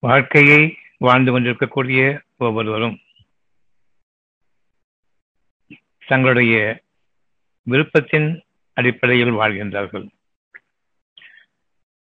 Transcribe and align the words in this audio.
வாழ்க்கையை 0.00 0.78
வாழ்ந்து 0.98 1.30
கொண்டிருக்கக்கூடிய 1.32 2.22
ஒவ்வொருவரும் 2.36 2.98
தங்களுடைய 6.06 6.82
விருப்பத்தின் 7.70 8.40
அடிப்படையில் 8.72 9.32
வாழ்கின்றார்கள். 9.32 10.06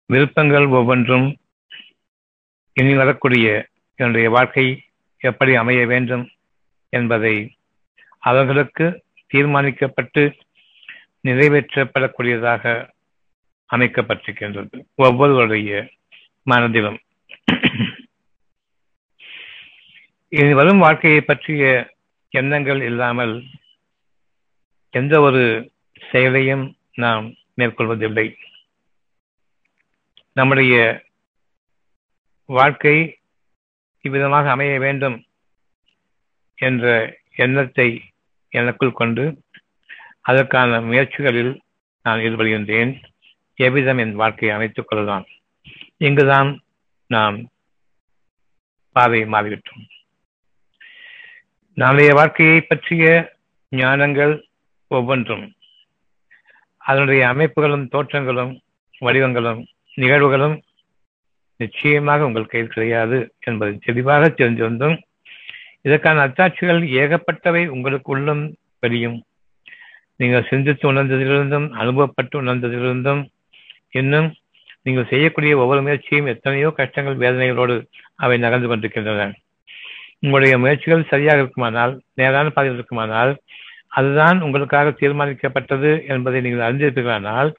விருப்பங்கள் 0.06 0.66
ஒவ்வொன்றும் 0.66 1.38
இனி 2.74 2.94
வரக்கூடிய 2.96 3.70
என்னுடைய 3.96 4.30
வாழ்க்கை 4.30 4.84
எப்படி 5.18 5.56
அமைய 5.56 5.86
வேண்டும் 5.86 6.30
என்பதை 6.90 7.56
அவர்களுக்கு 8.20 9.04
தீர்மானிக்கப்பட்டு 9.34 10.24
நிறைவேற்றப்படக்கூடியதாக 11.24 12.90
அமைக்கப்பட்டிருக்கின்றது. 13.70 14.86
ஒவ்வொருவருடைய 14.96 15.90
மனதிலும் 16.44 17.00
இனி 20.36 20.54
வரும் 20.54 20.78
வாழ்க்கையை 20.78 21.22
பற்றிய 21.22 21.94
எண்ணங்கள் 22.30 22.82
இல்லாமல் 22.82 23.44
எந்த 24.90 25.20
ஒரு 25.20 25.72
செயலையும் 26.12 26.76
நாம் 26.94 27.34
மேற்கொள்வதில்லை. 27.58 28.36
நம்முடைய 30.32 31.04
வாழ்க்கை 32.46 33.20
இவ்விதமாக 34.02 34.50
அமைய 34.50 34.80
வேண்டும் 34.80 35.24
என்ற 36.56 37.18
எண்ணத்தை 37.36 38.02
எனக்குள் 38.50 38.92
கொண்டு 38.92 39.44
அதற்கான 40.22 40.82
முயற்சிகளில் 40.82 41.60
நான் 42.04 42.20
ஈடுபடுகின்றேன். 42.20 43.04
எவ்விதம் 43.56 43.98
என் 43.98 44.16
வாழ்க்கையை 44.16 44.56
அமைத்துக் 44.56 44.88
கொள்ளலாம்? 44.88 45.26
இங்குதான் 45.98 46.64
நாம் 47.08 47.50
பாதை 48.92 49.26
மாறிவிட்டோம். 49.26 49.88
நாளைய 51.78 52.14
வாழ்க்கையை 52.14 52.62
பற்றிய 52.62 53.36
ஞானங்கள் 53.72 54.34
ஒவ்வொன்றும். 54.88 55.46
அதனுடைய 56.78 57.22
அமைப்புகளும் 57.34 57.86
தோற்றங்களும் 57.92 58.52
வடிவங்களும் 59.02 59.62
நிகழ்வுகளும் 59.96 60.56
நிச்சயமாக 61.60 62.26
உங்கள் 62.26 62.46
கையில் 62.46 62.74
கிடையாது 62.76 63.18
என்பதை 63.40 63.74
தெளிவாக 63.86 64.30
தெரிந்து 64.30 64.64
வந்தும் 64.64 64.96
இதற்கான 65.82 66.24
அத்தாட்சிகள் 66.28 66.82
ஏகப்பட்டவை 67.02 67.64
உங்களுக்கு 67.68 68.12
உள்ளும் 68.12 68.44
வெளியும். 68.80 69.18
நீங்கள் 70.16 70.48
சிந்தித்து 70.50 70.86
உணர்ந்ததிலிருந்தும் 70.94 71.68
அனுபவப்பட்டு 71.82 72.42
உணர்ந்ததிலிருந்தும் 72.42 73.22
இன்னும் 73.90 74.30
நீங்கள் 74.84 75.10
செய்யக்கூடிய 75.10 75.58
ஒவ்வொரு 75.58 75.82
முயற்சியும் 75.82 76.26
எத்தனையோ 76.26 76.70
கஷ்டங்கள் 76.70 77.22
வேதனைகளோடு 77.24 77.76
அவை 78.16 78.38
நகர்ந்து 78.38 78.68
கொண்டிருக்கின்றன. 78.68 79.34
உங்களுடைய 80.24 80.58
முயற்சிகள் 80.58 81.10
சரியாக 81.10 81.40
இருக்குமானால் 81.40 81.94
நேரான 82.14 82.50
பாதையில் 82.50 82.78
இருக்குமானால் 82.80 83.32
அதுதான் 83.88 84.38
உங்களுக்காக 84.42 84.94
தீர்மானிக்கப்பட்டது 85.02 85.90
என்பதை 86.08 86.42
நீங்கள் 86.42 86.66
அறிந்திருப்பீர்களானால் 86.68 87.50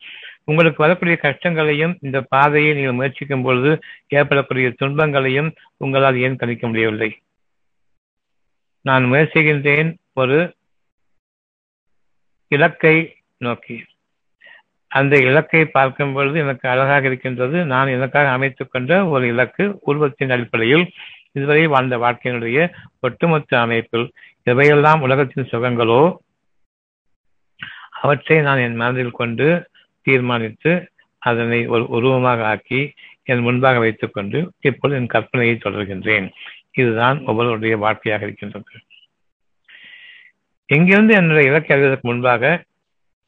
உங்களுக்கு 0.45 0.83
வரக்கூடிய 0.83 1.17
கஷ்டங்களையும் 1.17 1.95
இந்த 2.01 2.19
பாதையை 2.29 2.71
நீங்கள் 2.75 2.99
முயற்சிக்கும் 2.99 3.43
பொழுது 3.43 3.71
ஏற்படக்கூடிய 4.09 4.71
துன்பங்களையும் 4.71 5.51
உங்களால் 5.77 6.19
ஏன் 6.19 6.37
கணிக்க 6.37 6.67
முடியவில்லை? 6.67 7.11
நான் 8.85 9.05
முயற்சிகின்றேன் 9.05 9.91
ஒரு 10.15 10.39
இலக்கை 12.53 12.97
நோக்கி. 13.39 13.77
அந்த 14.91 15.15
இலக்கை 15.29 15.63
பார்க்கும் 15.77 16.13
பொழுது 16.13 16.39
எனக்கு 16.39 16.67
அழகாக 16.69 17.07
இருக்கின்றது 17.07 17.65
நான் 17.65 17.95
எனக்காக 17.97 18.29
அமைத்துக் 18.31 18.73
கொண்ட 18.73 19.07
ஒரு 19.07 19.25
இலக்கு 19.27 19.65
உருவத்தின் 19.87 20.31
அடிப்படையில் 20.31 20.87
இதுவரை 21.35 21.67
வாழ்ந்த 21.67 21.97
வாழ்க்கையினுடைய 21.99 22.59
ஒட்டுமொத்த 23.01 23.61
அமைப்பில் 23.61 24.07
எவையெல்லாம் 24.51 25.01
உலகத்தின் 25.01 25.49
சுகங்களோ 25.53 26.03
அவற்றை 28.01 28.37
நான் 28.41 28.59
என் 28.59 28.75
மனதில் 28.75 29.19
கொண்டு 29.21 29.47
தீர்மானித்து 30.07 30.73
அதனை 31.19 31.67
ஒரு 31.67 31.85
உருவமாக 31.89 32.47
ஆக்கி 32.47 32.81
என் 33.25 33.41
முன்பாக 33.41 33.79
வைத்துக் 33.79 34.13
கொண்டு 34.13 34.39
இப்பொழுது 34.61 35.01
என் 35.01 35.13
கற்பனையை 35.15 35.55
தொடர்கின்றேன். 35.59 36.27
இதுதான் 36.73 37.19
ஒவ்வொருடைய 37.19 37.75
வாழ்க்கையாக 37.79 38.25
இருக்கின்றது. 38.25 38.73
இங்கிருந்து 40.67 41.15
என்னுடைய 41.15 41.51
இலக்கை 41.51 41.77
அறிவதற்கு 41.77 42.09
முன்பாக 42.09 42.65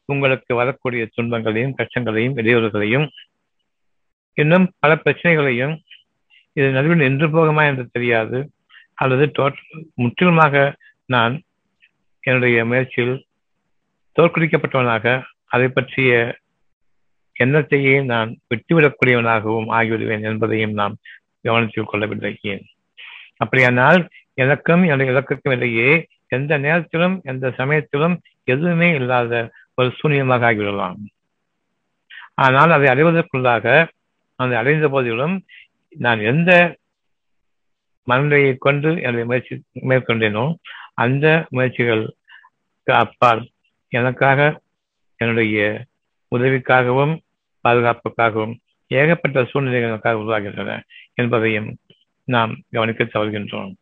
உங்களுக்கு 0.09 0.55
வரக்கூடிய 0.55 1.03
துன்பங்களையும் 1.15 1.73
கஷ்டங்களையும் 1.73 2.37
இடையூறுகளையும் 2.37 3.07
இன்னும் 4.33 4.65
பல 4.79 4.95
பிரச்சனைகளையும் 4.95 5.75
இது 6.57 6.67
நடுவில் 6.75 7.03
நின்று 7.05 7.27
போகுமா 7.35 7.63
என்று 7.71 7.85
தெரியாது. 7.95 8.39
அல்லது 9.01 9.25
முற்றிலுமாக 10.03 10.55
நான் 11.15 11.33
என்னுடைய 12.23 12.65
முயற்சியில் 12.69 13.15
தோற்கடிக்கப்பட்டவனாக 14.17 15.05
அதை 15.53 15.67
பற்றிய 15.67 16.11
எண்ணத்தையே 17.35 17.95
நான் 18.11 18.29
விட்டுவிடக்கூடியவனாகவும் 18.51 19.69
ஆகிவிடுவேன் 19.77 20.23
என்பதையும் 20.29 20.73
நாம் 20.79 20.95
கவனத்தில் 21.47 21.91
கொள்ளவில்லை 21.91 22.31
ஏன்? 22.51 22.63
அப்படியானால் 23.43 23.99
எனக்கும் 24.43 24.83
என்னுடைய 24.83 25.11
இலக்குக்கும் 25.13 25.55
இடையே 25.57 25.91
எந்த 26.37 26.53
நேரத்திலும் 26.65 27.15
எந்த 27.31 27.51
சமயத்திலும் 27.59 28.15
எதுவுமே 28.53 28.89
இல்லாத 28.99 29.33
ஒரு 29.79 29.89
சூன்யமாக 29.99 30.47
ஆகிவிடலாம். 30.49 30.97
ஆனால் 32.45 32.71
அதை 32.77 32.87
அடைவதற்குள்ளாக 32.93 33.65
அதை 34.39 34.55
அடைந்த 34.61 34.87
போதிலும் 34.95 35.35
நான் 35.89 36.19
எந்த 36.19 36.77
மனநிலையை 38.03 38.55
கொண்டு 38.57 38.89
என்னுடைய 38.89 39.25
முயற்சி 39.25 39.63
மேற்கொண்டேனோ 39.73 40.55
அந்த 40.93 41.45
முயற்சிகள் 41.49 42.13
அப்பால் 42.85 43.49
எனக்காக 43.89 44.61
என்னுடைய 45.15 45.85
உதவிக்காகவும் 46.35 47.17
பாதுகாப்புக்காகவும் 47.63 48.55
ஏகப்பட்ட 48.87 49.45
சூழ்நிலைகள் 49.45 49.89
எனக்காக 49.89 50.19
உருவாகின்றன 50.19 50.81
என்பதையும் 51.13 51.77
நாம் 52.23 52.59
கவனிக்க 52.71 53.03
தவறுகின்றோம். 53.03 53.73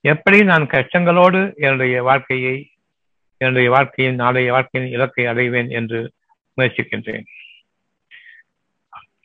எப்படி 0.00 0.44
நான் 0.44 0.66
கஷ்டங்களோடு 0.66 1.56
என்னுடைய 1.56 2.02
வாழ்க்கையை 2.02 2.70
என்னுடைய 3.36 3.70
வாழ்க்கையின் 3.70 4.14
நாளைய 4.14 4.52
வாழ்க்கையின் 4.52 4.92
இலக்கை 4.92 5.26
அடைவேன் 5.26 5.68
என்று 5.68 6.12
முயற்சிக்கின்றேன். 6.56 7.24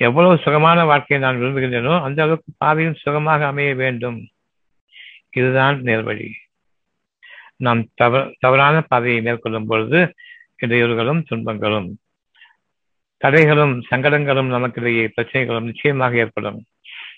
எவ்வளவு 0.07 0.35
சுகமான 0.43 0.83
வாழ்க்கையை 0.85 1.19
நான் 1.25 1.39
விரும்புகின்றேனோ 1.41 1.95
அந்த 2.01 2.19
அளவுக்கு 2.23 2.51
பாதையும் 2.57 3.01
சுகமாக 3.03 3.45
அமைய 3.45 3.71
வேண்டும். 3.75 4.19
இதுதான் 5.29 5.75
நேர்வழி 5.81 6.29
நாம் 7.55 7.81
தவ 7.93 8.21
தவறான 8.39 8.75
பாதையை 8.81 9.21
மேற்கொள்ளும் 9.21 9.67
பொழுது 9.67 9.99
இடையூறுகளும் 10.63 11.21
துன்பங்களும் 11.27 11.89
தடைகளும் 13.21 13.73
சங்கடங்களும் 13.89 14.51
நமக்கிடையே 14.55 15.03
பிரச்சனைகளும் 15.15 15.69
நிச்சயமாக 15.69 16.15
ஏற்படும். 16.15 16.59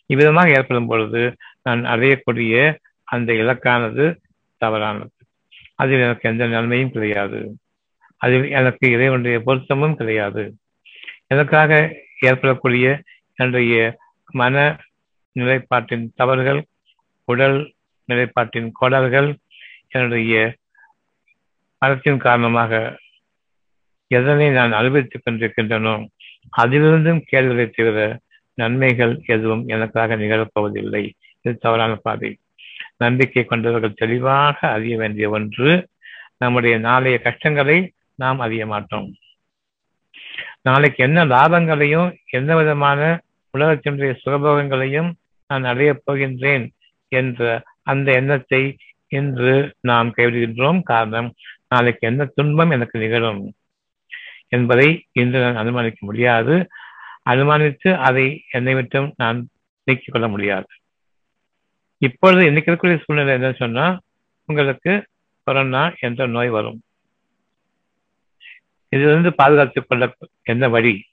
இவ்விதமாக 0.05 0.49
ஏற்படும் 0.49 0.87
பொழுது 0.87 1.21
நான் 1.61 1.81
அடையக்கூடிய 1.85 2.75
அந்த 3.13 3.29
இலக்கானது 3.33 4.05
தவறானது. 4.57 5.13
அதில் 5.75 6.05
எனக்கு 6.07 6.29
எந்த 6.29 6.45
நன்மையும் 6.47 6.91
கிடையாது. 6.91 7.39
அதில் 8.17 8.47
எனக்கு 8.51 8.85
இறைவனுடைய 8.89 9.37
பொருத்தமும் 9.45 9.95
கிடையாது. 9.95 10.43
எனக்காக 11.27 11.71
ஏற்படக்கூடிய 12.23 12.85
என்னுடைய 13.35 13.75
மன 14.31 14.79
நிலைப்பாட்டின் 15.39 16.05
தவறுகள் 16.15 16.61
உடல் 17.23 17.73
நிலைப்பாட்டின் 18.07 18.69
கோடல்கள் 18.81 19.29
என்னுடைய 19.89 20.55
மனத்தின் 21.79 22.17
காரணமாக 22.17 22.99
எதனை 24.07 24.47
நான் 24.49 24.71
அனுபவித்துக் 24.71 25.21
கொண்டிருக்கின்றனோ 25.25 25.93
அதிலிருந்தும் 26.57 27.21
கேள்விகளை 27.25 27.65
தவிர 27.69 28.19
நன்மைகள் 28.53 29.13
எதுவும் 29.25 29.63
எனக்காக 29.67 30.15
நிகழப்போவதில்லை. 30.15 31.03
இது 31.41 31.57
தவறான 31.57 31.93
பாதை. 31.95 32.31
நம்பிக்கை 32.97 33.43
கொண்டவர்கள் 33.45 33.93
தெளிவாக 33.93 34.57
அறிய 34.69 34.97
வேண்டிய 34.97 35.29
ஒன்று 35.29 35.89
நம்முடைய 36.37 36.77
நாளைய 36.77 37.17
கஷ்டங்களை 37.19 37.77
நாம் 38.15 38.39
அறிய 38.39 38.65
மாட்டோம். 38.65 39.09
நாளைக்கு 40.63 41.03
என்ன 41.03 41.25
லாபங்களையும் 41.25 42.17
எந்த 42.29 42.55
விதமான 42.55 43.21
உலகத்தினுடைய 43.57 44.11
சுகபோகங்களையும் 44.25 45.11
நான் 45.47 45.63
அடையப் 45.63 46.03
போகின்றேன் 46.05 46.69
என்ற 47.07 47.63
அந்த 47.83 48.11
எண்ணத்தை 48.11 48.77
இன்று 49.07 49.75
நாம் 49.79 50.13
கைவிடுகின்றோம். 50.17 50.81
காரணம் 50.83 51.33
நாளைக்கு 51.67 52.07
என்ன 52.07 52.25
துன்பம் 52.25 52.69
எனக்கு 52.69 52.99
நிகழும் 52.99 53.53
என்பதை 54.47 55.05
இன்று 55.11 55.39
நான் 55.39 55.55
அனுமானிக்க 55.55 55.97
முடியாது. 55.99 56.67
அனுமானித்து 57.29 57.97
அதை 57.97 58.43
என்னை 58.51 58.73
விட்டும் 58.73 59.13
நான் 59.17 59.47
நீக்கிக் 59.83 60.11
கொள்ள 60.11 60.27
முடியாது. 60.27 60.67
இப்பொழுது 61.97 62.45
இன்னைக்கு 62.45 62.71
இருக்கக்கூடிய 62.71 63.03
சூழ்நிலை 63.03 63.33
என்ன 63.33 63.51
சொன்னா 63.51 63.99
உங்களுக்கு 64.45 65.05
கொரோனா 65.43 65.93
என்ற 65.99 66.27
நோய் 66.27 66.49
வரும். 66.49 66.81
இதிலிருந்து 68.93 69.33
பாதுகாத்துக் 69.33 69.85
கொள்ள 69.87 70.15
என்ன 70.43 70.69
வழி? 70.69 71.03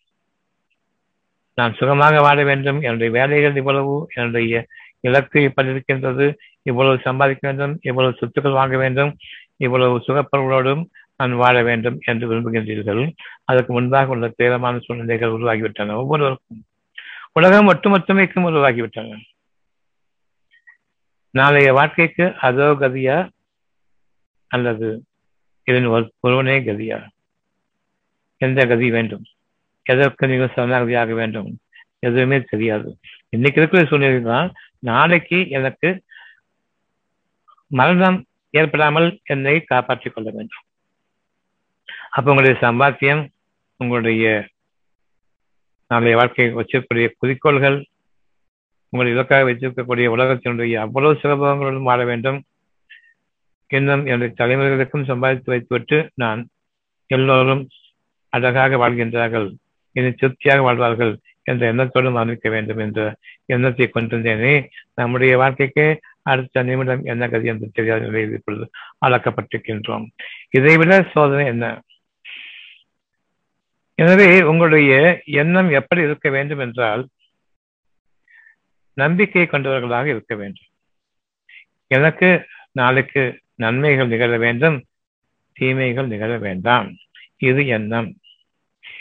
நான் 1.54 1.74
சுகமாக 1.74 2.20
வாழ 2.20 2.44
வேண்டும். 2.44 2.80
என்னுடைய 2.80 3.12
வேலைகள் 3.12 3.56
இவ்வளவு. 3.56 4.08
என்னுடைய 4.14 4.66
இலக்கு 5.00 5.38
இப்படிருக்கின்றது 5.40 6.34
இவ்வளவு 6.62 6.98
சம்பாதிக்க 7.02 7.52
வேண்டும். 7.52 7.78
இவ்வளவு 7.82 8.16
சொத்துக்கள் 8.20 8.52
வாங்க 8.52 8.76
வேண்டும். 8.76 9.16
இவ்வளவு 9.56 9.98
சுகப்பொருளோடும் 9.98 10.84
நான் 11.16 11.32
வாழ 11.32 11.62
வேண்டும் 11.62 12.00
என்று 12.04 12.30
விரும்புகின்றீர்கள். 12.30 13.12
அதற்கு 13.44 13.72
முன்பாக 13.72 14.10
உள்ள 14.10 14.28
தீரமான 14.28 14.78
சூழ்நிலைகள் 14.78 15.30
உருவாகிவிட்டன. 15.30 15.94
ஒவ்வொருவருக்கும் 15.94 16.64
உலகம் 17.32 17.68
ஒட்டுமொத்தமைக்கும் 17.68 18.46
உருவாகிவிட்டன. 18.48 19.16
நாளைய 21.30 21.72
வாழ்க்கைக்கு 21.72 22.34
அதோ 22.40 22.72
கதியா? 22.72 23.28
அல்லது 24.46 25.04
இதன் 25.64 26.10
ஒருவனே 26.20 26.60
கதியா? 26.60 27.06
எந்த 28.40 28.60
கதி 28.66 28.88
வேண்டும். 28.90 29.24
எதற்கு 29.86 30.24
நீங்கள் 30.26 30.54
சரணாகதியாக 30.54 31.12
வேண்டும். 31.20 31.50
எதுவுமே 31.98 32.38
தெரியாது. 32.40 32.88
இன்னைக்கு 33.28 33.60
இருக்கிற 33.60 33.82
சூழ்நிலை 33.84 34.20
தான் 34.22 34.48
நாளைக்கு 34.78 35.38
எனக்கு 35.48 35.88
மரணம் 37.70 38.18
ஏற்படாமல் 38.50 39.08
என்னை 39.24 39.54
காப்பாற்றிக் 39.60 40.14
கொள்ள 40.14 40.28
வேண்டும். 40.30 40.64
அப்ப 42.10 42.32
உங்களுடைய 42.32 42.56
சம்பாத்தியம் 42.68 43.22
உங்களுடைய 43.76 44.24
நாளைய 45.88 46.16
வாழ்க்கை 46.16 46.46
வச்சிருக்கக்கூடிய 46.54 47.08
குறிக்கோள்கள் 47.18 47.78
உங்கள் 48.88 49.12
இலக்காக 49.12 49.42
வைத்திருக்கக்கூடிய 49.50 50.06
உலகத்தினுடைய 50.16 50.74
அவ்வளவு 50.76 51.18
சிறப்பங்களுடன் 51.22 51.88
வாழ 51.90 52.00
வேண்டும். 52.04 52.38
இன்னும் 53.68 54.02
என்னுடைய 54.06 54.30
தலைமுறைகளுக்கும் 54.38 55.08
சம்பாதித்து 55.10 55.52
வைத்துவிட்டு 55.52 55.98
நான் 56.14 56.40
எல்லோரும் 57.06 57.62
அழகாக 58.30 58.78
வாழ்கின்றார்கள். 58.82 59.48
இனி 59.96 60.10
திருப்தியாக 60.12 60.60
வாழ்வார்கள் 60.62 61.12
என்ற 61.42 61.62
எண்ணத்தோடு 61.72 62.10
மரணிக்க 62.16 62.48
வேண்டும் 62.50 62.78
என்ற 62.78 63.00
எண்ணத்தை 63.46 63.86
கொண்டிருந்தேனே. 63.94 64.54
நம்முடைய 64.94 65.32
வாழ்க்கைக்கு 65.36 65.86
அடுத்த 66.22 66.62
நிமிடம் 66.62 67.02
என்ன 67.04 67.28
கதி 67.28 67.48
என்று 67.52 67.66
தெரியாத 67.72 68.02
நிலையில் 68.06 68.34
இப்பொழுது 68.38 68.64
ஆளாக்கப்பட்டிருக்கின்றோம். 69.06 70.04
இதைவிட 70.50 70.98
சோதனை 71.12 71.46
என்ன? 71.46 71.66
எனவே 73.94 74.28
உங்களுடைய 74.42 74.92
எண்ணம் 75.24 75.70
எப்படி 75.70 76.02
இருக்க 76.02 76.28
வேண்டும் 76.30 76.58
என்றால் 76.58 77.02
நம்பிக்கை 78.96 79.46
கொண்டவர்களாக 79.46 80.08
இருக்க 80.08 80.34
வேண்டும். 80.34 80.68
எனக்கு 81.96 82.28
நாளைக்கு 82.72 83.22
நன்மைகள் 83.54 84.12
நிகழ 84.12 84.36
வேண்டும் 84.36 84.76
தீமைகள் 85.56 86.06
நிகழ 86.06 86.32
வேண்டாம். 86.38 86.88
இது 87.40 87.66
எண்ணம். 87.66 88.08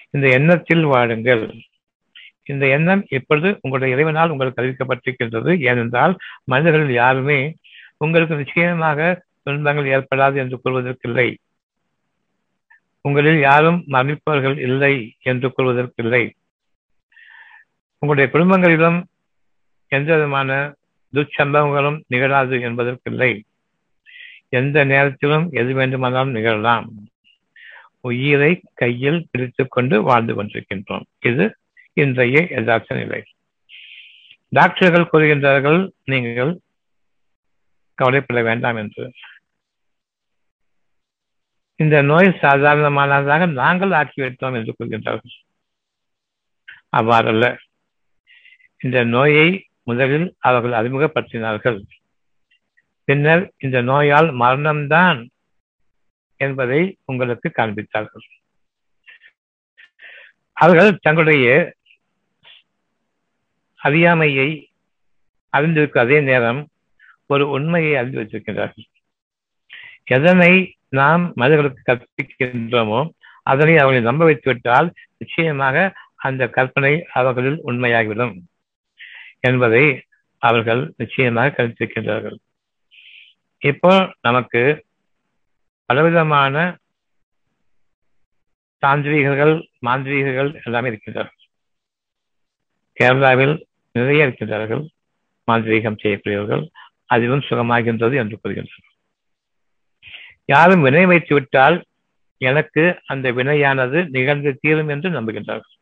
இந்த 0.10 0.28
எண்ணத்தில் 0.28 0.84
வாழுங்கள். 0.84 1.44
இந்த 2.44 2.68
எண்ணம் 2.68 3.02
இப்பொழுது 3.10 3.50
உங்களுடைய 3.62 3.92
இறைவனால் 3.96 4.30
உங்களுக்கு 4.30 4.62
அறிவிக்கப்பட்டிருக்கின்றது 4.62 5.52
ஏனென்றால் 5.60 6.14
மனிதர்கள் 6.44 6.92
யாருமே 6.92 7.40
உங்களுக்கு 7.98 8.36
நிச்சயமாக 8.36 9.10
துன்பங்கள் 9.44 9.92
ஏற்படாது 9.96 10.36
என்று 10.36 10.58
கூறுவதற்கில்லை. 10.64 11.36
உங்களில் 13.02 13.40
யாரும் 13.40 13.80
மரணிப்பவர்கள் 13.88 14.58
இல்லை 14.60 14.96
என்று 15.22 15.48
கூறுவதற்கில்லை. 15.58 16.24
உங்களுடைய 18.00 18.28
குடும்பங்களிலும் 18.32 19.00
எந்த 19.88 20.10
விதமான 20.14 20.50
துச்சம்பவங்களும் 21.14 22.02
நிகழாது 22.08 22.56
என்பதற்கில்லை. 22.62 23.32
எந்த 24.50 24.84
நேரத்திலும் 24.84 25.46
எது 25.52 25.74
வேண்டுமானாலும் 25.74 26.36
நிகழலாம். 26.36 26.88
உயிரை 28.02 28.62
கையில் 28.74 29.28
பிடித்துக் 29.32 29.72
கொண்டு 29.72 30.02
வாழ்ந்து 30.02 30.44
கொண்டிருக்கின்றோம். 30.44 31.02
இது 31.20 31.56
இன்றைய 31.94 32.48
யதார்த்த 32.50 32.96
நிலை. 32.96 33.24
டாக்டர்கள் 34.50 35.08
கூறுகின்றார்கள் 35.14 35.90
நீங்கள் 36.04 36.60
கவலைப்பட 37.94 38.42
வேண்டாம் 38.42 38.76
என்று. 38.76 39.12
இந்த 41.76 42.02
நோய் 42.02 42.38
சாதாரணமானதாக 42.42 43.52
நாங்கள் 43.52 43.90
ஆக்கிவிட்டோம் 43.90 44.54
என்று 44.54 44.76
கூறுகின்றார்கள். 44.84 45.46
அவ்வாறல்ல. 46.98 47.58
இந்த 48.80 49.04
நோயை 49.04 49.68
முதலில் 49.84 50.36
அவர்கள் 50.38 50.72
அறிமுகப்படுத்தினார்கள். 50.72 51.82
பின்னர் 53.04 53.54
இந்த 53.58 53.82
நோயால் 53.82 54.34
மரணம்தான் 54.34 55.28
என்பதை 56.40 56.82
உங்களுக்கு 57.06 57.48
காண்பித்தார்கள். 57.58 58.26
அவர்கள் 60.58 60.92
தங்களுடைய 61.02 61.48
அறியாமையை 63.82 64.50
அறிந்திருக்கும் 65.54 66.04
அதே 66.04 66.18
நேரம் 66.22 66.60
ஒரு 67.30 67.44
உண்மையை 67.50 67.94
அறிந்து 67.96 68.20
வச்சிருக்கின்றார்கள் 68.22 68.88
எதனை 70.16 70.52
நாம் 70.90 71.24
மனிதர்களுக்கு 71.34 71.82
கற்பிக்கின்றோமோ 71.88 73.00
அதனை 73.44 73.76
அவர்களை 73.78 74.02
நம்ப 74.04 74.24
வைத்துவிட்டால் 74.26 74.88
நிச்சயமாக 75.18 75.76
அந்த 76.20 76.44
கற்பனை 76.50 76.94
அவர்களில் 77.14 77.60
உண்மையாகிவிடும் 77.64 78.34
என்பதை 79.40 79.84
அவர்கள் 80.42 80.82
நிச்சயமாக 80.98 81.54
கருத்திருக்கின்றார்கள் 81.58 82.38
இப்போ 83.62 83.92
நமக்கு 84.22 84.62
பலவிதமான 85.90 86.56
தாந்திரிகர்கள் 88.84 89.54
மாந்திரிகர்கள் 89.88 90.52
எல்லாமே 90.66 90.90
இருக்கின்றார்கள் 90.92 91.38
கேரளாவில் 92.98 93.56
நிறைய 93.96 94.26
இருக்கின்றார்கள் 94.26 94.84
மாந்திரீகம் 95.48 96.00
செய்யக்கூடியவர்கள். 96.02 96.64
அதுவும் 97.14 97.44
சுகமாகின்றது 97.50 98.16
என்று 98.22 98.36
கூறுகின்றனர். 98.38 98.86
யாரும் 100.54 100.84
வினை 100.88 101.04
வைத்து 101.12 101.34
விட்டால் 101.38 101.78
எனக்கு 102.42 102.84
அந்த 103.12 103.28
வினையானது 103.38 104.00
நிகழ்ந்து 104.16 104.52
தீரும் 104.62 104.92
என்று 104.94 105.10
நம்புகின்றார்கள். 105.16 105.76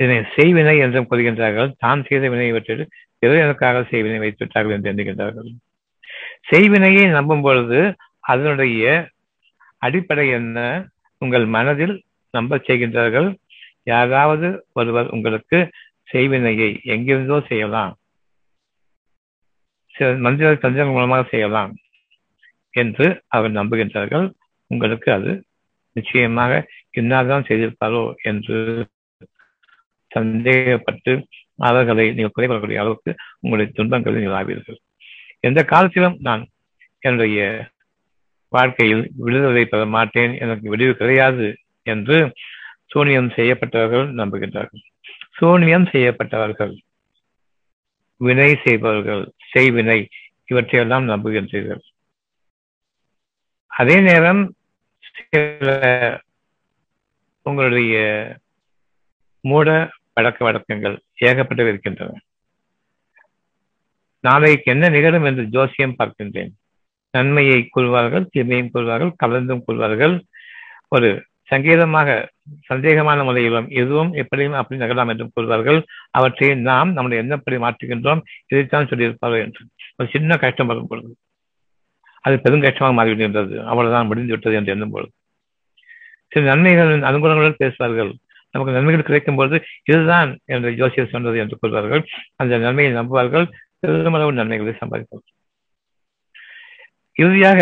இதனை 0.00 0.18
செய்வினை 0.36 0.74
என்றும் 0.84 1.08
கூறுகின்றார்கள். 1.10 1.70
தான் 1.84 2.06
செய்த 2.08 2.24
வினையை 2.34 2.52
விட்டு 2.56 2.74
பிறர் 3.22 3.42
எனக்காக 3.44 3.84
செய்வினை 3.92 4.18
வைத்து 4.24 4.42
விட்டார்கள் 4.44 4.76
என்று 4.76 4.90
எண்ணுகின்றார்கள். 4.92 5.48
செய்வினையை 6.50 7.04
நம்பும் 7.18 7.44
பொழுது 7.46 7.80
அதனுடைய 8.32 8.84
அடிப்படை 9.86 10.26
என்ன? 10.38 10.58
உங்கள் 11.22 11.46
மனதில் 11.56 11.94
நம்ப 12.34 12.56
செய்கின்றார்கள். 12.66 13.28
யாராவது 13.92 14.48
ஒருவர் 14.78 15.08
உங்களுக்கு 15.16 15.58
செய்வினையை 16.12 16.70
எங்கிருந்தோ 16.94 17.36
செய்யலாம். 17.50 17.94
சில 19.94 20.08
மந்திர 20.26 20.50
தந்திரங்கள் 20.64 20.96
மூலமாக 20.96 21.24
செய்யலாம் 21.32 21.72
என்று 22.74 23.06
அவர் 23.36 23.58
நம்புகின்றார்கள். 23.58 24.26
உங்களுக்கு 24.70 25.08
அது 25.16 25.32
நிச்சயமாக 25.96 26.52
இன்னாதான் 26.98 27.46
செய்திருப்பாரோ 27.48 28.02
என்று 28.30 28.58
சந்தேகப்பட்டு 30.10 31.12
அவர்களை 31.68 32.04
நீங்கள் 32.16 32.34
குறைபடக்கூடிய 32.36 32.82
அளவுக்கு 32.82 33.10
உங்களுடைய 33.40 33.68
துன்பங்களை 33.78 34.20
நீங்கள் 34.20 34.38
ஆவீர்கள் 34.40 34.78
எந்த 35.48 35.60
காலத்திலும் 35.72 36.16
நான் 36.28 36.42
என்னுடைய 37.02 37.40
வாழ்க்கையில் 38.48 39.02
விடுதலை 39.16 39.64
பெற 39.64 39.86
மாட்டேன் 39.86 40.32
எனக்கு 40.44 40.66
விடுவு 40.72 40.92
கிடையாது 40.92 41.46
என்று 41.86 42.18
சூனியம் 42.92 43.30
செய்யப்பட்டவர்கள் 43.30 44.06
நம்புகின்றார்கள். 44.20 44.82
சூனியம் 45.38 45.86
செய்யப்பட்டவர்கள் 45.86 46.74
வினை 48.20 48.50
செய்பவர்கள் 48.64 49.24
செய்வினை 49.54 49.98
இவற்றையெல்லாம் 50.44 51.06
நம்புகின்றீர்கள். 51.08 51.82
அதே 53.72 53.96
நேரம் 54.00 54.40
சில 55.08 55.68
உங்களுடைய 57.46 57.96
மூட 59.44 59.68
பழக்க 60.12 60.44
வழக்கங்கள் 60.44 60.96
ஏகப்பட்டு 61.28 61.68
இருக்கின்றன. 61.68 62.16
நாளைக்கு 64.24 64.72
என்ன 64.72 64.88
நிகழும் 64.88 65.24
என்று 65.24 65.44
ஜோசியம் 65.44 65.98
பார்க்கின்றேன். 65.98 66.52
நன்மையை 67.10 67.66
கொள்வார்கள் 67.70 68.28
தீமையும் 68.30 68.70
கொள்வார்கள் 68.70 69.12
கலந்தும் 69.16 69.64
கொள்வார்கள் 69.64 70.24
ஒரு 70.88 71.08
சங்கீதமாக 71.44 72.28
சந்தேகமான 72.68 73.24
முறையிலும் 73.24 73.68
எதுவும் 73.68 74.12
எப்படியும் 74.12 74.52
அப்படி 74.52 74.80
நகரலாம் 74.80 75.08
என்றும் 75.08 75.32
கூறுவார்கள். 75.36 75.82
அவற்றை 76.10 76.54
நாம் 76.54 76.92
நம்முடைய 76.92 77.22
எண்ணப்படி 77.22 77.56
மாற்றுகின்றோம். 77.56 78.20
இதைத்தான் 78.46 78.86
சொல்லியிருப்பார்கள் 78.86 79.44
என்று. 79.44 79.62
ஒரு 79.96 80.08
சின்ன 80.12 80.36
கஷ்டம் 80.36 80.66
வரும் 80.66 80.86
பொழுது. 80.86 81.16
அது 82.20 82.40
பெரும் 82.40 82.60
கஷ்டமாக 82.60 82.96
மாறிவிடுகின்றது. 82.98 83.56
அவ்வளவுதான் 83.64 84.06
முடிந்து 84.06 84.30
விட்டது 84.30 84.54
என்று 84.54 84.72
எண்ணும் 84.72 84.90
பொழுது. 84.90 85.12
சில 86.32 86.54
நன்மைகள் 86.54 87.00
அனுகூலங்களுடன் 87.00 87.62
பேசுவார்கள். 87.64 88.12
நமக்கு 88.50 88.74
நன்மைகள் 88.74 89.02
கிடைக்கும் 89.02 89.34
பொழுது 89.34 89.64
இதுதான் 89.84 90.30
என்று 90.44 90.74
ஜோசியர் 90.74 91.08
சொன்னது 91.08 91.38
என்று 91.38 91.58
கூறுவார்கள். 91.62 92.02
அந்த 92.36 92.58
நன்மையை 92.58 92.94
நம்புவார்கள். 92.94 93.46
பெருமளவு 93.78 94.32
நன்மைகளை 94.32 94.74
சம்பாதிப்பார்கள். 94.80 95.36
இறுதியாக 97.18 97.60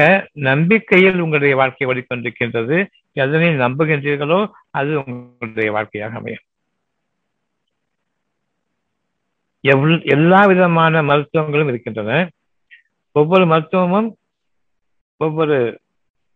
நம்பிக்கையில் 0.49 1.23
உங்களுடைய 1.25 1.55
வாழ்க்கை 1.57 1.87
ஓடிக்கொண்டிருக்கின்றது. 1.89 2.77
எதனை 3.23 3.49
நம்புகின்றீர்களோ 3.65 4.41
அது 4.71 4.91
உங்களுடைய 5.03 5.69
வாழ்க்கையாக 5.77 6.19
அமையும். 6.21 6.45
எவ் 9.65 9.85
எல்லா 10.15 10.41
விதமான 10.47 11.03
மருத்துவங்களும் 11.03 11.69
இருக்கின்றன. 11.69 12.13
ஒவ்வொரு 13.17 13.45
மருத்துவமும் 13.47 14.09
ஒவ்வொரு 15.21 15.57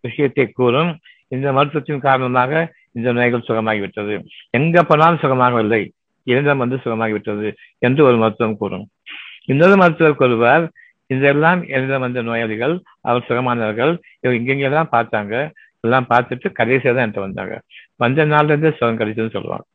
விஷயத்தை 0.04 0.46
கூறும். 0.50 0.90
இந்த 1.34 1.48
மருத்துவத்தின் 1.52 2.06
காரணமாக 2.08 2.52
இந்த 2.92 3.08
நோய்கள் 3.12 3.48
சுகமாகிவிட்டது. 3.48 4.14
எங்க 4.50 4.82
போனாலும் 4.82 5.22
சுகமாகவில்லை 5.24 5.82
இழந்தம் 6.26 6.62
வந்து 6.62 6.76
சுகமாகிவிட்டது 6.84 7.48
என்று 7.78 8.00
ஒரு 8.04 8.16
மருத்துவம் 8.16 8.56
கூறும். 8.56 8.86
இன்னொரு 9.44 9.76
மருத்துவர் 9.76 10.20
கூறுவார் 10.20 10.64
இதெல்லாம் 11.10 11.60
எழுதம் 11.66 12.04
வந்த 12.04 12.22
நோயாளிகள் 12.22 12.74
அவர் 13.00 13.26
சுகமானவர்கள் 13.28 13.92
இவங்க 14.20 14.38
இங்கெங்கெல்லாம் 14.40 14.92
பார்த்தாங்க. 14.96 15.34
எல்லாம் 15.80 16.06
பார்த்துட்டு 16.10 16.48
கடைசியாக 16.52 16.92
தான் 16.96 17.04
என்கிட்ட 17.06 17.20
வந்தாங்க. 17.20 17.54
வந்த 17.96 18.26
நாள்ல 18.26 18.52
இருந்து 18.52 18.70
சுகம் 18.78 19.00
கிடைச்சதுன்னு 19.00 19.36
சொல்லுவாங்க. 19.36 19.66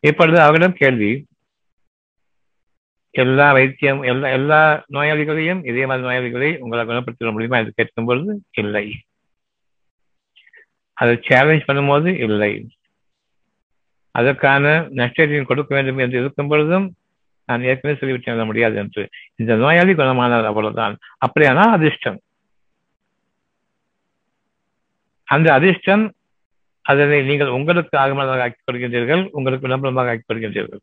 இப்பொழுது 0.00 0.38
அவரிடம் 0.40 0.78
கேள்வி. 0.82 1.10
எல்லா 3.10 3.46
வைத்தியம் 3.52 4.02
எல்லா 4.02 4.28
எல்லா 4.28 4.58
நோயாளிகளையும் 4.92 5.60
இதே 5.70 5.86
மாதிரி 5.86 6.06
நோயாளிகளை 6.06 6.50
உங்களால் 6.58 6.90
குணப்படுத்த 6.90 7.32
முடியுமா 7.36 7.58
என்று 7.58 7.72
கேட்கும் 7.76 8.04
பொழுது 8.04 8.32
இல்லை. 8.50 8.86
அதை 10.92 11.14
சேலஞ்ச் 11.28 11.68
பண்ணும்போது 11.68 12.10
இல்லை. 12.26 12.52
அதற்கான 14.14 14.64
நஷ்டத்தையும் 15.00 15.50
கொடுக்க 15.50 15.70
வேண்டும் 15.74 16.00
என்று 16.04 16.20
இருக்கும் 16.20 16.50
பொழுதும் 16.52 16.86
நான் 17.48 17.66
ஏற்கனவே 17.70 17.98
சொல்லிவிட்டேன் 18.00 18.48
முடியாது 18.50 18.76
என்று. 18.82 19.02
இந்த 19.40 19.52
நோயாளி 19.62 19.92
குணமானார் 20.00 20.50
அவ்வளவுதான். 20.50 20.94
அப்படியானால் 21.26 21.74
அதிர்ஷ்டம். 21.78 22.18
அந்த 25.28 25.48
அதிர்ஷ்டம் 25.58 26.04
அதனை 26.84 27.16
நீங்கள் 27.30 27.54
உங்களுக்கு 27.56 27.94
ஆகமாக 28.02 28.42
ஆக்கிக் 28.44 28.66
கொள்கின்றீர்கள் 28.66 29.22
உங்களுக்கு 29.38 29.66
விளம்பரமாக 29.66 30.12
ஆக்கிக் 30.12 30.28
கொள்கின்றீர்கள். 30.30 30.82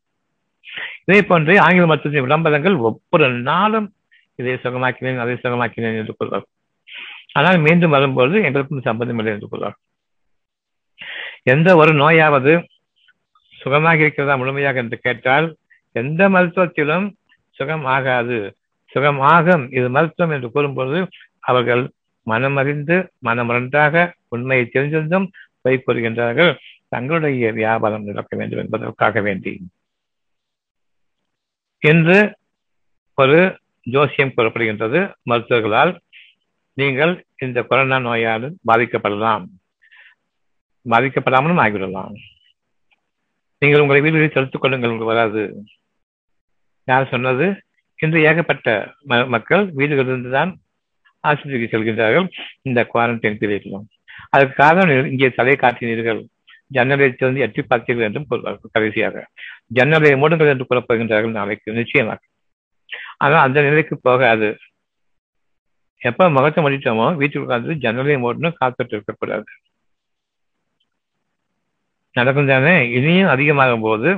இதே 1.05 1.19
போன்று 1.29 1.53
ஆங்கில 1.65 1.85
மருத்துவத்தின் 1.89 2.25
விளம்பரங்கள் 2.27 2.75
ஒவ்வொரு 2.87 3.27
நாளும் 3.49 3.87
இதை 4.39 4.55
சுகமாக்கினேன் 4.63 5.21
அதை 5.23 5.33
சுகமாக்கினேன் 5.43 5.99
என்று 6.01 6.13
கொள்வார் 6.17 6.45
ஆனால் 7.39 7.57
மீண்டும் 7.65 7.93
வரும்போது 7.95 8.35
எங்களுக்கும் 8.47 8.87
சம்பந்தம் 8.87 9.19
இல்லை 9.21 9.33
என்று 9.35 9.49
கொள்வார் 9.51 9.77
எந்த 11.53 11.69
ஒரு 11.81 11.91
நோயாவது 12.01 12.53
சுகமாக 13.61 14.03
இருக்கிறதா 14.05 14.35
முழுமையாக 14.37 14.81
என்று 14.83 14.97
கேட்டால் 15.05 15.47
எந்த 15.95 16.29
மருத்துவத்திலும் 16.29 17.05
சுகம் 17.51 17.85
ஆகாது. 17.85 18.37
சுகமாகும் 18.93 19.63
இது 19.73 19.89
மருத்துவம் 19.89 20.33
என்று 20.35 20.51
கூறும்போது 20.51 20.97
அவர்கள் 21.39 21.83
மனமறிந்து 22.25 22.97
மனமறந்தாக 23.23 24.11
உண்மையை 24.27 24.65
தெரிந்திருந்தும் 24.65 25.27
பொய் 25.61 25.83
கூறுகின்றார்கள். 25.87 26.51
தங்களுடைய 26.87 27.51
வியாபாரம் 27.51 28.03
நடக்க 28.03 28.37
வேண்டும் 28.37 28.59
என்பதற்காக 28.59 29.21
வேண்டி. 29.21 29.53
இன்று 31.79 32.19
ஒரு 33.13 33.39
ஜோசியம் 33.83 34.33
கூறப்படுகின்றது 34.37 34.99
மருத்துவர்களால் 35.29 35.93
நீங்கள் 36.73 37.13
இந்த 37.37 37.63
கொரோனா 37.63 37.99
நோயால் 37.99 38.45
பாதிக்கப்படலாம். 38.67 39.45
பாதிக்கப்படாமலும் 40.89 41.61
ஆகிவிடலாம். 41.65 42.15
நீங்கள் 43.59 43.81
உங்களை 43.81 44.01
வீடுகளில் 44.01 44.33
செலுத்திக் 44.33 44.61
கொள்ளுங்கள் 44.61 44.89
உங்களுக்கு 44.89 45.15
வராது. 45.15 45.43
யார் 46.87 47.11
சொன்னது 47.13 47.45
இன்று 47.99 48.19
ஏகப்பட்ட 48.29 48.69
மக்கள் 49.33 49.63
வீடுகளிலிருந்து 49.79 50.31
தான் 50.37 50.51
ஆஸ்பத்திரிக்கு 51.23 51.73
செல்கின்றார்கள். 51.73 52.27
இந்த 52.67 52.79
குவாரண்டைன் 52.91 53.39
பீரியட்லும் 53.41 53.85
அதற்கு 54.33 54.55
காரணம் 54.63 55.09
இங்கே 55.13 55.29
தலை 55.39 55.55
காட்டினீர்கள். 55.63 56.21
ஜன்னலை 56.75 57.07
திறந்து 57.11 57.43
எட்டி 57.45 57.61
பார்த்தீர்கள் 57.71 58.07
என்றும் 58.07 58.27
கூறுவார்கள் 58.29 58.73
கடைசியாக. 58.75 59.17
ஜன்னலை 59.77 60.11
மூடுங்கள் 60.21 60.51
என்று 60.53 60.67
கூறப்படுகின்றார்கள் 60.69 61.37
நாளைக்கு 61.39 61.77
நிச்சயமாக. 61.81 62.21
ஆனால் 63.23 63.43
அந்த 63.47 63.59
நிலைக்கு 63.67 63.95
போகாது. 64.07 64.49
எப்ப 66.01 66.27
முகத்தை 66.35 66.61
முடிட்டோமோ 66.65 67.05
வீட்டுக்கு 67.19 67.45
உட்காந்து 67.45 67.75
ஜன்னலை 67.83 68.17
மூடணும் 68.23 68.57
காத்துட்டு 68.61 68.95
இருக்கக்கூடாது. 68.95 69.47
நடக்கும் 72.15 72.51
தானே? 72.51 72.75
இனியும் 72.97 73.31
அதிகமாகும் 73.35 73.85
போது 73.87 74.09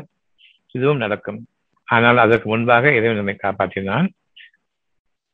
இதுவும் 0.76 1.04
நடக்கும். 1.04 1.40
ஆனால் 1.88 2.18
அதற்கு 2.18 2.50
முன்பாக 2.50 2.92
இறைவன் 2.92 3.16
நம்மை 3.16 3.36
காப்பாற்றினான். 3.44 4.08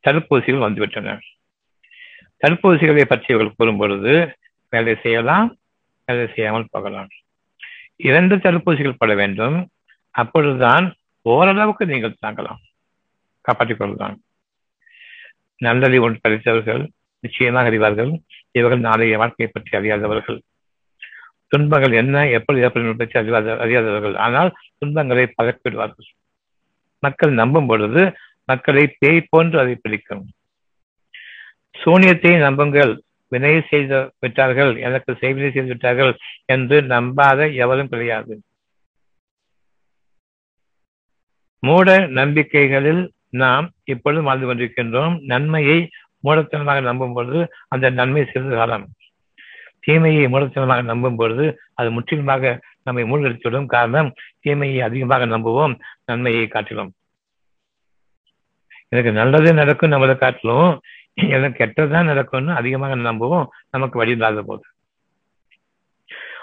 தடுப்பூசிகள் 0.04 0.66
வந்துவிட்டன. 0.66 1.18
தடுப்பூசிகளை 2.42 3.04
பற்றி 3.04 3.34
இவர்கள் 3.34 3.56
கூறும் 3.56 3.76
பொழுது 3.76 4.36
வேலை 4.68 4.94
செய்யலாம் 5.02 5.48
வேலை 6.04 6.26
செய்யாமல் 6.34 6.70
போகலாம். 6.70 7.08
இரண்டு 7.96 8.36
தடுப்பூசிகள் 8.36 8.98
பட 8.98 9.14
வேண்டும். 9.14 9.56
அப்பொழுதுதான் 10.10 10.86
ஓரளவுக்கு 11.22 11.86
நீங்கள் 11.86 12.22
தாங்கலாம். 12.26 12.60
காப்பாற்றிக் 13.40 13.78
கொள்ளலாம். 13.78 14.16
நல்லறிவு 15.60 16.04
ஒன்று 16.04 16.20
படித்தவர்கள் 16.22 16.82
நிச்சயமாக 17.20 17.70
அறிவார்கள். 17.70 18.12
இவர்கள் 18.50 18.78
நாளைய 18.78 19.18
வாழ்க்கையை 19.18 19.52
பற்றி 19.52 19.78
அறியாதவர்கள். 19.78 20.38
துன்பங்கள் 21.48 21.92
என்ன 21.92 22.28
எப்படி 22.28 22.60
ஏற்படும் 22.60 22.96
பற்றி 22.96 23.18
அறிவாத 23.18 23.56
அறியாதவர்கள். 23.56 24.16
ஆனால் 24.16 24.50
துன்பங்களை 24.78 25.24
பதக்கிடுவார்கள் 25.42 26.10
மக்கள் 27.06 27.32
நம்பும் 27.40 27.68
பொழுது 27.70 28.02
மக்களை 28.48 28.84
பேய் 29.00 29.28
போன்று 29.32 29.56
அதை 29.62 29.74
பிடிக்கும். 29.82 30.24
சூனியத்தை 31.74 32.32
நம்புங்கள் 32.46 32.92
வினை 33.32 33.52
செய்து 33.70 33.98
விட்டார்கள் 34.22 34.72
எனக்கு 34.86 35.10
செய்வினை 35.22 35.48
செய்து 35.52 35.70
விட்டார்கள் 35.72 36.12
என்று 36.54 36.76
நம்பாத 36.92 37.48
எவரும் 37.64 37.90
கிடையாது. 37.92 38.34
மூட 41.62 41.88
நம்பிக்கைகளில் 42.18 43.02
நாம் 43.42 43.66
இப்பொழுது 43.92 44.22
வாழ்ந்து 44.26 44.46
கொண்டிருக்கின்றோம். 44.48 45.14
நன்மையை 45.32 45.78
மூடத்தனமாக 46.24 46.82
நம்பும் 46.88 47.14
பொழுது 47.16 47.40
அந்த 47.74 47.86
நன்மை 47.98 48.22
சிறிது 48.32 48.54
காலம். 48.58 48.84
தீமையை 49.84 50.26
மூடத்தனமாக 50.32 50.82
நம்பும் 50.90 51.18
பொழுது 51.20 51.46
அது 51.78 51.88
முற்றிலுமாக 51.96 52.52
நம்மை 52.86 53.04
மூழ்கடித்துவிடும் 53.10 53.70
காரணம் 53.74 54.10
தீமையை 54.40 54.80
அதிகமாக 54.80 55.26
நம்புவோம் 55.26 55.74
நன்மையை 56.04 56.46
காட்டிலும். 56.48 56.92
எனக்கு 58.88 59.12
நல்லது 59.12 59.52
நடக்கும் 59.54 59.92
நம்மளை 59.92 60.14
காட்டிலும் 60.16 60.70
எனக்கு 61.34 61.58
கெட்டதுதான் 61.60 62.10
நடக்கும்னு 62.10 62.52
அதிகமாக 62.60 62.96
நம்புவோம். 63.08 63.46
நமக்கு 63.70 63.98
வழி 63.98 64.10
இல்லாத 64.10 64.42
போது. 64.42 64.64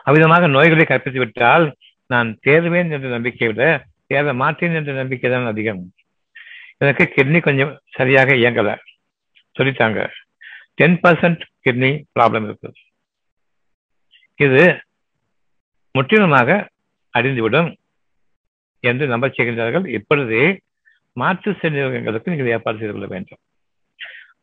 அவ்விதமாக 0.03 0.48
நோய்களை 0.48 0.86
கற்பித்து 0.86 1.19
விட்டால் 1.19 1.65
நான் 2.13 2.29
தேர்வேன் 2.45 2.89
என்ற 2.95 3.07
நம்பிக்கை 3.07 3.48
விட 3.48 3.63
தேர 4.07 4.33
மாட்டேன் 4.36 4.77
என்ற 4.79 4.91
நம்பிக்கை 4.93 5.29
தான் 5.31 5.51
அதிகம். 5.51 5.81
எனக்கு 6.77 7.03
கிட்னி 7.15 7.39
கொஞ்சம் 7.48 7.74
சரியாக 7.98 8.33
இயங்கல. 8.33 8.71
சொல்லிட்டாங்க. 9.55 10.00
டென் 10.79 10.98
பர்சன்ட் 11.03 11.41
கிட்னி 11.65 11.91
ப்ராப்ளம் 12.19 12.45
இருக்குது 12.50 12.79
இது 14.45 14.63
முற்றிலுமாக 15.95 16.50
அழிந்துவிடும் 17.13 17.69
என்று 18.83 19.05
நம்ப 19.07 19.27
செய்கின்றார்கள் 19.27 19.86
இப்பொழுதே 19.98 20.45
மாற்று 21.17 21.51
செல்வங்களுக்கு 21.62 22.31
நீங்கள் 22.31 22.51
ஏற்பாடு 22.55 22.79
செய்து 22.81 22.93
கொள்ள 22.93 23.07
வேண்டும். 23.07 23.41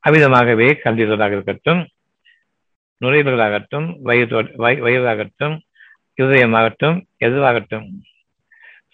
அவ்விதமாகவே 0.06 0.68
கல்லீரலாக 0.82 1.36
இருக்கட்டும் 1.36 1.80
நுரையீரலாகட்டும் 3.00 3.88
வயிறு 4.08 4.42
வயிறாகட்டும் 4.84 5.56
இருதயமாகட்டும் 6.18 6.96
எதுவாகட்டும் 7.26 7.86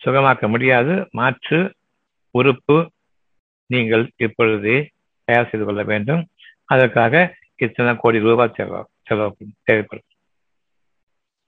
சுகமாக்க 0.04 0.49
முடியாது. 0.49 0.94
மாற்று 1.18 1.58
உறுப்பு 2.38 2.76
நீங்கள் 3.70 4.04
இப்பொழுதே 4.16 4.76
தயார் 5.28 5.49
செய்து 5.50 5.64
கொள்ள 5.66 5.82
வேண்டும். 5.82 6.23
அதற்காக 6.73 7.14
இத்தனை 7.64 7.92
கோடி 7.96 8.18
ரூபாய் 8.26 8.56
செலவு 8.56 8.82
செலவு 9.08 9.46
தேவைப்படும். 9.62 10.08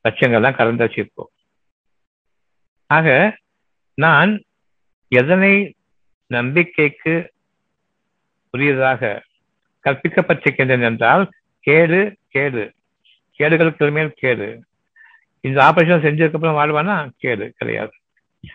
லட்சங்கள்லாம் 0.06 0.56
கலந்து 0.56 0.84
வச்சிருப்போம் 0.84 1.34
ஆக 2.86 3.38
நான் 3.94 4.44
எதனை 5.08 5.75
நம்பிக்கைக்கு 6.26 7.32
உரியதாக 8.58 9.20
கற்பிக்கப்பட்டிருக்கின்றேன் 9.84 10.82
என்றால் 10.82 11.30
கேடு 11.60 12.16
கேடு. 12.28 12.75
கேடுகளுக்கு 13.38 13.92
மேல் 13.92 14.12
கேடு. 14.12 14.64
இந்த 15.40 15.62
ஆபரேஷன் 15.62 16.04
செஞ்சதுக்கு 16.04 16.34
அப்புறம் 16.34 16.56
வாழ்வானா? 16.56 17.10
கேடு 17.16 17.54
கிடையாது. 17.56 17.92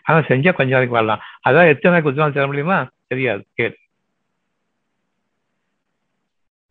ஆனா 0.04 0.20
செஞ்சா 0.20 0.54
கொஞ்ச 0.54 0.72
நாளைக்கு 0.72 0.96
வாழலாம். 0.96 1.20
அதான் 1.20 1.68
எத்தனை 1.68 1.80
நாளைக்கு 1.84 2.10
உத்தரவாதம் 2.10 2.34
தர 2.34 2.46
முடியுமா? 2.46 2.90
தெரியாது 3.08 3.46
கேடு. 3.54 3.78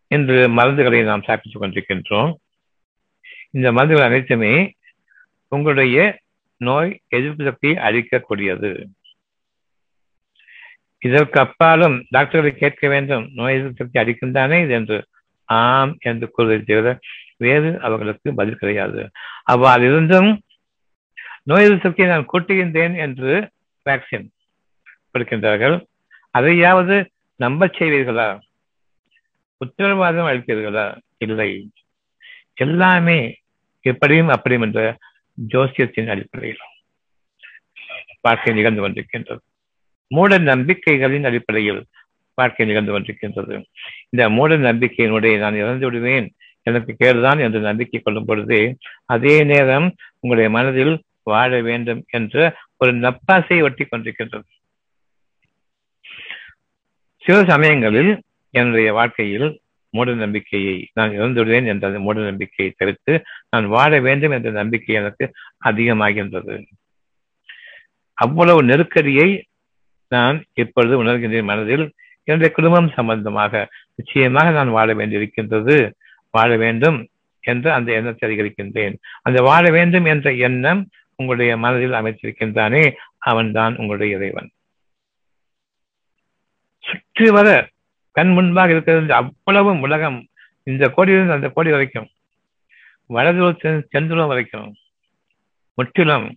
இன்று 0.07 0.47
மருந்துகளை 0.47 1.03
நாம் 1.03 1.23
சாப்பிட்டுக் 1.23 1.61
கொண்டிருக்கின்றோம். 1.61 2.33
இந்த 3.51 3.71
மருந்துகள் 3.71 4.05
அனைத்துமே 4.05 4.73
உங்களுடைய 5.47 6.19
நோய் 6.57 7.01
எதிர்ப்பு 7.07 7.43
சக்தியை 7.43 7.75
அழிக்கக்கூடியது. 7.75 8.85
இதற்கு 10.97 11.39
அப்பாலும் 11.39 12.05
டாக்டர்களை 12.09 12.57
கேட்க 12.57 12.87
வேண்டும் 12.87 13.29
நோய் 13.33 13.53
எதிர்ப்பு 13.53 13.75
சக்தி 13.75 13.99
அடிக்கும் 13.99 14.31
தானே 14.31 14.61
இது 14.61 14.73
என்று. 14.73 15.05
ஆம் 15.45 15.97
என்று 15.99 16.31
கூறுவதை 16.31 16.63
தவிர 16.63 16.99
வேறு 17.37 17.81
அவர்களுக்கு 17.81 18.33
பதில் 18.33 18.55
கிடையாது. 18.55 19.09
அவ்வாறு 19.43 19.85
இருந்தும் 19.85 20.41
நோய் 21.43 21.63
எதிர்ப்பு 21.63 21.87
சக்தியை 21.87 22.11
நான் 22.11 22.29
கூட்டுகின்றேன் 22.33 22.97
என்று 22.97 23.49
வேக்சின் 23.89 24.27
கொடுக்கின்றார்கள். 25.13 25.85
அதையாவது 26.31 27.11
நம்பச் 27.43 27.75
செய்வீர்களா? 27.79 28.39
உத்தரவாதம் 29.57 30.25
அளிப்பீர்களா? 30.25 30.97
இல்லை. 31.17 31.69
எல்லாமே 32.53 33.40
எப்படியும் 33.81 34.27
அப்படியும் 34.27 34.63
என்ற 34.63 34.97
ஜோசியத்தின் 35.47 36.09
அடிப்படையில் 36.09 36.57
வாழ்க்கை 38.21 38.53
நிகழ்ந்து 38.53 38.89
கொண்டிருக்கின்றது. 38.89 39.39
மூட 40.07 40.39
நம்பிக்கைகளின் 40.39 41.25
அடிப்படையில் 41.25 41.85
வாழ்க்கை 42.33 42.65
நிகழ்ந்து 42.65 42.99
கொண்டிருக்கின்றது. 42.99 43.65
இந்த 44.09 44.29
மூட 44.29 44.57
நம்பிக்கையினுடைய 44.57 45.37
நான் 45.37 45.55
இறந்து 45.55 45.85
விடுவேன் 45.85 46.33
எனக்கு 46.63 46.95
கேடுதான் 46.99 47.39
என்று 47.39 47.59
நம்பிக்கை 47.59 47.99
கொள்ளும் 47.99 48.25
பொழுது 48.25 48.77
அதே 49.05 49.43
நேரம் 49.43 49.95
உங்களுடைய 50.19 50.49
மனதில் 50.49 51.03
வாழ 51.23 51.61
வேண்டும் 51.61 52.05
என்ற 52.07 52.55
ஒரு 52.77 52.93
நப்பாசை 52.93 53.61
ஒட்டி 53.61 53.85
கொண்டிருக்கின்றது. 53.85 54.49
சில 57.17 57.43
சமயங்களில் 57.43 58.21
என்னுடைய 58.49 58.93
வாழ்க்கையில் 58.93 59.60
மூட 59.91 60.13
நம்பிக்கையை 60.13 60.89
நான் 60.93 61.09
இறந்துவிடுவேன் 61.09 61.65
என்ற 61.65 61.87
அந்த 61.87 61.99
மூட 61.99 62.19
நம்பிக்கையை 62.19 62.73
தவிர்த்து 62.77 63.23
நான் 63.49 63.65
வாழ 63.65 63.99
வேண்டும் 63.99 64.31
என்ற 64.31 64.51
நம்பிக்கை 64.51 64.95
எனக்கு 64.95 65.31
அதிகமாகின்றது. 65.65 66.65
அவ்வளவு 68.13 68.63
நெருக்கடியை 68.63 69.45
நான் 70.07 70.43
இப்பொழுது 70.53 71.03
உணர்கின்றேன் 71.03 71.43
மனதில். 71.43 71.93
என்னுடைய 72.23 72.53
குடும்பம் 72.55 72.89
சம்பந்தமாக 72.89 73.69
நிச்சயமாக 73.95 74.49
நான் 74.49 74.69
வாழ 74.69 74.93
வேண்டியிருக்கின்றது. 74.93 75.91
வாழ 76.29 76.57
வேண்டும் 76.57 77.07
என்று 77.39 77.71
அந்த 77.71 77.91
எண்ணத்தை 77.91 78.23
அதிகரிக்கின்றேன். 78.29 78.95
அந்த 79.21 79.41
வாழ 79.41 79.69
வேண்டும் 79.69 80.05
என்ற 80.05 80.33
எண்ணம் 80.33 80.89
உங்களுடைய 81.15 81.57
மனதில் 81.57 81.91
அமைத்திருக்கின்றானே 81.91 82.95
அவன்தான் 83.17 83.75
உங்களுடைய 83.75 84.15
இறைவன். 84.15 84.49
சுற்றி 86.79 87.29
வர 87.29 87.47
கண் 88.17 88.31
முன்பாக 88.35 88.73
இருக்கிறது 88.75 89.13
அவ்வளவு 89.19 89.71
உலகம் 89.87 90.19
இந்த 90.69 90.83
கோடியிலிருந்து 90.95 91.37
அந்த 91.37 91.49
கோடி 91.49 91.69
வரைக்கும். 91.71 92.07
வலதுலத்தின் 93.09 93.79
சென்றுலம் 93.93 94.31
வரைக்கும் 94.31 94.69
முற்றிலும் 95.77 96.27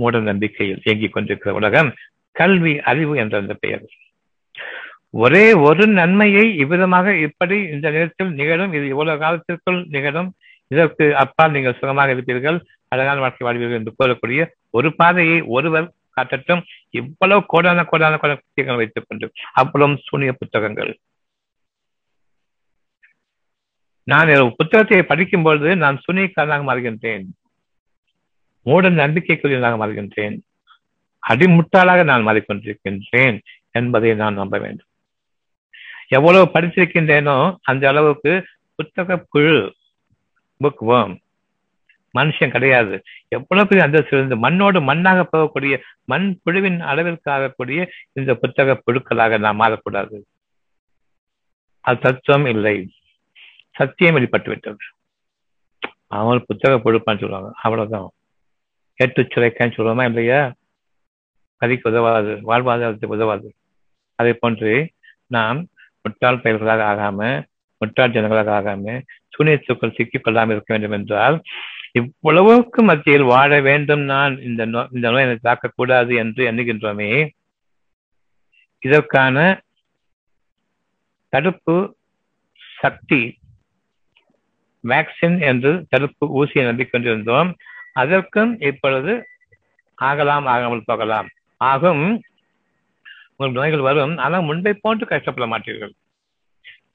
மூட 0.00 0.18
நம்பிக்கையில் 0.30 0.80
இயங்கிக் 0.84 1.14
கொண்டிருக்கிற 1.14 1.52
உலகம் 1.54 1.90
கல்வி 2.36 2.72
அறிவு 2.90 3.14
என்ற 3.22 3.34
அந்த 3.38 3.54
பெயர். 3.54 3.84
ஒரே 5.24 5.44
ஒரு 5.66 5.84
நன்மையை 5.98 6.44
இவ்விதமாக 6.62 7.14
இப்படி 7.26 7.56
இந்த 7.74 7.86
நேரத்தில் 7.90 8.32
நிகழும் 8.40 8.72
இது 8.78 8.86
இவ்வளவு 8.94 9.22
காலத்திற்குள் 9.24 9.80
நிகழும் 9.94 10.28
இதற்கு 10.70 11.04
அப்பால் 11.22 11.54
நீங்கள் 11.56 11.78
சுகமாக 11.80 12.14
இருப்பீர்கள். 12.14 12.58
அழகான 12.92 13.20
வாழ்க்கை 13.20 13.44
வாழ்வீர்கள் 13.46 13.80
என்று 13.80 13.94
கூறக்கூடிய 13.98 14.40
ஒரு 14.70 14.88
பாதையை 15.00 15.38
ஒருவர் 15.56 15.86
காட்டட்டும் 16.20 16.62
இவ்வளவு 16.90 17.44
கோடான 17.52 17.86
கோடான 17.92 18.14
கோட 18.14 18.34
புத்தகங்கள் 18.34 18.76
வைத்துக் 18.76 19.04
கொண்டு 19.08 19.32
அவ்வளவு 19.52 20.00
சூனிய 20.04 20.32
புத்தகங்கள். 20.32 20.98
நான் 24.02 24.54
புத்தகத்தை 24.56 25.02
படிக்கும் 25.02 25.42
பொழுது 25.42 25.76
நான் 25.76 26.02
சுனிக்காரனாக 26.06 26.66
மாறுகின்றேன். 26.68 27.24
மூட 28.62 28.90
நம்பிக்கைக்குரியனாக 28.90 29.74
மாறுகின்றேன். 29.82 30.36
அடிமுட்டாளாக 31.28 32.04
நான் 32.04 32.26
மாறிக்கொண்டிருக்கின்றேன் 32.26 33.40
என்பதை 33.70 34.14
நான் 34.14 34.34
நம்ப 34.34 34.58
வேண்டும். 34.58 34.86
எவ்வளவு 36.08 36.44
படித்திருக்கின்றேனோ 36.44 37.56
அந்த 37.62 37.88
அளவுக்கு 37.88 38.46
புத்தக 38.74 39.16
புழு 39.30 39.74
புக் 40.60 40.84
வேம் 40.90 41.20
மனுஷன் 42.16 42.50
கிடையாது. 42.50 43.02
எவ்வளவு 43.28 43.68
பெரிய 43.68 43.86
அந்த 43.86 44.06
இருந்து 44.10 44.36
மண்ணோடு 44.36 44.80
மண்ணாக 44.80 45.24
போகக்கூடிய 45.32 45.80
மண் 46.04 46.38
புழுவின் 46.42 46.80
அளவிற்கு 46.80 47.30
ஆகக்கூடிய 47.30 47.90
இந்த 48.12 48.34
புத்தக 48.34 48.82
புழுக்களாக 48.86 49.38
நாம் 49.38 49.60
மாறக்கூடாது. 49.60 50.22
அது 51.80 51.98
தத்துவம் 51.98 52.46
இல்லை. 52.46 52.92
சத்தியம் 53.70 54.14
வெளிப்பட்டு 54.14 54.48
விட்டது. 54.48 54.76
அவன் 56.06 56.44
புத்தக 56.46 56.76
பொழுப்பான்னு 56.76 57.20
சொல்லுவாங்க. 57.20 57.52
அவ்வளவுதான். 57.62 58.08
எட்டு 58.94 59.22
சுரைக்கான்னு 59.22 59.76
சொல்லுவோமா 59.76 60.04
இல்லையா? 60.04 60.52
கதிக்கு 61.60 61.88
உதவாது 61.88 62.30
வாழ்வாதாரத்துக்கு 62.30 63.06
உதவாது. 63.06 63.54
அதே 64.14 64.32
போன்று 64.32 64.90
நாம் 65.26 65.66
முட்டாள் 66.02 66.36
பயிர்களாக 66.36 66.82
ஆகாம 66.92 67.42
முட்டாள் 67.78 68.10
ஜனங்களாக 68.10 68.50
ஆகாம 68.58 69.02
சூனியத்துக்குள் 69.38 69.94
சிக்கிக் 69.94 70.24
கொள்ளாமல் 70.24 70.54
இருக்க 70.54 70.76
வேண்டும் 70.76 70.98
என்றால் 70.98 71.42
இவ்வளவுக்கு 71.98 72.80
மத்தியில் 72.82 73.30
வாழ 73.32 73.60
வேண்டும் 73.60 74.02
நான் 74.04 74.34
இந்த 74.40 74.62
நோ 74.64 74.80
இந்த 74.92 75.06
நோய் 75.10 75.24
என்னை 75.26 75.38
தாக்கக்கூடாது 75.42 76.12
என்று 76.22 76.42
எண்ணுகின்றோமே. 76.50 77.10
இதற்கான 78.82 79.36
தடுப்பு 81.32 81.76
சக்தி 82.80 83.22
வேக்சின் 84.84 85.38
என்று 85.50 85.70
தடுப்பு 85.88 86.24
ஊசியை 86.38 86.64
நம்பிக்கொண்டிருந்தோம். 86.70 87.50
அதற்கும் 87.92 88.52
இப்பொழுது 88.60 89.12
ஆகலாம் 89.98 90.46
ஆகாமல் 90.54 90.86
போகலாம். 90.86 91.28
ஆகும். 91.60 92.04
உங்கள் 93.36 93.56
நோய்கள் 93.58 93.86
வரும். 93.88 94.14
ஆனால் 94.16 94.46
முன்பை 94.48 94.72
போன்று 94.84 95.06
கஷ்டப்பட 95.06 95.46
மாட்டீர்கள். 95.52 95.92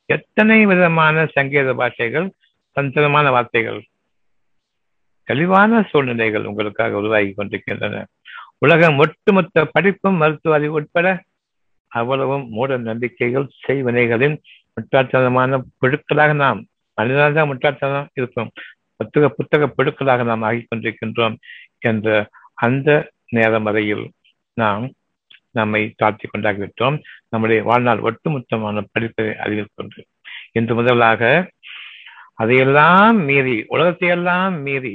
எத்தனை 0.10 0.60
விதமான 0.66 1.26
சங்கீத 1.36 1.74
பாஷைகள் 1.74 2.28
தந்திரமான 2.78 3.30
வார்த்தைகள் 3.30 3.80
தெளிவான 5.28 5.82
சூழ்நிலைகள் 5.90 6.48
உங்களுக்காக 6.50 7.00
உருவாகி 7.02 7.32
கொண்டிருக்கின்றன. 7.32 8.06
உலகம் 8.58 8.98
ஒட்டுமொத்த 8.98 9.66
படிப்பும் 9.76 10.20
மருத்துவ 10.22 10.56
அறிவு 10.56 10.74
உட்பட 10.74 11.08
அவ்வளவும் 11.92 12.46
மூட 12.50 12.78
நம்பிக்கைகள் 12.90 13.48
செய்வினைகளின் 13.68 14.36
முட்டாள்தனமான 14.76 15.60
புழுக்களாக 15.80 16.34
நாம் 16.44 16.60
மனிதனால் 16.98 17.38
தான் 17.38 17.50
முட்டாள்தனம் 17.52 18.10
இருக்கும். 18.14 18.50
புத்தக 19.00 19.30
புத்தக 19.30 19.68
புழுக்களாக 19.78 20.24
நாம் 20.24 20.44
ஆகிக் 20.44 20.70
கொண்டிருக்கின்றோம் 20.70 21.36
என்ற 21.80 22.08
அந்த 22.66 22.90
நேரம் 23.30 23.64
வரையில் 23.64 24.06
நாம் 24.58 24.86
நம்மை 25.52 25.82
தாழ்த்தி 25.96 26.26
கொண்டாகிவிட்டோம். 26.28 26.98
நம்முடைய 27.30 27.60
வாழ்நாள் 27.64 28.04
ஒட்டுமொத்தமான 28.08 28.84
படிப்பை 28.92 29.26
அறிவிக்கொண்டு 29.44 30.02
இன்று 30.52 30.74
முதலாக 30.76 31.22
அதையெல்லாம் 32.42 33.18
மீறி 33.30 33.56
உலகத்தையெல்லாம் 33.68 34.56
மீறி 34.62 34.94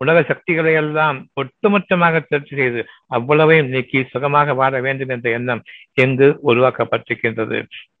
உலக 0.00 0.18
சக்திகளை 0.22 0.72
எல்லாம் 0.72 1.16
ஒட்டுமொத்தமாக 1.40 2.20
திருப்தி 2.20 2.54
செய்து 2.56 2.80
அவ்வளவையும் 3.06 3.68
நீக்கி 3.68 4.00
சுகமாக 4.12 4.54
வாழ 4.54 4.80
வேண்டும் 4.80 5.08
என்ற 5.08 5.30
எண்ணம் 5.30 5.62
எங்கு 5.94 6.28
உருவாக்கப்பட்டிருக்கின்றது. 6.50 7.58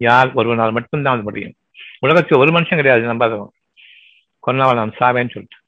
யார் 0.08 0.30
ஒருவனால் 0.34 0.76
மட்டும்தான் 0.78 1.22
முடியும். 1.22 1.54
உலகத்தில் 2.00 2.40
ஒரு 2.42 2.50
மனுஷன் 2.50 2.80
கிடையாது 2.80 3.10
நம்பாதவன் 3.12 3.54
கொன்னாவல் 4.44 4.80
நான் 4.80 4.98
சாவேன்னு 5.00 5.34
சொல்லிட்டு. 5.34 5.58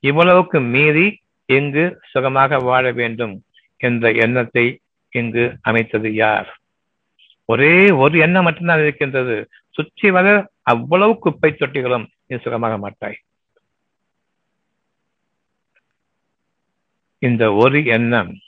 இவ்வளவுக்கு 0.00 0.58
மீறி 0.74 1.06
எங்கு 1.48 1.84
சுகமாக 2.12 2.58
வாழ 2.58 2.84
வேண்டும் 2.92 3.34
என்ற 3.80 4.10
எண்ணத்தை 4.24 4.66
இங்கு 5.12 5.44
அமைத்தது 5.62 6.08
யார்? 6.14 6.48
ஒரே 7.44 7.74
ஒரு 8.02 8.18
எண்ணம் 8.18 8.44
மட்டும்தான் 8.44 8.80
இருக்கின்றது. 8.80 9.36
சுற்றி 9.76 10.08
வர 10.10 10.26
அவ்வளவு 10.72 11.18
குப்பை 11.18 11.50
தொட்டிகளும் 11.52 12.06
நீ 12.26 12.36
சுகமாக 12.36 12.76
மாட்டாய். 12.78 13.18
இந்த 17.18 17.52
ஒரு 17.52 17.84
எண்ணம் 17.84 18.38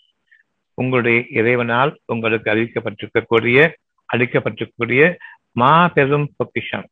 உங்களுடைய 0.74 1.24
இறைவனால் 1.30 2.00
உங்களுக்கு 2.06 2.50
அளிக்கப்பட்டிருக்கக்கூடிய 2.50 3.72
அளிக்கப்பட்டிருக்கக்கூடிய 4.12 5.16
மாபெரும் 5.52 6.32
பொக்கிஷம். 6.36 6.88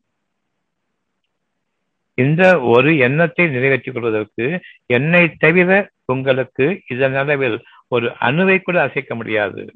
இந்த 2.15 2.61
ஒரு 2.61 2.97
எண்ணத்தை 2.97 3.49
நிறைவேற்றிக் 3.49 3.95
கொள்வதற்கு 3.95 4.61
என்னை 4.87 5.35
தவிர 5.35 5.91
உங்களுக்கு 6.05 6.83
இதன் 6.89 7.15
அளவில் 7.15 7.65
ஒரு 7.89 8.07
அணுவை 8.21 8.63
கூட 8.63 8.83
அசைக்க 8.83 9.15
முடியாது. 9.15 9.73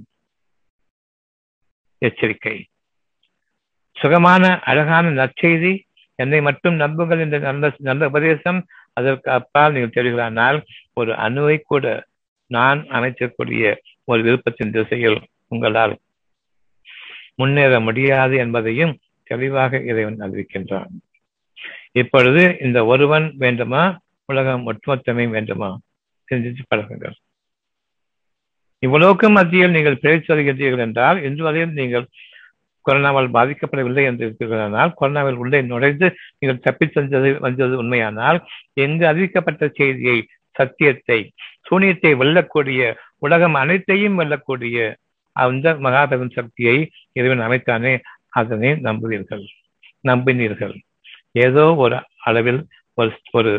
எச்சரிக்கை. 1.98 2.66
சுகமான 3.92 4.60
அழகான 4.60 5.06
நற்செய்தி 5.10 5.82
என்னை 6.14 6.40
மட்டும் 6.40 6.74
நம்புங்கள் 6.74 7.18
என்ற 7.18 7.38
நல்ல 7.38 7.74
நல்ல 7.78 8.06
உபதேசம் 8.06 8.66
அதற்கு 9.00 9.28
அப்பால் 9.38 9.74
நீங்கள் 9.74 9.96
தெரிகிறானால் 9.96 10.58
ஒரு 10.92 11.12
அணுவை 11.26 11.56
கூட 11.64 11.84
நான் 12.50 12.80
அமைக்கக்கூடிய 12.90 13.64
ஒரு 14.04 14.20
விருப்பத்தின் 14.26 14.74
திசையில் 14.76 15.18
உங்களால் 15.48 15.94
முன்னேற 17.34 17.74
முடியாது 17.80 18.34
என்பதையும் 18.36 18.94
தெளிவாக 19.30 19.80
இறைவன் 19.90 20.18
அறிவிக்கின்றான். 20.20 20.90
இப்பொழுது 21.92 22.42
இந்த 22.60 22.78
ஒருவன் 22.84 23.26
வேண்டுமா? 23.38 23.82
உலகம் 24.28 24.64
ஒட்டுமொத்தமே 24.66 25.24
வேண்டுமா? 25.28 25.70
சிந்தித்து 26.28 26.64
பழகுங்கள் 26.68 27.16
இவ்வளவுக்கு 28.82 29.26
மத்தியில் 29.30 29.74
நீங்கள் 29.76 30.02
பேச்சு 30.02 30.28
வருகின்றீர்கள் 30.30 30.84
என்றால் 30.84 31.18
இன்று 31.28 31.42
வரையில் 31.46 31.78
நீங்கள் 31.80 32.06
கொரோனாவால் 32.90 33.35
பாதிக்கப்படவில்லை 33.38 34.05
என்று 34.11 34.24
இருக்கிறானால் 34.29 34.96
கொரோனாவில் 35.00 35.40
உள்ளே 35.42 35.61
நுழைந்து 35.62 36.07
நீங்கள் 36.38 36.64
தப்பிச் 36.66 36.94
சென்றது 36.96 37.31
வந்தது 37.46 37.74
உண்மையானால் 37.83 38.40
எங்கு 38.85 39.05
அறிவிக்கப்பட்ட 39.12 39.70
செய்தியை 39.81 40.18
சத்தியத்தை 40.57 41.20
சூனியத்தை 41.68 42.11
வெல்லக்கூடிய 42.20 42.83
உலகம் 43.24 43.57
அனைத்தையும் 43.62 44.18
வெல்லக்கூடிய 44.20 44.79
அந்த 45.37 45.74
மகாபெரும் 45.85 46.37
சக்தியை 46.38 46.76
இறைவன் 47.18 47.44
அமைத்தானே 47.46 47.92
அதனை 48.38 48.70
நம்புவீர்கள் 48.87 49.44
நம்பினீர்கள். 50.05 50.74
ஏதோ 51.44 51.64
ஒரு 51.85 51.96
அளவில் 52.29 52.61
ஒரு 52.98 53.11
ஒரு 53.38 53.53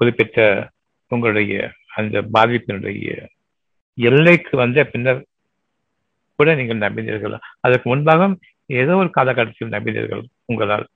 குறிப்பிட்ட 0.00 0.38
உங்களுடைய 1.10 1.54
அந்த 1.98 2.16
பாதிப்பினுடைய 2.34 3.14
எல்லைக்கு 3.98 4.52
வந்த 4.62 4.84
பின்னர் 4.92 5.20
கூட 6.38 6.54
நீங்கள் 6.58 6.84
நம்பினீர்கள். 6.84 7.36
அதற்கு 7.64 7.86
முன்பாக 7.90 8.28
ஏதோ 8.70 8.96
ஒரு 8.96 9.10
காலகட்டத்தில் 9.10 9.74
நம்பினீர்கள் 9.76 10.24
உங்களால் 10.50 10.86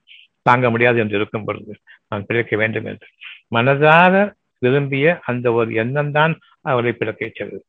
தாங்க 0.46 0.66
முடியாது 0.70 0.98
என்று 1.02 1.16
இருக்கும் 1.18 1.46
பொழுது 1.46 1.72
நான் 2.08 2.26
பிழைக்க 2.26 2.56
வேண்டும் 2.56 2.88
என்று. 2.90 3.08
மனதார 3.54 4.14
விரும்பிய 4.62 5.06
அந்த 5.30 5.46
ஒரு 5.52 5.70
எண்ணம் 5.82 6.12
தான் 6.18 6.34
அவரை 6.70 6.92
பிறக்க 6.92 7.22
செய்தது 7.28 7.64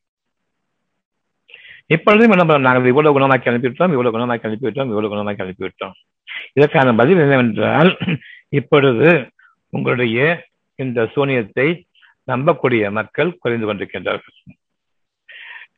இப்பொழுதும் 1.96 2.34
என்ன 2.36 2.58
நாங்கள் 2.68 2.92
இவ்வளவு 2.92 3.16
குணமாக்கி 3.18 3.50
அனுப்பிவிட்டோம் 3.52 3.94
இவ்வளவு 3.96 4.16
குணமாக்கி 4.16 4.48
அனுப்பிவிட்டோம் 4.48 4.90
இவ்வளவு 4.92 5.12
குணமாக்கி 5.14 5.44
அனுப்பிவிட்டோம். 5.46 5.96
இதற்கான 6.58 6.94
பதில் 7.02 7.22
என்னவென்றால் 7.24 7.92
இப்பொழுது 8.60 9.10
உங்களுடைய 9.74 10.18
இந்த 10.80 11.06
சூனியத்தை 11.14 11.68
நம்பக்கூடிய 12.28 12.92
மக்கள் 12.92 13.38
குறைந்து 13.42 13.66
கொண்டிருக்கின்றார்கள். 13.68 14.36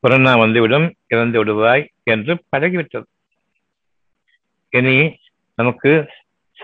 கொரோனா 0.01 0.33
வந்துவிடும் 0.37 0.87
இறந்து 1.13 1.37
விடுவாய் 1.39 1.83
என்று 2.13 2.33
பழகிவிட்டது. 2.51 3.07
இனி 4.69 5.17
நமக்கு 5.55 6.09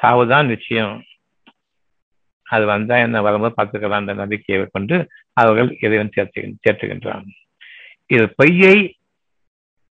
சாவுதான் 0.01 0.45
நிச்சயம். 0.45 1.03
அது 2.43 2.65
வந்தா 2.65 2.97
என்ன 2.97 3.21
வரும்போது 3.21 3.53
பார்த்துக்கலாம் 3.57 3.99
என்ற 3.99 4.13
நம்பிக்கையை 4.13 4.67
கொண்டு 4.71 5.09
அவர்கள் 5.33 5.77
இறைவன் 5.81 6.11
சேர்த்து 6.11 6.55
சேர்த்துகின்றான் 6.67 7.25
இது 8.05 8.33
பொய்யை 8.35 8.97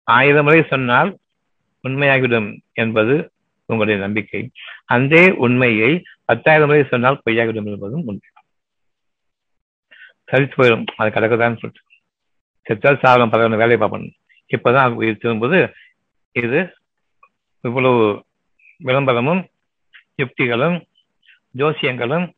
ஆயிரம் 0.03 0.43
முறை 0.43 0.65
சொன்னால் 0.69 1.17
உண்மையாகிவிடும் 1.83 2.59
என்பது 2.73 3.31
உங்களுடைய 3.65 4.05
நம்பிக்கை. 4.05 4.51
அந்த 4.85 5.33
உண்மையை 5.37 6.03
பத்தாயிரம் 6.25 6.67
முறை 6.67 6.83
சொன்னால் 6.89 7.21
பொய்யாகிவிடும் 7.29 7.65
என்பதும் 7.65 8.05
உண்மை. 8.05 8.19
சரித்து 10.31 10.53
போயிடும். 10.57 10.85
அது 10.95 11.09
கிடக்குதான்னு 11.09 11.61
சொல்லிட்டு. 11.61 11.89
செத்தால் 12.67 12.99
சாதம் 12.99 13.31
பதவியான 13.31 13.57
வேலையை 13.57 13.77
பார்ப்பணும் 13.77 14.13
இப்பதான் 14.47 14.93
உயிர் 14.93 15.17
திரும்பும்போது 15.17 15.73
இது 16.31 16.75
இவ்வளவு 17.61 18.25
விளம்பரமும் 18.83 19.41
யுக்திகளும் 20.15 20.77
ஜோசியங்களும் 21.57 22.31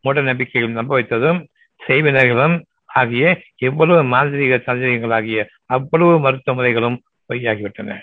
மூட 0.00 0.22
நம்பிக்கைகளும் 0.22 0.72
நம்ப 0.72 1.00
வைத்ததும் 1.00 1.44
செய்வினர்களும் 1.80 2.62
ஆகிய 2.86 3.42
எவ்வளவு 3.56 4.02
மாந்திரிக 4.02 4.62
சந்தேகங்கள் 4.62 5.10
ஆகிய 5.10 5.48
அவ்வளவு 5.66 6.20
மருத்துவ 6.20 6.56
முறைகளும் 6.56 7.02
பொய்யாகிவிட்டன. 7.28 7.98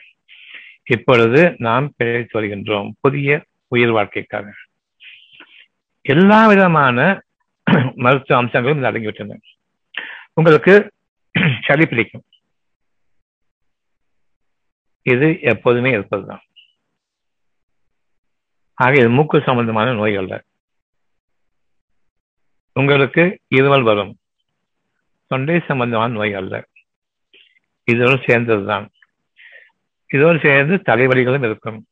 இப்பொழுது 0.84 1.56
நாம் 1.58 1.94
பிழைத்து 1.98 2.42
வருகின்றோம் 2.42 2.90
புதிய 3.02 3.46
உயிர் 3.68 3.92
வாழ்க்கைக்காக. 3.92 4.48
எல்லா 6.02 6.48
விதமான 6.48 6.98
மருத்துவ 7.96 8.40
அம்சங்களும் 8.40 8.84
அடங்கிவிட்டன. 8.84 9.38
உங்களுக்கு 10.34 10.92
சளி 11.68 11.86
பிடிக்கும். 11.86 12.26
இது 15.06 15.38
எப்போதுமே 15.42 15.92
இருப்பதுதான். 15.92 16.44
ஆக 18.76 18.94
இது 18.94 19.10
மூக்கு 19.10 19.42
சம்பந்தமான 19.46 19.94
நோய்கள் 19.94 20.44
உங்களுக்கு 22.74 23.40
இருமல் 23.56 23.84
வரும். 23.84 24.18
தொண்டை 25.28 25.62
சம்பந்தமான 25.68 26.14
நோய் 26.14 26.34
அல்ல. 26.34 26.66
இதோடு 27.84 28.14
சேர்ந்ததுதான். 28.14 28.90
இதோடு 30.14 30.40
சேர்ந்து 30.42 30.76
தலைவலிகளும் 30.76 31.44
இருக்கும். 31.44 31.88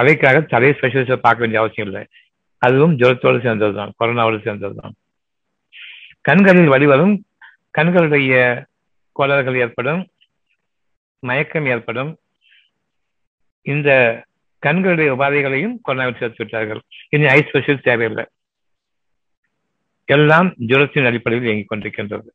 தலைக்காக 0.00 0.44
தலை 0.44 0.70
ஸ்பெஷலிஸ்ட 0.70 1.16
பார்க்க 1.16 1.38
வேண்டிய 1.38 1.60
அவசியம் 1.60 1.90
இல்லை. 1.90 2.06
அதுவும் 2.58 2.96
ஜுரத்தோடு 2.96 3.38
சேர்ந்ததுதான் 3.38 3.90
கொரோனாவோடு 4.00 4.38
சேர்ந்ததுதான். 4.38 4.92
கண்களில் 6.20 6.68
வழிவரும் 6.68 7.24
கண்களுடைய 7.78 8.64
கோளாறுகள் 9.12 9.56
ஏற்படும். 9.56 10.08
மயக்கம் 11.18 11.66
ஏற்படும். 11.66 12.18
இந்த 13.62 14.24
கண்களுடைய 14.66 15.10
உபாதைகளையும் 15.14 15.76
கொரோனாவில் 15.86 16.18
சேர்த்து 16.18 16.40
விட்டார்கள். 16.44 16.80
இனி 17.08 17.26
ஐ 17.26 17.40
ஸ்பெஷல் 17.48 17.86
தேவையில்லை. 17.88 18.24
எல்லாம் 20.08 20.48
ஜுரத்தின் 20.70 21.08
அடிப்படையில் 21.08 21.48
இயங்கிக் 21.48 21.70
கொண்டிருக்கின்றது. 21.72 22.30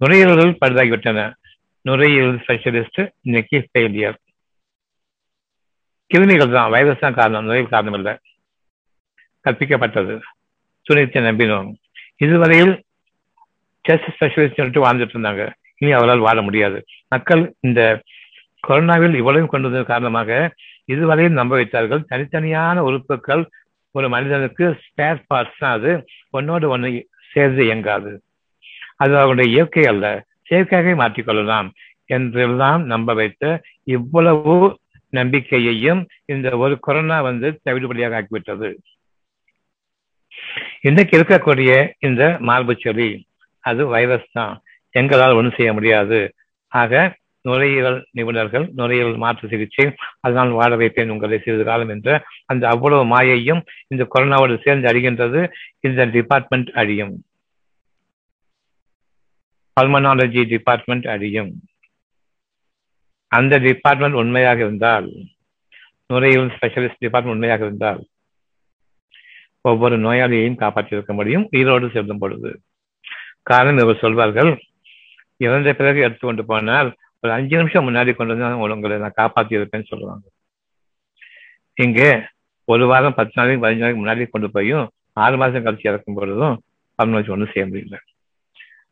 நுரையீரல்கள் 0.00 0.58
பழுதாகிவிட்டன. 0.60 1.20
நுரையீரல் 1.88 2.38
ஸ்பெஷலிஸ்ட் 2.44 3.00
இன்னைக்கு 3.22 3.68
ஃபெயிலியர் 3.68 4.16
கிருமிகள் 6.10 6.54
தான். 6.56 6.70
வைரஸ் 6.70 7.04
தான் 7.04 7.18
காரணம். 7.20 7.46
நுழைவு 7.48 7.68
காரணம் 7.68 7.96
இல்லை 7.98 8.14
கற்பிக்கப்பட்டது 9.44 10.14
துணித்தை 10.86 11.20
நம்பினோம். 11.28 11.68
இதுவரையில் 12.24 12.74
செஸ்ட் 13.88 14.12
ஸ்பெஷலிஸ்ட் 14.16 14.58
சொல்லிட்டு 14.58 14.84
வாழ்ந்துட்டு 14.84 15.14
இருந்தாங்க. 15.16 15.44
இனி 15.78 15.90
அவரால் 15.92 16.26
வாழ 16.26 16.38
முடியாது. 16.42 16.78
மக்கள் 17.08 17.42
இந்த 17.60 17.80
கொரோனாவில் 18.68 19.14
இவ்வளவு 19.14 19.46
கொண்டு 19.46 19.68
வந்தது 19.68 19.90
காரணமாக 19.92 20.30
இதுவரையும் 20.92 21.38
நம்ப 21.40 21.54
வைத்தார்கள். 21.56 22.04
தனித்தனியான 22.10 22.76
உறுப்புகள் 22.76 23.48
ஒரு 23.90 24.08
மனிதனுக்கு 24.08 24.64
ஸ்பேர் 24.64 25.22
பார்ட்ஸ் 25.34 25.58
தான் 25.58 25.72
அது. 25.72 26.06
ஒன்னோடு 26.32 26.68
ஒன்று 26.68 27.08
சேர்ந்து 27.32 27.64
இயங்காது. 27.64 28.22
அது 28.96 29.18
அவருடைய 29.18 29.50
இயற்கை 29.50 29.84
அல்ல. 29.86 30.24
செயற்கையாக 30.42 31.08
மாற்றிக்கொள்ளலாம் 31.08 31.70
என்றெல்லாம் 32.04 32.84
நம்ப 32.84 33.14
வைத்த 33.14 33.62
இவ்வளவு 33.82 34.78
நம்பிக்கையையும் 35.08 36.08
இந்த 36.24 36.56
ஒரு 36.56 36.78
கொரோனா 36.78 37.20
வந்து 37.20 37.60
தவிடுபடியாக 37.64 38.14
ஆக்கிவிட்டது. 38.20 38.74
இன்னைக்கு 40.80 41.18
இருக்கக்கூடிய 41.18 41.92
இந்த 41.98 42.36
மார்பு 42.40 42.76
செடி 42.80 43.26
அது 43.60 43.86
வைரஸ் 43.86 44.32
தான். 44.32 44.62
எங்களால் 44.90 45.34
ஒன்றும் 45.34 45.56
செய்ய 45.56 45.72
முடியாது. 45.72 46.34
ஆக 46.68 47.16
நுரையீரல் 47.46 47.98
நிபுணர்கள் 48.16 48.64
நுரையீரல் 48.76 49.22
மாற்று 49.24 49.48
சிகிச்சை 49.52 49.86
அதனால் 50.20 50.56
வாழ 50.58 50.72
வைப்பேன் 50.76 51.12
உங்களை 51.14 51.38
சிறிது 51.38 51.64
காலம் 51.64 51.92
என்ற. 51.94 52.10
அந்த 52.46 52.64
அவ்வளவு 52.68 53.04
மாயையும் 53.04 53.62
இந்த 53.88 54.06
கொரோனாவோடு 54.14 54.56
சேர்ந்து 54.64 54.90
அழிகின்றது. 54.92 55.42
இந்த 55.80 56.06
டிபார்ட்மெண்ட் 56.16 56.70
அழியும். 56.82 57.14
பல்மனாலஜி 59.76 60.42
டிபார்ட்மெண்ட் 60.52 61.06
அழியும். 61.14 61.50
அந்த 63.32 63.54
டிபார்ட்மெண்ட் 63.58 64.20
உண்மையாக 64.22 64.60
இருந்தால் 64.60 65.08
நுரையீரல் 66.12 66.52
ஸ்பெஷலிஸ்ட் 66.56 67.02
டிபார்ட்மெண்ட் 67.04 67.36
உண்மையாக 67.36 67.64
இருந்தால் 67.64 68.02
ஒவ்வொரு 69.70 69.96
நோயாளியையும் 69.98 70.60
காப்பாற்றியிருக்க 70.62 71.12
முடியும் 71.12 71.44
உயிரோடு 71.50 71.86
செல்லும் 71.94 72.22
பொழுது. 72.22 72.50
காரணம் 73.42 73.82
இவர் 73.84 74.02
சொல்வார்கள் 74.04 74.50
இறந்த 75.44 75.70
பிறகு 75.74 75.98
எடுத்துக்கொண்டு 75.98 76.44
போனால் 76.44 76.88
ஒரு 77.22 77.32
அஞ்சு 77.36 77.54
நிமிஷம் 77.60 77.86
முன்னாடி 77.88 78.10
கொண்டு 78.14 78.34
வந்து 78.34 78.74
உங்களை 78.76 78.98
நான் 79.04 79.18
காப்பாற்றி 79.20 79.56
இருப்பேன்னு 79.58 79.90
சொல்லுவாங்க. 79.92 80.24
இங்கே 81.84 82.08
ஒரு 82.72 82.84
வாரம் 82.90 83.16
பத்து 83.18 83.34
நாளைக்கு 83.38 83.62
பதினஞ்சு 83.64 83.84
நாளைக்கு 83.84 84.02
முன்னாடி 84.02 84.26
கொண்டு 84.30 84.48
போயும் 84.56 84.86
ஆறு 85.24 85.36
மாசம் 85.42 85.64
கழிச்சு 85.66 85.88
இறக்கும் 85.90 86.18
பொழுதும் 86.18 86.56
பன்னெண்டு 86.98 87.34
ஒன்றும் 87.34 87.52
செய்ய 87.52 87.64
முடியல. 87.68 87.96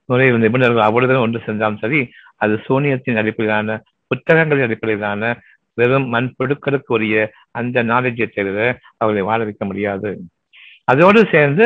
நுழைவு 0.08 0.38
நிபுணர்கள் 0.44 0.86
அவ்வளவு 0.88 1.22
ஒன்று 1.24 1.46
செஞ்சாலும் 1.46 1.82
சரி 1.82 2.00
அது 2.44 2.54
சூனியத்தின் 2.66 3.20
அடிப்படையிலான 3.22 3.76
புத்தகங்களின் 4.10 4.66
அடிப்படையிலான 4.66 5.22
வெறும் 5.78 6.08
மண் 6.14 6.34
புழுக்களுக்கு 6.38 6.92
உரிய 6.96 7.16
அந்த 7.58 7.84
நாலேஜை 7.90 8.26
தவிர 8.34 8.66
அவர்களை 9.00 9.22
வாழ 9.28 9.40
வைக்க 9.44 9.64
முடியாது. 9.64 10.10
அதோடு 10.84 11.20
சேர்ந்து 11.32 11.64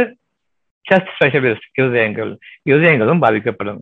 செஸ்ட் 0.86 1.10
ஸ்பெஷலிஸ்ட் 1.16 1.80
இருதயங்கள் 1.80 2.30
இருதயங்களும் 2.70 3.22
பாதிக்கப்படும். 3.24 3.80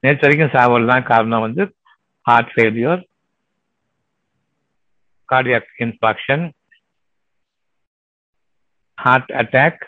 நேற்று 0.00 0.24
வரைக்கும் 0.28 0.54
சாவல் 0.54 0.86
தான் 0.86 1.02
காரணம் 1.02 1.40
வந்து 1.40 1.76
heart 2.20 2.52
failure 2.54 3.02
cardiac 5.32 5.70
infarction 5.78 6.50
heart 8.94 9.30
attack 9.30 9.82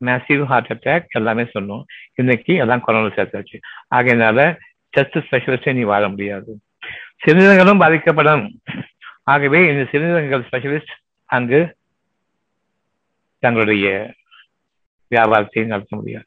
massive 0.00 0.42
heart 0.44 0.70
attack 0.74 1.04
எல்லாமே 1.08 1.42
சொன்னோம் 1.42 1.84
இன்னைக்கு 2.14 2.54
எல்லாம் 2.54 2.80
கொரோனா 2.80 3.14
சேர்த்தாச்சு. 3.14 3.56
ஆகையினால 3.94 4.58
செஸ்ட் 4.96 5.16
ஸ்பெஷலிஸ்டே 5.26 5.74
நீ 5.74 5.82
வாழ 5.82 6.08
முடியாது. 6.08 6.60
சிறுநீரகங்களும் 7.24 7.78
பாதிக்கப்படும். 7.78 8.62
ஆகவே 9.22 9.60
இந்த 9.70 9.82
சிறுநீரகங்கள் 9.92 10.46
ஸ்பெஷலிஸ்ட் 10.50 10.94
அங்கு 11.30 11.76
தங்களுடைய 13.38 14.14
வியாபாரத்தை 15.08 15.64
நடத்த 15.64 15.96
முடியாது. 15.96 16.26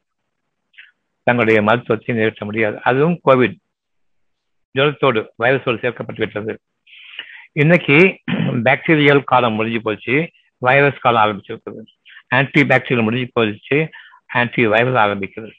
தங்களுடைய 1.28 1.62
மருத்துவத்தை 1.68 2.14
நிறைவேற்ற 2.14 2.46
முடியாது. 2.48 2.76
அதுவும் 2.90 3.20
கோவிட் 3.28 3.56
ஜலத்தோடு 4.74 5.20
வைரஸோடு 5.42 5.80
சேர்க்கப்பட்டு 5.82 6.22
விட்டது. 6.24 6.52
இன்னைக்கு 7.62 7.96
பாக்டீரியல் 8.66 9.22
காலம் 9.32 9.56
முடிஞ்சு 9.58 9.80
போச்சு. 9.86 10.16
வைரஸ் 10.66 11.04
காலம் 11.04 11.24
ஆரம்பிச்சிருக்குது 11.24 11.80
ஆன்டி 12.36 12.60
பாக்டீரியல் 12.70 13.06
முடிஞ்சு 13.08 13.28
போச்சு. 13.32 13.78
ஆன்டி 14.38 14.62
வைரல் 14.74 15.00
ஆரம்பிக்கிறது 15.04 15.52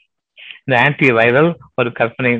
இந்த 0.64 0.76
ஆன்டி 0.84 1.08
வைரல் 1.18 1.50
ஒரு 1.74 1.90
கற்பனை 1.98 2.32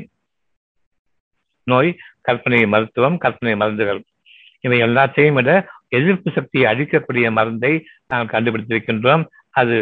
நோய் 1.71 1.91
கற்பனை 2.29 2.61
மருத்துவம் 2.67 3.19
கற்பனை 3.25 3.55
மருந்துகள். 3.57 4.01
இவை 4.67 4.79
எல்லாத்தையும் 4.83 5.37
விட 5.39 5.51
எதிர்ப்பு 5.99 6.31
சக்தியை 6.35 6.67
அழிக்கக்கூடிய 6.73 7.29
மருந்தை 7.39 7.73
நாங்கள் 8.07 8.33
கண்டுபிடித்திருக்கின்றோம். 8.35 9.25
அது 9.61 9.75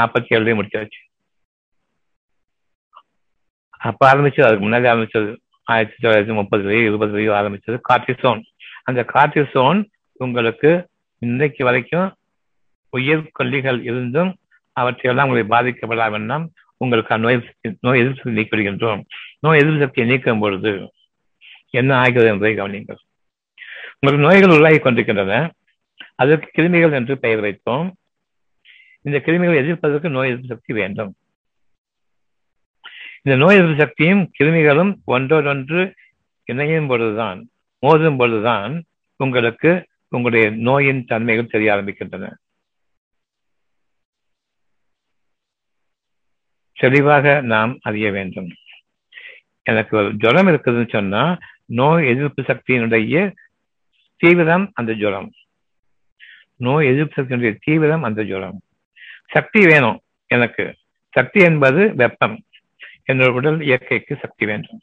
நாற்பத்தி 0.00 0.30
ஏழுலேயே 0.34 0.56
முடிச்சாச்சு. 0.60 1.00
அப்ப 3.88 4.00
ஆரம்பிச்சது 4.12 4.46
அதுக்கு 4.46 4.66
முன்னாடி 4.66 4.86
ஆரம்பிச்சது 4.92 5.30
ஆயிரத்தி 5.66 5.98
தொள்ளாயிரத்தி 6.02 6.34
முப்பதுலயோ 6.38 6.80
இருபதுலயோ 6.88 7.32
ஆரம்பிச்சது 7.40 7.76
கார்டிசோன் 7.88 8.42
அந்த 8.82 9.00
கார்டிசோன் 9.14 9.80
உங்களுக்கு 10.20 10.70
இன்றைக்கு 11.22 11.62
வரைக்கும் 11.64 12.08
உயிர் 12.90 13.30
கொல்லிகள் 13.38 13.80
இருந்தும் 13.90 14.30
அவற்றையெல்லாம் 14.72 15.28
உங்களை 15.28 15.44
பாதிக்கப்படாமல் 15.54 16.44
உங்களுக்கு 16.80 17.18
நோய் 17.18 17.38
நோய் 17.80 18.00
எதிர்ப்பு 18.00 18.22
சக்தி 18.22 18.36
நீக்கிவிடுகின்றோம். 18.38 19.00
நோய் 19.40 19.60
எதிர்ப்பு 19.60 19.82
சக்தியை 19.82 20.06
நீக்கும் 20.10 20.42
பொழுது 20.44 20.72
என்ன 21.70 21.90
ஆகிறது 21.96 22.30
என்பதை 22.32 22.52
கவனிங்கள் 22.54 23.00
உங்களுக்கு 23.96 24.24
நோய்கள் 24.26 24.54
உருவாகி 24.54 24.78
கொண்டிருக்கின்றன. 24.78 25.34
அதற்கு 26.22 26.48
கிருமிகள் 26.56 26.96
என்று 26.98 27.14
பெயர் 27.18 27.44
வைத்தோம் 27.46 27.86
இந்த 29.06 29.18
கிருமிகளை 29.26 29.56
எதிர்ப்பதற்கு 29.62 30.08
நோய் 30.16 30.30
எதிர்ப்பு 30.30 30.52
சக்தி 30.54 30.72
வேண்டும். 30.80 31.12
இந்த 33.26 33.38
நோய் 33.38 33.56
எதிர்ப்பு 33.56 33.84
சக்தியும் 33.84 34.30
கிருமிகளும் 34.38 34.94
ஒன்றோடொன்று 35.04 35.94
இணையும் 36.44 36.86
பொழுதுதான் 36.86 37.48
மோதும் 37.82 38.18
பொழுதுதான் 38.18 38.84
உங்களுக்கு 39.16 39.86
உங்களுடைய 40.08 40.56
நோயின் 40.56 41.04
தன்மைகள் 41.04 41.46
தெரிய 41.46 41.74
ஆரம்பிக்கின்றன. 41.74 42.32
தெளிவாக 46.72 47.40
நாம் 47.40 47.78
அறிய 47.82 48.10
வேண்டும். 48.10 48.48
எனக்கு 49.62 49.96
ஒரு 49.96 50.14
ஜுரம் 50.14 50.46
இருக்குதுன்னு 50.46 50.88
சொன்னா 50.88 51.38
நோய் 51.64 52.06
எதிர்ப்பு 52.06 52.42
சக்தியினுடைய 52.42 53.32
தீவிரம் 54.16 54.70
அந்த 54.74 54.92
ஜுரம். 54.92 55.32
நோய் 56.56 56.86
எதிர்ப்பு 56.86 57.22
சக்தியினுடைய 57.22 57.56
தீவிரம் 57.60 58.02
அந்த 58.02 58.24
ஜுரம். 58.24 58.62
சக்தி 59.26 59.64
வேணும் 59.64 60.00
எனக்கு. 60.26 60.76
சக்தி 61.10 61.40
என்பது 61.40 61.94
வெப்பம். 61.94 62.43
என்னோட 63.12 63.28
உடல் 63.28 63.60
இயற்கைக்கு 63.60 64.16
சக்தி 64.20 64.46
வேண்டும். 64.46 64.80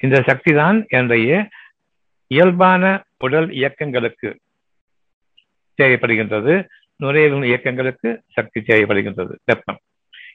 இந்த 0.00 0.22
சக்தி 0.26 0.54
தான் 0.54 0.86
என்னுடைய 0.88 1.48
இயல்பான 2.26 3.04
உடல் 3.18 3.50
இயக்கங்களுக்கு 3.50 4.38
தேவைப்படுகின்றது. 5.82 6.66
நுரையீரல் 6.96 7.42
இயக்கங்களுக்கு 7.42 8.22
சக்தி 8.26 8.60
தேவைப்படுகின்றது. 8.60 9.36
வெப்பம். 9.44 9.78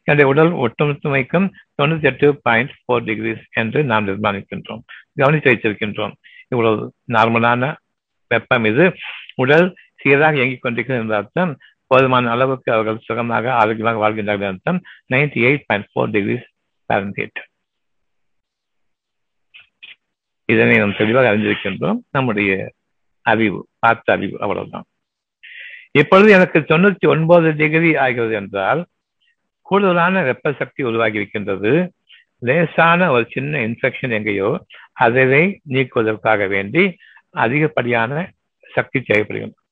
என்னுடைய 0.04 0.32
உடல் 0.32 0.52
ஒட்டுமொத்தமைக்கும் 0.52 1.50
தொண்ணூத்தி 1.82 2.04
எட்டு 2.04 2.40
பாயிண்ட் 2.42 2.70
ஃபோர் 2.70 3.06
டிகிரிஸ் 3.06 3.44
என்று 3.52 3.84
நாம் 3.84 4.08
நிர்மாணிக்கின்றோம். 4.08 4.82
கவனித்து 5.16 5.52
வைத்திருக்கின்றோம். 5.52 6.12
இவ்வளவு 6.48 6.94
நார்மலான 7.14 7.76
வெப்பம் 8.28 8.66
இது. 8.66 8.96
உடல் 9.36 9.76
சீராக 9.96 10.36
இயங்கிக் 10.36 10.62
கொண்டிருக்கிறது 10.62 11.04
என்ற 11.04 11.18
அர்த்தம். 11.18 11.58
போதுமான 11.88 12.32
அளவுக்கு 12.32 12.74
அவர்கள் 12.74 12.98
சுகமாக 12.98 13.54
ஆரோக்கியமாக 13.54 14.10
வாழ்கின்றார்கள் 14.10 14.48
அர்த்தம். 14.48 14.82
Ninety 15.14 15.42
eight 15.48 15.64
point 15.66 15.90
four 15.96 16.16
degrees 16.16 16.48
Fahrenheit 16.94 17.40
இதனை 20.46 20.78
நாம் 20.78 20.96
தெளிவாக 20.96 21.36
அறிந்திருக்கின்றோம். 21.36 21.98
நம்முடைய 22.12 22.74
அறிவு 23.22 23.68
பார்த்த 23.80 24.14
அறிவு 24.14 24.40
அவ்வளவுதான். 24.40 24.86
இப்பொழுது 25.92 26.32
எனக்கு 26.32 26.60
தொண்ணூத்தி 26.60 27.08
ஒன்பது 27.08 27.56
டிகிரி 27.56 27.96
ஆகிறது 27.96 28.34
என்றால் 28.34 28.86
கூடுதலான 29.62 30.24
வெப்ப 30.24 30.54
சக்தி 30.54 30.84
உருவாகி 30.84 31.16
இருக்கின்றது. 31.16 31.94
லேசான 32.40 33.12
ஒரு 33.12 33.28
சின்ன 33.32 33.60
இன்ஃபெக்ஷன் 33.68 34.10
எங்கேயோ 34.10 34.66
அதை 34.94 35.62
நீக்குவதற்காக 35.70 36.48
வேண்டி 36.48 36.98
அதிகப்படியான 37.30 38.32
சக்தி 38.74 39.00
தேவைப்படுகின்றது 39.00 39.66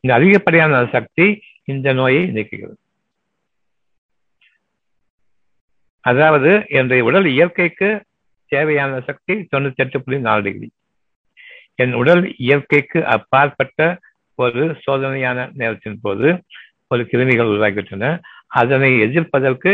இந்த 0.00 0.14
அதிகப்படியான 0.14 0.88
சக்தி 0.92 1.42
இந்த 1.64 1.92
நோயை 1.92 2.22
நீக்குகிறது. 2.30 2.80
அதாவது 6.08 6.50
என்னுடைய 6.68 7.02
உடல் 7.04 7.26
இயற்கைக்கு 7.26 7.88
தேவையான 8.52 9.00
சக்தி 9.08 9.34
தொண்ணூத்தி 9.52 9.82
எட்டு 9.84 9.98
புள்ளி 10.02 10.20
நாலு 10.20 10.42
டிகிரி. 10.42 10.68
என் 11.82 11.94
உடல் 12.00 12.22
இயற்கைக்கு 12.46 13.00
அப்பாற்பட்ட 13.06 13.80
ஒரு 14.38 14.62
சோதனையான 14.84 15.38
நேரத்தின் 15.60 15.98
போது 16.02 16.28
ஒரு 16.88 17.02
கிருமிகள் 17.10 17.52
உருவாகிவிட்டன. 17.52 18.06
அதனை 18.60 18.90
எதிர்ப்பதற்கு 19.00 19.72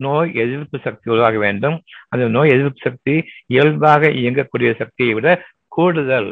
நோய் 0.00 0.30
எதிர்ப்பு 0.34 0.78
சக்தி 0.86 1.06
உருவாக 1.10 1.36
வேண்டும். 1.38 1.76
அந்த 2.08 2.24
நோய் 2.28 2.52
எதிர்ப்பு 2.54 2.80
சக்தி 2.82 3.14
இயல்பாக 3.46 4.10
இயங்கக்கூடிய 4.22 4.70
சக்தியை 4.76 5.12
விட 5.14 5.28
கூடுதல் 5.76 6.30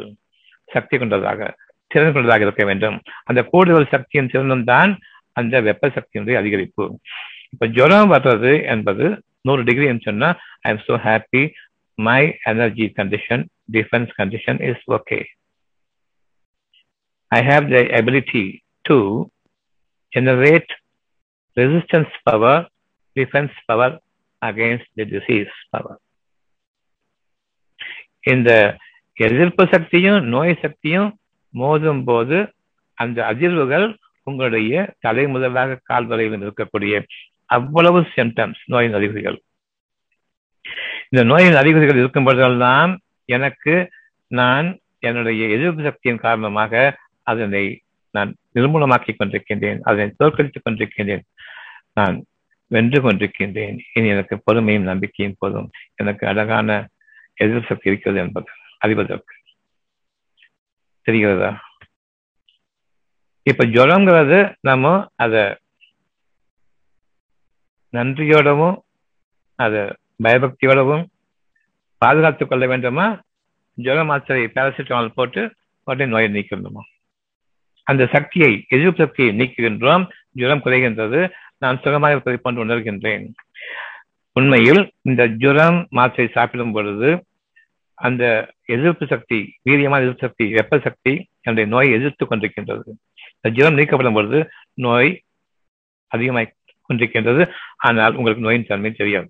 சக்தி 0.67 0.95
கொண்டதாக 0.97 1.39
திறன் 1.91 2.13
கொண்டதாக 2.13 2.45
இருக்க 2.47 2.63
வேண்டும். 2.65 2.97
அந்த 3.23 3.41
கூடுதல் 3.43 3.93
சக்தியின் 3.95 4.31
திறனும் 4.33 4.67
தான் 4.71 4.91
அந்த 5.39 5.55
வெப்ப 5.61 5.91
சக்தியினுடைய 5.97 6.37
அதிகரிப்பு. 6.41 6.85
இப்ப 7.53 7.67
ஜுரம் 7.77 8.11
வர்றது 8.11 8.53
என்பது 8.65 9.05
நூறு 9.47 9.61
டிகிரி 9.69 9.87
சொன்னா 10.03 10.29
I 10.65 10.71
am 10.71 10.83
so 10.87 10.97
happy 11.05 11.43
my 11.97 12.21
energy 12.51 12.87
condition 12.99 13.43
defence 13.71 14.11
condition 14.19 14.59
is 14.69 14.83
okay 14.97 15.19
I 17.31 17.41
have 17.49 17.65
the 17.73 17.79
ability 17.99 18.43
to 18.85 18.97
generate 20.13 20.69
resistance 21.57 22.11
power, 22.21 22.53
defense 23.15 23.51
power 23.67 23.89
against 24.41 24.87
the 24.97 25.05
disease 25.07 25.53
power. 25.73 25.95
இந்த 28.27 28.49
எதிர்ப்பு 29.17 29.63
சக்தியும் 29.73 30.17
நோய் 30.33 30.53
சக்தியும் 30.63 31.09
மோதும் 31.53 32.01
போது 32.03 32.37
அந்த 32.97 33.19
அதிர்வுகள் 33.31 33.85
உங்களுடைய 34.27 34.73
தலைமுதலாக 35.05 35.79
கால் 35.83 36.07
வரையிலும் 36.09 36.43
இருக்கக்கூடிய 36.45 36.95
அவ்வளவு 37.47 37.99
சிம்டம்ஸ் 38.15 38.61
நோயின் 38.65 38.93
அறிகுறிகள். 38.93 39.41
இந்த 41.09 41.25
நோயின் 41.25 41.55
அறிகுறிகள் 41.55 41.97
இருக்கும் 41.97 42.23
பொழுதெல்லாம் 42.23 42.99
எனக்கு 43.25 43.89
நான் 44.27 44.79
என்னுடைய 44.99 45.47
எதிர்ப்பு 45.47 45.83
சக்தியின் 45.83 46.17
காரணமாக 46.17 46.97
அதனை 47.23 47.81
நான் 48.11 48.35
நிர்மூலமாக்கிக் 48.55 49.15
கொண்டிருக்கின்றேன் 49.19 49.79
அதனை 49.81 50.13
தோற்கடித்துக் 50.23 50.65
கொண்டிருக்கின்றேன். 50.69 51.21
நான் 51.93 52.25
வென்று 52.67 53.01
கொண்டிருக்கின்றேன். 53.01 53.79
இனி 53.93 54.07
எனக்கு 54.07 54.41
பொறுமையும் 54.43 54.79
நம்பிக்கையும் 54.79 55.35
போதும். 55.39 55.71
எனக்கு 55.95 56.27
அழகான 56.27 56.87
எதிர்ப்பு 57.33 57.67
சக்தி 57.67 57.89
இருக்கிறது 57.89 58.23
என்பது 58.25 58.47
அறிவதற்கு. 58.77 59.35
தெரிகிறதா? 61.09 61.57
இப்ப 63.43 63.65
ஜுரங்கிறது 63.65 64.55
நம்ம 64.61 65.07
அதை 65.15 65.57
நன்றியோடவும் 67.93 68.77
அது 69.55 69.97
பயபக்தியோடவும் 70.23 71.05
பாதுகாத்துக் 71.97 72.49
கொள்ள 72.49 72.67
வேண்டுமா? 72.67 73.21
ஜுர 73.81 74.05
மாத்திரை 74.05 74.43
பேராசிட்டமால் 74.43 75.11
போட்டு 75.15 75.53
உடனே 75.83 76.09
நோயை 76.09 76.33
நீக்கணுமா? 76.33 76.81
அந்த 77.83 78.09
சக்தியை 78.11 78.65
எதிர்ப்பு 78.67 79.05
சக்தியை 79.05 79.37
நீக்குகின்றோம். 79.37 80.09
ஜுரம் 80.31 80.61
குறைகின்றது. 80.63 81.29
நான் 81.57 81.79
சுகமாக 81.83 82.11
இருப்பதை 82.11 82.39
போன்று 82.43 82.65
உணர்கின்றேன். 82.65 83.27
உண்மையில் 84.31 84.93
இந்த 85.01 85.27
ஜுரம் 85.27 85.87
மாத்திரை 85.89 86.29
சாப்பிடும் 86.33 86.71
பொழுது 86.71 87.25
அந்த 87.93 88.53
எதிர்ப்பு 88.65 89.07
சக்தி 89.07 89.55
வீரியமான 89.69 90.01
எதிர்ப்பு 90.01 90.27
சக்தி 90.27 90.49
வெப்ப 90.49 90.79
சக்தி 90.79 91.27
என்னுடைய 91.41 91.75
நோயை 91.75 91.93
எதிர்த்து 91.93 92.25
கொண்டிருக்கின்றது. 92.25 92.89
இந்த 93.41 93.49
ஜுரம் 93.51 93.77
நீக்கப்படும் 93.77 94.13
பொழுது 94.13 94.49
நோய் 94.73 95.23
அதிகமாய் 96.07 96.53
கொண்டிருக்கின்றது. 96.89 97.49
ஆனால் 97.77 98.15
உங்களுக்கு 98.15 98.43
நோயின் 98.43 98.65
தன்மை 98.67 98.91
தெரியாது. 98.91 99.29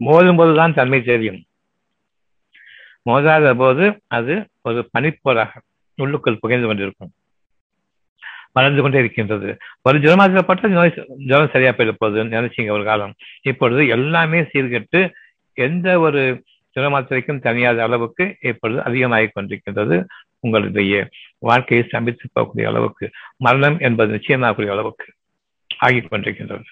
மோதும் 0.00 0.36
போதுதான் 0.36 0.74
தன்மை 0.74 1.02
தெரியும். 1.02 1.44
மோதாத 3.10 3.54
போது 3.54 4.00
அது 4.06 4.48
ஒரு 4.62 4.88
பனிப்போராக 4.98 5.48
உள்ளுக்குள் 5.96 6.38
புகைந்து 6.38 6.66
கொண்டிருக்கும். 6.66 7.12
வளர்ந்து 8.52 8.82
கொண்டே 8.82 8.98
இருக்கின்றது. 8.98 9.56
ஒரு 9.82 9.98
ஜுரமாக்கப்பட்ட 9.98 10.66
நோய் 10.68 11.06
ஜுரம் 11.26 11.48
சரியா 11.52 11.70
போயிட 11.70 11.94
போகுதுன்னு 12.00 12.34
நினைச்சிங்க 12.36 12.70
ஒரு 12.70 12.84
காலம். 12.84 13.14
இப்பொழுது 13.42 13.88
எல்லாமே 13.88 14.40
சீர்கெட்டு 14.40 15.10
எந்த 15.52 15.98
ஒரு 15.98 16.44
ஜுரமாத்திரைக்கும் 16.74 17.40
தனியாத 17.40 17.78
அளவுக்கு 17.78 18.36
இப்பொழுது 18.40 18.82
அதிகமாகிக் 18.82 19.36
கொண்டிருக்கின்றது 19.36 20.04
உங்களுடைய 20.40 21.08
வாழ்க்கையை 21.38 21.86
சம்பித்து 21.88 22.28
போகக்கூடிய 22.34 22.64
அளவுக்கு. 22.64 23.10
மரணம் 23.36 23.78
என்பது 23.78 24.14
நிச்சயமாகக்கூடிய 24.16 24.70
அளவுக்கு. 24.70 25.12
ஆகிக் 25.80 26.12
கொண்டிருக்கின்றது. 26.12 26.64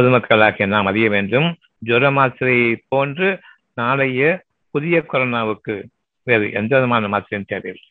பொதுமக்களாகிய 0.00 0.66
நாம் 0.66 0.86
அறிய 0.86 1.08
வேண்டும் 1.08 1.56
ஜுர 1.84 2.10
மாத்திரையை 2.10 2.82
போன்று 2.88 3.40
நாளைய 3.74 4.44
புதிய 4.70 5.04
கொரோனாவுக்கு 5.12 5.84
வேறு 6.22 6.52
எந்த 6.52 6.74
விதமான 6.74 7.08
மாத்திரையும் 7.08 7.46
தேவையில்லை. 7.46 7.90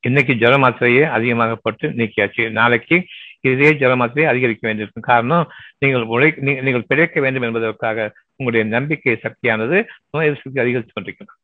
இன்னைக்கு 0.00 0.32
ஜுர 0.32 0.58
மாத்திரையே 0.58 1.02
அதிகமாக 1.02 1.56
போட்டு 1.56 1.88
நீக்கியாச்சு. 1.88 2.50
நாளைக்கு 2.50 3.06
இதே 3.40 3.70
ஜுர 3.70 3.92
மாத்திரையை 3.92 4.24
அதிகரிக்க 4.24 4.66
வேண்டியிருக்கும் 4.66 5.02
காரணம் 5.02 5.50
நீங்கள் 5.78 6.02
உழை 6.02 6.36
நீங்கள் 6.62 6.86
பிழைக்க 6.86 7.20
வேண்டும் 7.20 7.42
என்பதற்காக 7.42 8.12
உங்களுடைய 8.36 8.78
நம்பிக்கை 8.78 9.16
சக்தியானது 9.16 9.86
நோய் 10.10 10.26
எதிர்ப்பு 10.26 10.42
சக்தி 10.42 10.60
அதிகரித்துக் 10.60 10.94
கொண்டிருக்கிறது. 10.94 11.38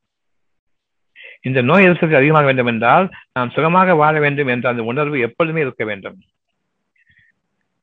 இந்த 1.45 1.63
நோய் 1.63 1.85
எதிர்ப்பு 1.85 2.03
சக்தி 2.03 2.21
அதிகமாக 2.21 2.45
வேண்டும் 2.45 2.67
என்றால் 2.67 3.07
நாம் 3.33 3.51
சுகமாக 3.51 3.95
வாழ 3.95 4.15
வேண்டும் 4.21 4.47
என்ற 4.47 4.69
அந்த 4.69 4.83
உணர்வு 4.83 5.19
எப்பொழுதுமே 5.21 5.61
இருக்க 5.61 5.85
வேண்டும். 5.85 6.17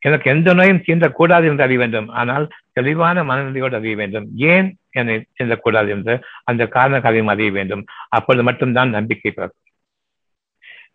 எனக்கு 0.02 0.28
எந்த 0.30 0.50
நோயும் 0.54 0.84
தீண்டக்கூடாது 0.86 1.46
என்று 1.46 1.64
அறிய 1.64 1.80
வேண்டும். 1.80 2.08
ஆனால் 2.10 2.46
தெளிவான 2.74 3.24
மனநிலையோடு 3.24 3.76
அறிய 3.76 3.96
வேண்டும். 3.96 4.28
ஏன் 4.52 4.68
என்னை 4.92 5.16
தீண்டக்கூடாது 5.38 5.90
என்று 5.90 6.14
அந்த 6.44 6.68
காரண 6.68 6.98
காரியம் 7.02 7.28
அறிய 7.28 7.52
வேண்டும். 7.52 7.84
அப்பொழுது 8.10 8.44
மட்டும்தான் 8.44 8.90
நம்பிக்கை 8.90 9.32
பிறக்கும். 9.32 9.66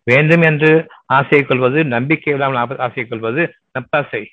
வேண்டும் 0.03 0.41
என்று 0.41 0.71
ஆசையை 1.05 1.43
கொள்வது 1.45 1.79
நம்பிக்கை 1.85 2.33
இல்லாமல் 2.33 2.83
ஆசையை 2.87 3.05
கொள்வது 3.07 3.43
நப்பாசை. 3.71 4.23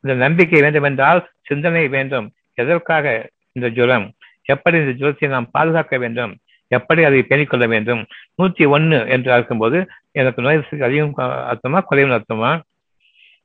அந்த 0.00 0.14
நம்பிக்கை 0.14 0.60
வேண்டும் 0.60 0.82
என்றால் 0.82 1.20
சிந்தனை 1.42 1.88
வேண்டும். 1.88 2.26
எதற்காக 2.54 3.30
இந்த 3.52 3.68
ஜுரம்? 3.68 4.06
எப்படி 4.42 4.76
இந்த 4.78 4.92
ஜுரத்தை 5.00 5.28
நாம் 5.28 5.50
பாதுகாக்க 5.50 5.94
வேண்டும்? 5.98 6.32
எப்படி 6.70 7.02
அதை 7.04 7.20
பேணிக்கொள்ள 7.28 7.66
வேண்டும் 7.68 8.02
நூத்தி 8.38 8.64
ஒன்னு 8.74 8.98
என்று 9.14 9.32
இருக்கும்போது 9.34 9.78
எனக்கு 10.18 10.42
நோய் 10.42 10.82
அதிகம் 10.86 11.14
அர்த்தமா 11.52 11.78
குறைவு 11.80 12.12
அர்த்தமா? 12.16 12.50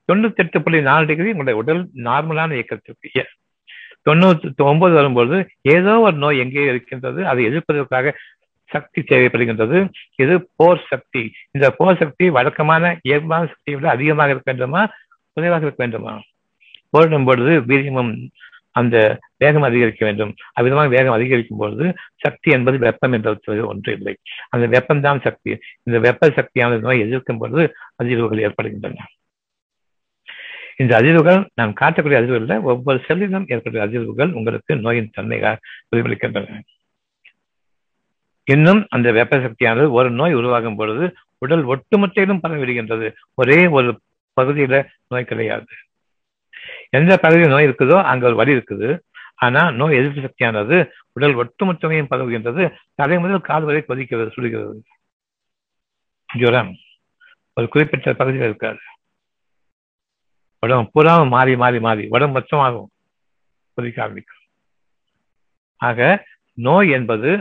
தொண்ணூத்தி 0.07 0.41
எட்டு 0.43 0.61
புள்ளி 0.61 0.81
நாலு 0.81 1.05
டிகிரி 1.05 1.31
உங்களுடைய 1.33 1.59
உடல் 1.61 1.81
நார்மலான 2.09 2.53
இயக்கத்திற்கு 2.53 3.25
தொண்ணூத்தி 4.09 4.65
ஒன்பது 4.71 4.93
வரும்போது 4.93 5.37
ஏதோ 5.61 5.93
ஒரு 5.99 6.15
நோய் 6.23 6.41
எங்கே 6.43 6.63
இருக்கின்றது 6.71 7.21
அதை 7.27 7.41
எதிர்ப்பதற்காக 7.49 8.13
சக்தி 8.73 9.01
தேவைப்படுகின்றது. 9.01 9.79
இது 10.15 10.35
போர் 10.55 10.81
சக்தி. 10.89 11.23
இந்த 11.51 11.67
போர் 11.79 11.97
சக்தி 11.97 12.25
வழக்கமான 12.37 12.83
இயல்பான 13.01 13.43
சக்தியை 13.51 13.79
விட 13.79 13.91
அதிகமாக 13.93 14.33
இருக்க 14.33 14.51
வேண்டுமா 14.51 14.81
குறைவாக 15.33 15.65
இருக்க 15.65 15.85
வேண்டுமா? 15.85 16.13
போரிடும் 16.89 17.27
பொழுது 17.27 17.53
வீரியமும் 17.61 18.11
அந்த 18.75 18.95
வேகம் 19.37 19.67
அதிகரிக்க 19.69 20.01
வேண்டும். 20.05 20.31
அவ்விதமாக 20.59 20.93
வேகம் 20.95 21.17
அதிகரிக்கும் 21.17 21.57
பொழுது 21.57 21.85
சக்தி 22.15 22.51
என்பது 22.51 22.77
வெப்பம் 22.77 23.15
என்ற 23.17 23.37
ஒன்று 23.65 23.91
இல்லை. 23.93 24.13
அந்த 24.49 24.65
வெப்பம்தான் 24.75 25.21
சக்தி. 25.21 25.51
இந்த 25.83 25.99
வெப்ப 25.99 26.33
சக்தியான 26.37 26.79
நோய் 26.79 27.03
எதிர்க்கும் 27.05 27.37
பொழுது 27.37 27.63
அதிர்வுகள் 28.03 28.45
ஏற்படுகின்றன. 28.47 29.05
இந்த 30.77 30.93
அதிர்வுகள் 31.01 31.41
நாம் 31.53 31.73
காட்டக்கூடிய 31.81 32.19
அதிர்வுகளில் 32.21 32.65
ஒவ்வொரு 32.71 32.99
செல்லிலும் 33.07 33.45
ஏற்பட்ட 33.47 33.85
அதிர்வுகள் 33.87 34.31
உங்களுக்கு 34.31 34.75
நோயின் 34.75 35.11
தன்மையாக 35.13 35.59
பிரதிபலிக்கின்றன. 35.89 36.59
இன்னும் 38.47 38.81
அந்த 38.89 39.11
வெப்ப 39.11 39.35
சக்தியானது 39.39 39.87
ஒரு 39.91 40.09
நோய் 40.11 40.33
உருவாகும் 40.33 40.75
பொழுது 40.75 41.05
உடல் 41.37 41.65
ஒட்டுமொத்தையிலும் 41.65 42.41
பரவிடுகின்றது 42.43 43.07
ஒரே 43.33 43.59
ஒரு 43.67 43.89
பகுதியில 44.41 44.75
நோய் 45.07 45.29
கிடையாது. 45.31 45.73
எந்த 46.97 47.13
பகுதியில் 47.23 47.53
நோய் 47.53 47.67
இருக்குதோ 47.67 47.97
அங்க 48.11 48.23
ஒரு 48.29 48.37
வலி 48.41 48.55
இருக்குது. 48.57 48.89
ஆனா 49.45 49.61
நோய் 49.79 49.97
எதிர்ப்பு 49.99 50.25
சக்தியானது 50.25 50.75
உடல் 51.15 51.37
ஒட்டுமொத்தமையும் 51.41 52.11
பரவுகின்றது. 52.11 52.63
தலை 52.99 53.17
முதல் 53.23 53.47
கால் 53.49 53.67
வரை 53.69 53.81
கொதிக்கிறது 53.87 54.35
சுடுகிறது 54.35 54.75
ஜுரம் 56.29 56.71
ஒரு 57.57 57.65
குறிப்பிட்ட 57.73 58.13
பகுதியில் 58.21 58.47
இருக்காது. 58.49 58.81
உடம்பு 60.63 60.91
பூராவும் 60.93 61.33
மாறி 61.35 61.53
மாறி 61.63 61.79
மாறி. 61.87 62.03
உடம்பு 62.15 62.35
மொத்தமாகும் 62.37 62.89
கொதிக்க 63.77 63.97
ஆரம்பிக்கும். 64.05 64.41
ஆக 65.81 65.99
நோய் 66.57 66.89
என்பது 66.97 67.31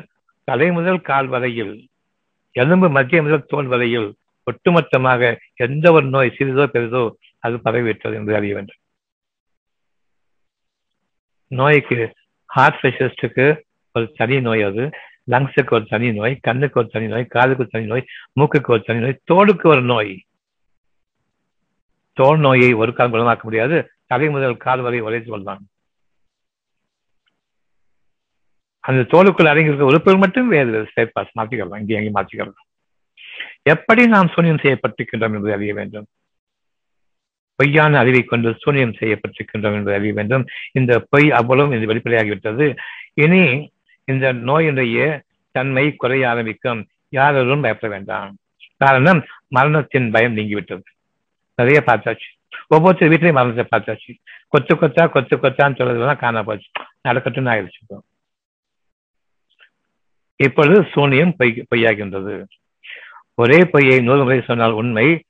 தலை 0.49 0.69
முதல் 0.79 1.01
கால் 1.11 1.29
வரையில் 1.35 1.75
எலும்பு 2.55 2.89
மத்திய 2.97 3.21
முதல் 3.27 3.51
தோல் 3.53 3.71
வரையில் 3.73 4.09
ஒட்டுமொத்தமாக 4.47 5.23
எந்த 5.67 5.93
ஒரு 5.97 6.07
நோய் 6.15 6.37
சிறிதோ 6.39 6.65
பெரிதோ 6.75 7.03
அது 7.45 7.57
பரவிவிட்டது 7.67 8.15
என்று 8.21 8.37
அறிய 8.39 8.53
வேண்டும். 8.57 8.81
நோய்க்கு 11.61 11.99
ஹார்ட் 12.51 12.79
ஸ்பெஷலிஸ்டுக்கு 12.81 13.47
ஒரு 13.95 14.07
தனி 14.19 14.37
நோய் 14.47 14.63
அது. 14.69 14.85
லங்ஸுக்கு 15.33 15.73
ஒரு 15.77 15.85
தனி 15.93 16.09
நோய் 16.19 16.35
கண்ணுக்கு 16.47 16.79
ஒரு 16.81 16.89
தனி 16.95 17.07
நோய் 17.13 17.33
காதுக்கு 17.35 17.63
ஒரு 17.65 17.73
தனி 17.75 17.87
நோய் 17.93 18.09
மூக்குக்கு 18.41 18.73
ஒரு 18.77 18.83
தனி 18.89 19.01
நோய் 19.05 19.23
தோலுக்கு 19.33 19.67
ஒரு 19.75 19.83
நோய். 19.93 20.15
தோல் 22.19 22.43
நோயை 22.47 22.71
ஒரு 22.83 22.91
கால் 22.97 23.13
குணமாக்க 23.13 23.43
முடியாது. 23.49 23.77
தலை 24.11 24.27
முதல் 24.35 24.63
கால் 24.65 24.85
வரை 24.87 24.99
உழைத்து 25.07 25.31
கொள்ளலாம் 25.31 25.63
அந்த 28.89 29.03
தோலுக்குள் 29.13 29.51
அடங்கியிருக்க 29.51 29.91
உறுப்புகள் 29.91 30.23
மட்டும் 30.23 30.51
வேறு 30.55 30.81
ஸ்டேட் 30.91 31.15
மாற்றிக்கலாம் 31.39 31.81
இங்கே 31.83 31.95
எங்கேயும் 31.99 32.19
மாற்றிக்கலாம் 32.19 32.59
எப்படி 33.73 34.03
நாம் 34.15 34.33
சூன்யம் 34.35 34.63
செய்யப்பட்டிருக்கின்றோம் 34.63 35.35
என்பதை 35.37 35.53
அறிய 35.57 35.75
வேண்டும். 35.79 36.07
பொய்யான 37.55 37.99
அறிவை 37.99 38.23
கொண்டு 38.23 38.51
சூன்யம் 38.51 38.95
செய்யப்பட்டிருக்கின்றோம் 39.01 39.75
என்பதை 39.75 39.95
அறிய 39.95 40.13
வேண்டும். 40.13 40.47
இந்த 40.73 41.07
பொய் 41.11 41.31
அவ்வளவும் 41.31 41.83
இது 41.83 41.95
வெளிப்படையாகிவிட்டது. 41.95 42.77
இனி 43.15 43.73
இந்த 44.05 44.33
நோயினுடைய 44.33 45.21
தன்மை 45.51 45.95
குறைய 45.95 46.29
ஆரம்பிக்கும். 46.29 46.87
யாரும் 47.09 47.61
பயப்பட 47.61 47.95
வேண்டாம். 47.95 48.37
காரணம் 48.77 49.25
மரணத்தின் 49.49 50.11
பயம் 50.11 50.37
நீங்கிவிட்டது. 50.37 50.83
நிறைய 51.55 51.83
பார்த்தாச்சு. 51.87 52.43
ஒவ்வொருத்தர் 52.67 53.09
வீட்டிலையும் 53.09 53.33
மரணத்தை 53.33 53.81
பார்த்தாச்சு. 53.81 54.15
கொத்து 54.49 54.75
கொத்தா 54.75 55.11
கொத்து 55.11 55.37
கொத்தான்னு 55.37 55.77
சொல்றதுலாம் 55.77 56.17
காண 56.17 56.43
போச்சு 56.43 56.71
நடக்கட்டும்னு 57.09 57.69
ஆயிடுச்சு 57.69 57.99
இப்பொழுது 60.37 60.87
சூனியம் 60.93 61.35
பொய் 61.37 61.67
பொய்யாகின்றது. 61.75 62.45
ஒரே 63.35 63.65
பொய்யை 63.65 64.01
நூறு 64.01 64.23
முறை 64.23 64.43
சொன்னால் 64.45 64.73
உண்மை. 64.73 65.25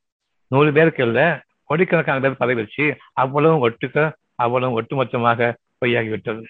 நூறு 0.46 0.72
பேருக்கு 0.72 1.04
இல்ல. 1.04 1.43
கோடிக்கணக்கான 1.64 2.20
பேர் 2.20 2.42
பதவி 2.42 2.60
வச்சு 2.60 2.86
அவ்வளவு 3.22 3.56
ஒட்டுக்க 3.68 3.98
அவ்வளவு 4.44 4.76
ஒட்டுமொத்தமாக 4.80 5.50
பொய்யாகிவிட்டது. 5.80 6.42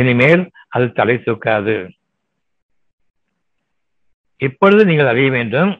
இனிமேல் 0.00 0.44
அது 0.68 0.86
தலை 0.92 1.16
தூக்காது. 1.16 1.76
இப்பொழுது 4.40 4.82
நீங்கள் 4.84 5.10
அறிய 5.12 5.30
வேண்டும் 5.30 5.70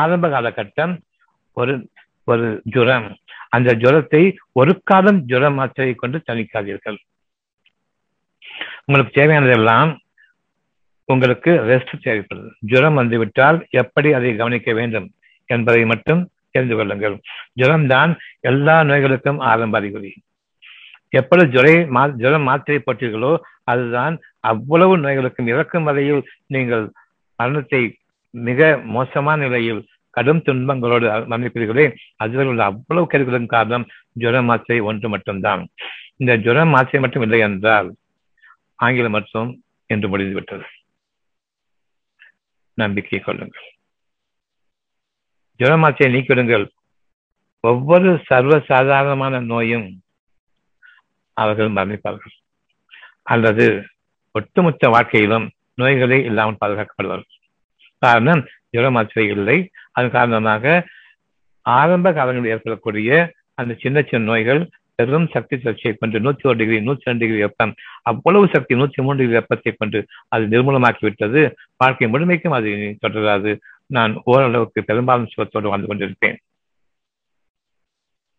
ஆரம்ப 0.00 0.28
காலகட்டம் 0.34 0.94
ஒரு 1.52 1.74
ஒரு 2.24 2.46
ஜுரம். 2.74 3.08
அந்த 3.48 3.70
ஜுரத்தை 3.74 4.22
ஒரு 4.52 4.72
காலம் 4.84 5.18
ஜுரம் 5.30 5.54
மாத்திரை 5.54 5.94
கொண்டு 5.94 6.18
தணிக்காதீர்கள். 6.30 6.98
உங்களுக்கு 8.84 9.12
தேவையானதெல்லாம் 9.20 9.90
உங்களுக்கு 11.08 11.50
ரெஸ்ட் 11.70 11.92
தேவைப்படுது. 12.04 12.50
ஜுரம் 12.70 12.94
வந்துவிட்டால் 12.94 13.58
எப்படி 13.82 14.08
அதை 14.12 14.30
கவனிக்க 14.36 14.72
வேண்டும் 14.72 15.08
என்பதை 15.48 15.82
மட்டும் 15.84 16.22
தெரிந்து 16.54 16.76
கொள்ளுங்கள். 16.76 17.16
ஜுரம் 17.60 17.86
தான் 17.94 18.12
எல்லா 18.50 18.76
நோய்களுக்கும் 18.90 19.40
ஆரம்ப 19.50 19.78
அறிகுறி. 19.80 20.12
எப்பொழுது 21.18 21.48
ஜுரை 21.54 21.74
மா 21.94 22.02
ஜுரம் 22.22 22.46
மாத்திரை 22.48 22.78
போட்டீர்களோ 22.84 23.32
அதுதான் 23.70 24.14
அவ்வளவு 24.50 24.94
நோய்களுக்கும் 24.98 25.50
இறக்கும் 25.52 25.88
வரையில் 25.88 26.22
நீங்கள் 26.54 26.84
மரணத்தை 27.40 27.82
மிக 28.34 28.60
மோசமான 28.96 29.38
நிலையில் 29.46 29.80
கடும் 30.16 30.42
துன்பங்களோடு 30.46 31.06
மன்னிப்பீர்களே. 31.32 31.84
அதில் 32.22 32.48
உள்ள 32.50 32.62
அவ்வளவு 32.70 33.06
கேள்விகளும் 33.06 33.52
காரணம் 33.54 33.84
ஜுர 34.22 34.42
மாத்திரை 34.48 34.78
ஒன்று 34.90 35.08
மட்டும்தான். 35.14 35.62
இந்த 36.20 36.32
ஜுர 36.46 36.64
மாத்திரை 36.74 37.00
மட்டும் 37.04 37.24
இல்லை 37.26 37.40
என்றால் 37.48 37.88
ஆங்கிலம் 38.84 39.14
மருத்துவம் 39.16 39.52
என்று 39.90 40.06
முடிந்துவிட்டது. 40.08 40.66
நம்பிக்கை 42.78 43.20
கொள்ளுங்கள். 43.20 43.66
ஜுரமாச்சை 45.62 46.06
நீக்கிடுங்கள். 46.14 46.64
நீக்கிவிடுங்கள் 46.64 46.64
ஒவ்வொரு 47.60 48.10
சர்வ 48.24 48.60
சாதாரணமான 48.68 49.40
நோயும் 49.40 49.88
அவர்கள் 51.36 51.68
மரணிப்பார்கள். 51.68 52.34
அல்லது 53.22 53.66
ஒட்டுமொத்த 54.32 54.88
வாழ்க்கையிலும் 54.88 55.46
நோய்களே 55.80 56.24
இல்லாமல் 56.24 56.60
பாதுகாக்கப்படுவார்கள். 56.64 57.38
காரணம் 57.98 58.42
ஜுரமாச்சை 58.76 59.24
இல்லை. 59.36 59.70
அதன் 59.92 60.10
காரணமாக 60.10 60.86
ஆரம்ப 61.66 62.12
காலங்களில் 62.12 62.52
ஏற்படக்கூடிய 62.52 63.10
அந்த 63.54 63.72
சின்ன 63.80 64.02
சின்ன 64.02 64.24
நோய்கள் 64.30 64.70
பெரும் 64.94 65.28
சக்தி 65.32 65.56
சர்ச்சையை 65.58 65.92
கொண்டு 65.98 66.18
நூத்தி 66.20 66.42
ஒரு 66.42 66.56
டிகிரி 66.56 66.78
நூத்தி 66.86 67.08
ரெண்டு 67.08 67.22
டிகிரி 67.24 67.40
வெப்பம் 67.40 67.74
அவ்வளவு 68.02 68.48
சக்தி 68.52 68.74
நூத்தி 68.74 69.00
மூணு 69.02 69.16
டிகிரி 69.16 69.36
வெப்பத்தை 69.38 69.72
கொண்டு 69.72 70.06
அது 70.28 70.44
நிர்மூலமாக்கி 70.46 71.04
விட்டது 71.08 71.56
வாழ்க்கை 71.76 72.08
முழுமைக்கும் 72.08 72.56
அது 72.58 72.70
தொடராது. 73.06 73.52
நான் 73.92 74.20
ஓரளவுக்கு 74.24 74.84
பெரும்பாலும் 74.84 75.28
சுகத்தோடு 75.36 75.68
வாழ்ந்து 75.68 75.94
கொண்டிருப்பேன். 75.94 76.36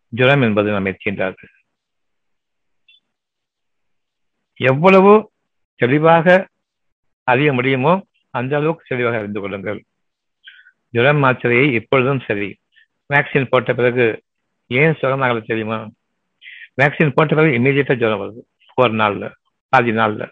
ஜுரம் 0.08 0.42
என்பது 0.42 0.70
நம்மை 0.70 0.96
தீண்டாது. 1.04 1.44
எவ்வளவு 4.56 5.30
தெளிவாக 5.74 6.48
அறிய 7.24 7.52
முடியுமோ 7.52 8.06
அந்த 8.30 8.56
அளவுக்கு 8.56 8.84
தெளிவாக 8.88 9.18
அறிந்து 9.18 9.40
கொள்ளுங்கள். 9.40 9.84
ஜுரம் 10.90 11.22
மாத்திரையை 11.22 11.72
இப்பொழுதும் 11.72 12.20
சரி. 12.26 12.56
வேக்சின் 13.14 13.46
போட்ட 13.50 13.74
பிறகு 13.74 14.22
ஏன் 14.66 14.94
சுகமாக 14.94 15.40
தெரியுமா? 15.40 15.88
வேக்சின் 16.82 17.12
போட்ட 17.14 17.34
பிறகு 17.34 17.58
இம்மிடியட்டா 17.58 17.96
ஜுரம் 17.96 18.20
வருது. 18.20 18.42
ஒரு 18.74 18.92
நாள்ல 18.92 19.32
பாதி 19.68 19.90
நாள்ல 19.90 20.30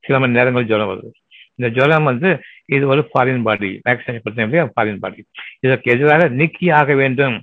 சில 0.00 0.18
மணி 0.18 0.32
நேரங்கள் 0.32 0.66
ஜுரம் 0.66 0.88
வருது. 0.88 1.21
இந்த 1.54 1.70
ஜுரம் 1.76 2.04
வந்து 2.04 2.30
இது 2.66 2.86
ஒரு 2.86 3.10
ஃபாரின் 3.10 3.42
பாடி 3.42 3.80
வேக்சினேஷன் 3.88 4.24
பொறுத்த 4.24 4.70
ஃபாரின் 4.76 4.98
பாடி 4.98 5.24
இதற்கு 5.60 5.92
எதிராக 5.92 6.28
நீக்கி 6.28 6.70
ஆக 6.70 6.94
வேண்டும். 6.94 7.42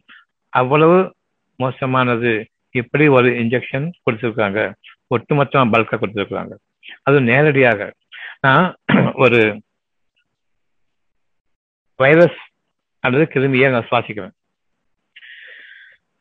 அவ்வளவு 0.53 1.15
மோசமானது. 1.55 2.31
இப்படி 2.71 3.07
ஒரு 3.07 3.29
இன்ஜெக்ஷன் 3.29 3.91
கொடுத்துருக்காங்க. 4.05 4.73
ஒட்டுமொத்தமாக 5.15 5.71
பல்காக 5.73 5.99
கொடுத்துருக்குறாங்க 6.01 6.53
அது 7.03 7.21
நேரடியாக. 7.21 7.93
நான் 8.41 8.75
ஒரு 9.15 9.61
வைரஸ் 11.95 12.39
அல்லது 12.99 13.23
கிருமியை 13.33 13.69
நான் 13.71 13.87
சுவாசிக்கிறேன். 13.91 14.35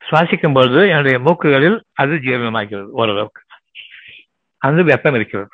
சுவாசிக்கும் 0.05 0.55
பொழுது 0.55 0.89
என்னுடைய 0.89 1.18
மூக்குகளில் 1.18 1.80
அது 1.93 2.12
ஜீரணமாகிறது 2.12 2.89
ஓரளவுக்கு. 2.93 3.43
அது 4.62 4.84
வெப்பம் 4.84 5.14
இருக்கிறது. 5.14 5.49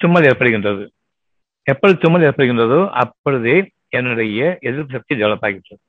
தும்மல் 0.00 0.28
ஏற்படுகின்றது. 0.30 0.84
எப்பொழுது 1.66 1.98
தும்மல் 2.02 2.26
ஏற்படுகின்றதோ 2.28 2.80
அப்பொழுதே 3.02 3.56
என்னுடைய 3.88 4.58
எதிர்ப்பு 4.60 4.94
சக்தி 4.96 5.14
டெவலப் 5.14 5.44
ஆகின்றது 5.46 5.82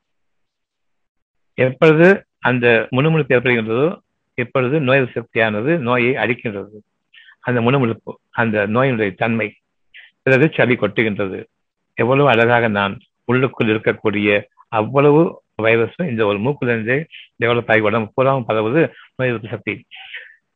எப்பொழுது 1.58 2.08
அந்த 2.40 2.66
முணுமுணுப்பு 2.96 3.36
ஏற்படுகின்றதோ 3.36 3.88
இப்பொழுது 4.38 4.78
நோய் 4.88 5.04
சக்தியானது 5.14 5.72
நோயை 5.88 6.12
அழிக்கின்றது. 6.24 6.78
அந்த 7.40 7.60
முணுமுணுப்பு 7.62 8.12
அந்த 8.42 8.66
நோயினுடைய 8.68 9.12
தன்மை 9.16 9.48
பிறகு 10.24 10.48
சளி 10.56 10.76
கொட்டுகின்றது. 10.76 11.40
எவ்வளவு 11.98 12.28
அழகாக 12.30 12.68
நான் 12.80 12.94
உள்ளுக்குள் 13.26 13.72
இருக்கக்கூடிய 13.74 14.30
அவ்வளவு 14.80 15.22
வைரஸும் 15.64 16.10
இந்த 16.12 16.22
ஒரு 16.26 16.38
மூக்குலேருந்தே 16.46 16.98
டெவலப் 17.44 17.72
ஆகி 17.72 17.82
உடம்பு 17.90 18.10
பூராவும் 18.16 18.48
பரவுது 18.50 18.82
நோய் 19.16 19.30
எதிர்ப்பு 19.30 19.54
சக்தி. 19.54 19.74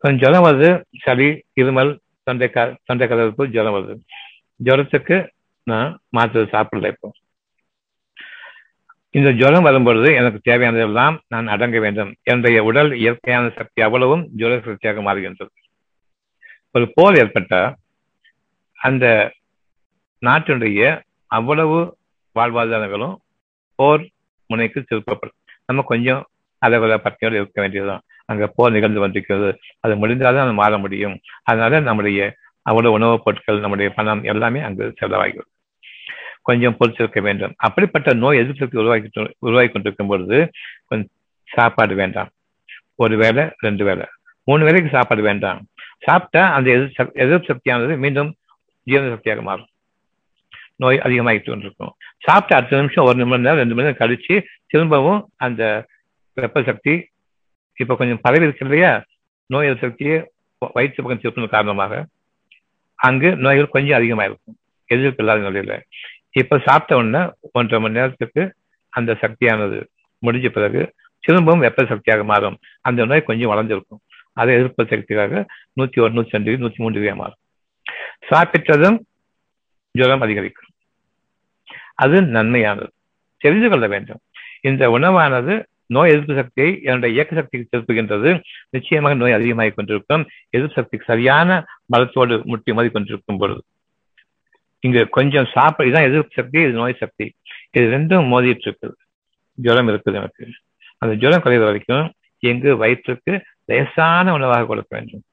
கொஞ்சம் 0.04 0.22
ஜுரம் 0.24 0.46
வருது 0.48 0.70
சளி 1.04 1.30
இருமல் 1.62 1.92
தொண்டை 2.38 2.78
சண்டை 2.84 3.08
கதவுக்கு 3.08 3.50
ஜுரம் 3.50 3.74
வருது. 3.74 4.00
ஜுரத்துக்கு 4.64 5.30
நான் 5.64 6.00
மாத்திரை 6.10 6.48
சாப்பிடல 6.52 6.88
இப்போ. 6.88 7.12
இந்த 9.10 9.32
ஜுரம் 9.32 9.64
வரும்பொழுது 9.64 10.14
எனக்கு 10.14 10.52
தேவையானதெல்லாம் 10.52 11.18
நான் 11.28 11.48
அடங்க 11.48 11.80
வேண்டும். 11.80 12.16
என்னுடைய 12.24 12.64
உடல் 12.64 12.94
இயற்கையான 12.94 13.50
சக்தி 13.50 13.82
அவ்வளவும் 13.82 14.30
ஜுர 14.38 14.66
சக்தியாக 14.66 15.02
மாறுகின்றது. 15.02 15.56
ஒரு 16.72 16.92
போர் 16.94 17.16
ஏற்பட்ட 17.16 17.78
அந்த 18.74 19.34
நாட்டினுடைய 20.26 21.02
அவ்வளவு 21.28 21.98
வாழ்வாதாரங்களும் 22.36 23.16
போர் 23.76 24.10
முனைக்கு 24.48 24.84
திருப்பப்படும். 24.84 25.40
நம்ம 25.66 25.82
கொஞ்சம் 25.82 26.28
அளவில் 26.62 27.02
பட்டியோடு 27.02 27.38
இருக்க 27.38 27.62
வேண்டியதுதான். 27.62 28.02
அங்க 28.26 28.52
போர் 28.56 28.72
நிகழ்ந்து 28.72 29.00
வந்திருக்கிறது. 29.00 29.60
அது 29.80 29.96
முடிந்தால்தான் 29.96 30.44
அது 30.44 30.54
மாற 30.54 30.78
முடியும். 30.78 31.20
அதனால 31.44 31.80
நம்முடைய 31.80 32.36
அவ்வளவு 32.62 32.94
உணவுப் 32.94 33.22
பொருட்கள் 33.24 33.60
நம்முடைய 33.60 33.92
பணம் 33.92 34.24
எல்லாமே 34.24 34.60
அங்கு 34.60 34.94
செலவாகிறது 35.02 35.50
கொஞ்சம் 36.42 36.78
பொறுத்திருக்க 36.78 37.22
வேண்டும். 37.22 37.54
அப்படிப்பட்ட 37.58 38.14
நோய் 38.14 38.38
எதிர்ப்பு 38.38 38.80
உருவாக்கி 38.80 39.36
உருவாக்கி 39.40 39.72
கொண்டிருக்கும் 39.72 40.08
பொழுது 40.08 40.52
கொஞ்சம் 40.86 41.10
சாப்பாடு 41.44 41.96
வேண்டாம். 41.96 42.30
ஒரு 42.96 43.18
வேளை 43.18 43.50
ரெண்டு 43.58 43.86
வேளை. 43.86 44.06
மூணு 44.44 44.64
வேலைக்கு 44.64 44.90
சாப்பாடு 44.90 45.22
வேண்டாம். 45.22 45.66
சாப்பிட்டா 46.00 46.54
அந்த 46.54 46.72
எதிர் 46.72 47.12
எதிர்ப்பு 47.14 47.54
சக்தியானது 47.54 47.98
மீண்டும் 47.98 48.36
ஜீரண 48.84 49.10
சக்தியாக 49.10 49.42
மாறும். 49.42 49.68
நோய் 50.76 50.98
அதிகமாகிட்டு 50.98 51.50
கொண்டிருக்கும். 51.50 51.94
சாப்பிட்ட 52.18 52.56
அடுத்த 52.56 52.78
நிமிஷம் 52.78 53.06
ஒரு 53.06 53.16
நிமிடம் 53.16 53.42
நேரம் 53.42 53.58
ரெண்டு 53.58 53.76
மணி 53.76 53.88
நேரம் 53.88 54.10
கழிச்சு 54.10 54.44
திரும்பவும் 54.68 55.30
அந்த 55.36 55.88
வெப்ப 56.34 56.64
சக்தி 56.64 57.10
இப்போ 57.76 57.96
கொஞ்சம் 57.96 58.20
பரவி 58.22 58.44
இருக்கு 58.44 58.66
இல்லையா? 58.66 59.04
நோய் 59.46 59.66
எதிர்ப்பு 59.66 59.88
சக்தியை 59.88 60.32
வயிற்று 60.74 61.04
பக்கம் 61.04 61.22
திருப்பின 61.22 61.50
காரணமாக 61.50 62.06
அங்கு 62.96 63.36
நோய்கள் 63.36 63.68
கொஞ்சம் 63.68 63.98
அதிகமாக 63.98 64.28
இருக்கும் 64.28 64.58
எதிர்ப்பு 64.86 65.24
இல்லாத 65.24 65.50
நிலையில். 65.50 65.84
இப்போ 66.30 66.60
சாப்பிட்ட 66.66 66.96
உடனே 66.96 67.32
ஒன்றரை 67.52 67.80
மணி 67.80 67.94
நேரத்துக்கு 67.94 68.56
அந்த 68.90 69.18
சக்தியானது 69.22 69.88
முடிஞ்ச 70.26 70.50
பிறகு 70.50 70.94
திரும்பவும் 71.20 71.60
வெப்ப 71.60 71.86
சக்தியாக 71.86 72.24
மாறும். 72.24 72.58
அந்த 72.82 73.06
நோய் 73.06 73.24
கொஞ்சம் 73.24 73.52
வளர்ந்துருக்கும். 73.52 74.02
அதை 74.34 74.56
எதிர்ப்பு 74.56 74.84
சக்திக்காக 74.84 75.46
நூத்தி 75.80 76.00
ஒரு 76.00 76.14
நூத்தி 76.14 76.30
ரெண்டு 76.30 76.52
நூத்தி 76.52 76.76
மூன்று 76.76 77.00
டிகிரி 77.00 77.16
மாறும். 77.16 77.40
சாப்பிட்டதும் 78.30 79.00
ஜுரம் 79.92 80.22
அதிகரிக்கும். 80.22 80.70
அது 81.94 82.22
நன்மையானது. 82.22 82.92
தெரிந்து 83.38 83.70
கொள்ள 83.70 83.88
வேண்டும். 83.88 84.20
இந்த 84.62 84.90
உணவானது 84.90 85.68
நோய் 85.96 86.12
எதிர்ப்பு 86.14 86.36
சக்தியை 86.40 86.70
என்னுடைய 86.88 87.12
இயக்க 87.16 87.32
சக்திக்கு 87.40 87.72
செலுத்துகின்றது 87.72 88.30
நிச்சயமாக 88.76 89.16
நோய் 89.22 89.38
அதிகமாகிக் 89.38 89.78
கொண்டிருக்கும். 89.78 90.24
எதிர்ப்பு 90.56 90.78
சக்தி 90.78 90.98
சரியான 91.10 91.60
பலத்தோடு 91.94 92.36
முட்டி 92.52 92.74
மோதி 92.78 92.90
கொண்டிருக்கும் 92.96 93.40
பொழுது. 93.44 93.62
இங்க 94.88 95.00
கொஞ்சம் 95.18 95.48
சாப்பிட 95.56 95.88
இதுதான் 95.88 96.08
எதிர்ப்பு 96.10 96.38
சக்தி 96.40 96.60
இது 96.66 96.74
நோய் 96.82 97.02
சக்தி. 97.04 97.26
இது 97.78 97.86
ரெண்டும் 97.96 98.30
மோதிட்டு 98.34 98.66
இருக்குது 98.68 98.96
ஜுரம் 99.58 99.90
இருக்குது 99.94 100.20
எனக்கு. 100.22 100.46
அந்த 101.02 101.14
ஜுரம் 101.24 101.44
குறைவு 101.46 101.66
வரைக்கும் 101.70 102.08
எங்கு 102.52 102.72
வயிற்றுக்கு 102.84 103.34
லேசான 103.72 104.34
உணவாக 104.38 104.66
கொடுக்க 104.70 104.92
வேண்டும். 104.98 105.24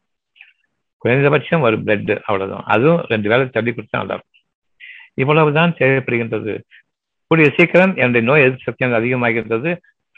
குறைந்தபட்சம் 1.02 1.64
ஒரு 1.66 1.76
பிரெட் 1.86 2.12
அவ்வளவுதான். 2.28 2.64
அதுவும் 2.74 3.02
ரெண்டு 3.12 3.28
வேலை 3.32 3.44
தள்ளி 3.56 3.70
கொடுத்தா 3.72 4.00
நல்லா 4.00 4.16
இருக்கும் 4.16 4.34
இவ்வளவுதான் 5.22 5.72
தேவைப்படுகின்றது. 5.78 6.52
கூடிய 7.30 7.46
சீக்கிரம் 7.56 7.94
என்னுடைய 8.02 8.22
நோய் 8.28 8.44
எதிர்ப்பு 8.44 8.66
சக்தி 8.66 8.84
அதிகமாகின்றது. 8.98 9.70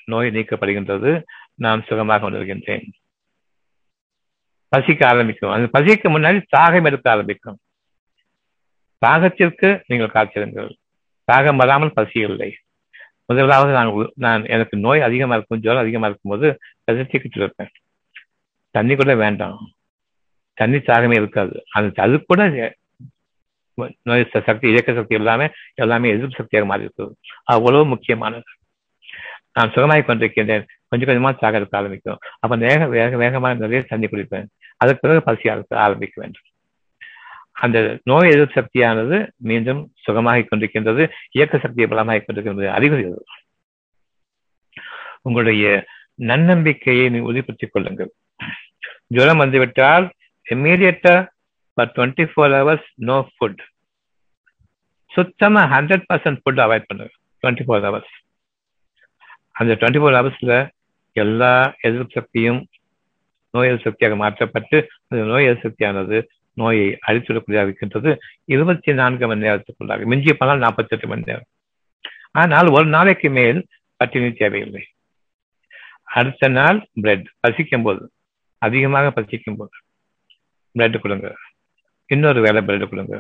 நோய் 0.05 0.31
நீக்கப்படுகின்றது 0.31 1.23
நான் 1.55 1.85
சுகமாக 1.87 2.31
உணர்கின்றேன். 2.31 2.89
பசிக்க 4.69 5.09
ஆரம்பிக்கும். 5.09 5.51
அந்த 5.51 5.81
பசிக்கு 5.81 6.09
முன்னாடி 6.09 6.43
தாகம் 6.57 6.85
எடுக்க 6.85 7.11
ஆரம்பிக்கும். 7.11 7.59
தாகத்திற்கு 9.07 9.83
நீங்கள் 9.87 10.11
காத்திருங்கள். 10.11 10.77
தாகம் 11.33 11.57
வராமல் 11.57 11.93
பசி 11.93 12.21
இல்லை. 12.21 12.57
முதலாவது 13.25 13.73
நான் 13.73 14.11
நான் 14.15 14.45
எனக்கு 14.45 14.79
நோய் 14.79 15.01
அதிகமா 15.01 15.35
இருக்கும் 15.35 15.61
ஜுரம் 15.61 15.79
அதிகமா 15.79 16.07
இருக்கும்போது 16.07 16.59
பசிச்சுக்கிட்டு 16.85 17.39
இருப்பேன் 17.41 17.71
தண்ணி 18.71 18.97
கூட 18.97 19.15
வேண்டாம். 19.15 19.71
தண்ணி 20.55 20.77
தாகமே 20.77 21.13
இருக்காது. 21.13 21.65
அந்த 21.71 22.03
அது 22.03 22.25
கூட 22.25 22.75
நோய் 24.03 24.29
சக்தி 24.45 24.69
இயக்க 24.71 24.95
சக்தி 24.95 25.15
எல்லாமே 25.15 25.49
எல்லாமே 25.75 26.09
எதிர்ப்பு 26.11 26.37
சக்தியாக 26.37 26.69
மாறி 26.69 26.83
இருக்கிறது 26.83 27.17
அவ்வளவு 27.45 27.87
முக்கியமானது. 27.87 28.45
நான் 29.53 29.71
சுகமாய் 29.71 30.09
கொண்டிருக்கின்றேன். 30.09 30.65
கொஞ்சம் 30.89 31.09
கொஞ்சமா 31.09 31.39
தாக 31.39 31.67
ஆரம்பிக்கும். 31.71 32.19
அப்ப 32.39 32.57
வேக 32.57 32.87
வேக 32.87 33.17
வேகமாக 33.17 33.55
நிறைய 33.55 33.83
தண்ணி 33.83 34.07
குடிப்பேன். 34.07 34.47
அதற்கு 34.77 35.01
பிறகு 35.01 35.23
பசி 35.23 35.49
ஆரம்பிக்க 35.69 36.15
வேண்டும். 36.15 36.47
அந்த 37.53 37.99
நோய் 38.05 38.31
எதிர்ப்பு 38.31 38.55
சக்தியானது 38.55 39.17
மீண்டும் 39.37 39.93
சுகமாகிக் 40.07 40.49
கொண்டிருக்கின்றது. 40.51 41.11
இயக்க 41.31 41.59
சக்தியை 41.59 41.91
பலமாகிக் 41.91 42.25
கொண்டிருக்கின்றது. 42.27 42.67
அறிகுறி 42.67 43.05
உங்களுடைய 45.23 45.87
நன்னம்பிக்கையை 46.15 47.21
உறுதிப்படுத்திக் 47.21 47.73
கொள்ளுங்கள். 47.73 48.13
ஜுரம் 49.07 49.37
வந்துவிட்டால் 49.37 50.11
இம்மீடியட்டா 50.51 51.29
per 51.73 51.93
twenty 51.97 52.25
four 52.33 52.55
hours 52.59 52.89
no 52.95 53.29
food 53.35 53.61
சுத்தமா 55.13 55.63
ஹண்ட்ரட் 55.75 56.05
பர்சன்ட் 56.13 56.41
ஃபுட் 56.43 56.63
அவாய்ட் 56.65 56.89
பண்ணுங்க. 56.89 57.13
டுவெண்ட்டி 57.43 57.65
ஃபோர் 57.69 57.85
ஹவர்ஸ் 57.89 58.15
அந்த 59.61 59.73
டுவெண்ட்டி 59.81 60.01
ஃபோர் 60.03 60.19
ஹவர்ஸில் 60.19 60.57
எல்லா 61.13 61.53
எதிர்ப்பு 61.87 62.17
சக்தியும் 62.19 62.61
நோய் 63.55 63.69
எதிர்ப்பு 63.69 63.89
சக்தியாக 63.89 64.17
மாற்றப்பட்டு 64.23 64.77
அந்த 65.09 65.23
நோய் 65.31 65.49
எதிர்ப்பு 65.49 65.69
சக்தியானது 65.69 66.19
நோயை 66.57 66.87
அழித்துவிடக்கூடியதாக 67.09 67.69
இருக்கின்றது. 67.69 68.11
இருபத்தி 68.45 68.93
நான்கு 68.93 69.27
மணி 69.31 69.47
நேரத்துக்குள்ளாக 69.47 70.07
மிஞ்சிய 70.13 70.35
போனால் 70.39 70.65
நாற்பத்தி 70.65 70.95
எட்டு 70.97 71.09
மணி 71.09 71.29
நேரம். 71.31 71.49
ஆனால் 72.31 72.69
ஒரு 72.69 72.87
நாளைக்கு 72.87 73.31
மேல் 73.31 73.61
பட்டினி 73.97 74.31
தேவையில்லை. 74.33 74.83
அடுத்த 76.05 76.49
நாள் 76.49 76.79
பிரெட் 77.03 77.27
பசிக்கும் 77.41 77.83
போது 77.83 78.03
அதிகமாக 78.59 79.11
பசிக்கும் 79.11 79.57
போது 79.57 79.77
பிரெட் 80.75 80.99
கொடுங்க. 81.03 81.29
இன்னொரு 82.07 82.41
வேலை 82.41 82.63
பிரெட் 82.63 82.91
கொடுங்க. 82.93 83.17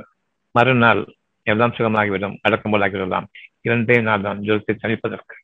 மறுநாள் 0.54 1.02
எல்லாம் 1.46 1.74
சுகமாகிவிடும் 1.76 2.36
அடக்கம் 2.42 3.28
இரண்டே 3.66 3.96
நாள் 4.08 4.26
தான் 4.26 4.42
ஜுரத்தை 4.46 4.74
தணிப்பதற்கு. 4.82 5.34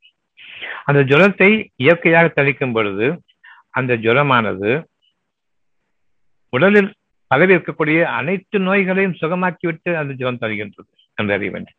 அந்த 0.85 1.03
ஜுரத்தை 1.03 1.71
இயற்கையாக 1.77 2.43
தெளிக்கும் 2.43 2.73
பொழுது 2.73 3.23
அந்த 3.71 3.97
ஜுரமானது 3.97 4.85
உடலில் 6.49 6.95
பரவி 7.27 7.55
இருக்கக்கூடிய 7.55 8.03
அனைத்து 8.03 8.59
நோய்களையும் 8.59 9.17
சுகமாக்கிவிட்டு 9.21 9.95
அந்த 9.95 10.13
ஜுரம் 10.13 10.39
தருகின்றது 10.41 10.93
என்று 11.15 11.35
அறிய 11.35 11.51
வேண்டும். 11.51 11.75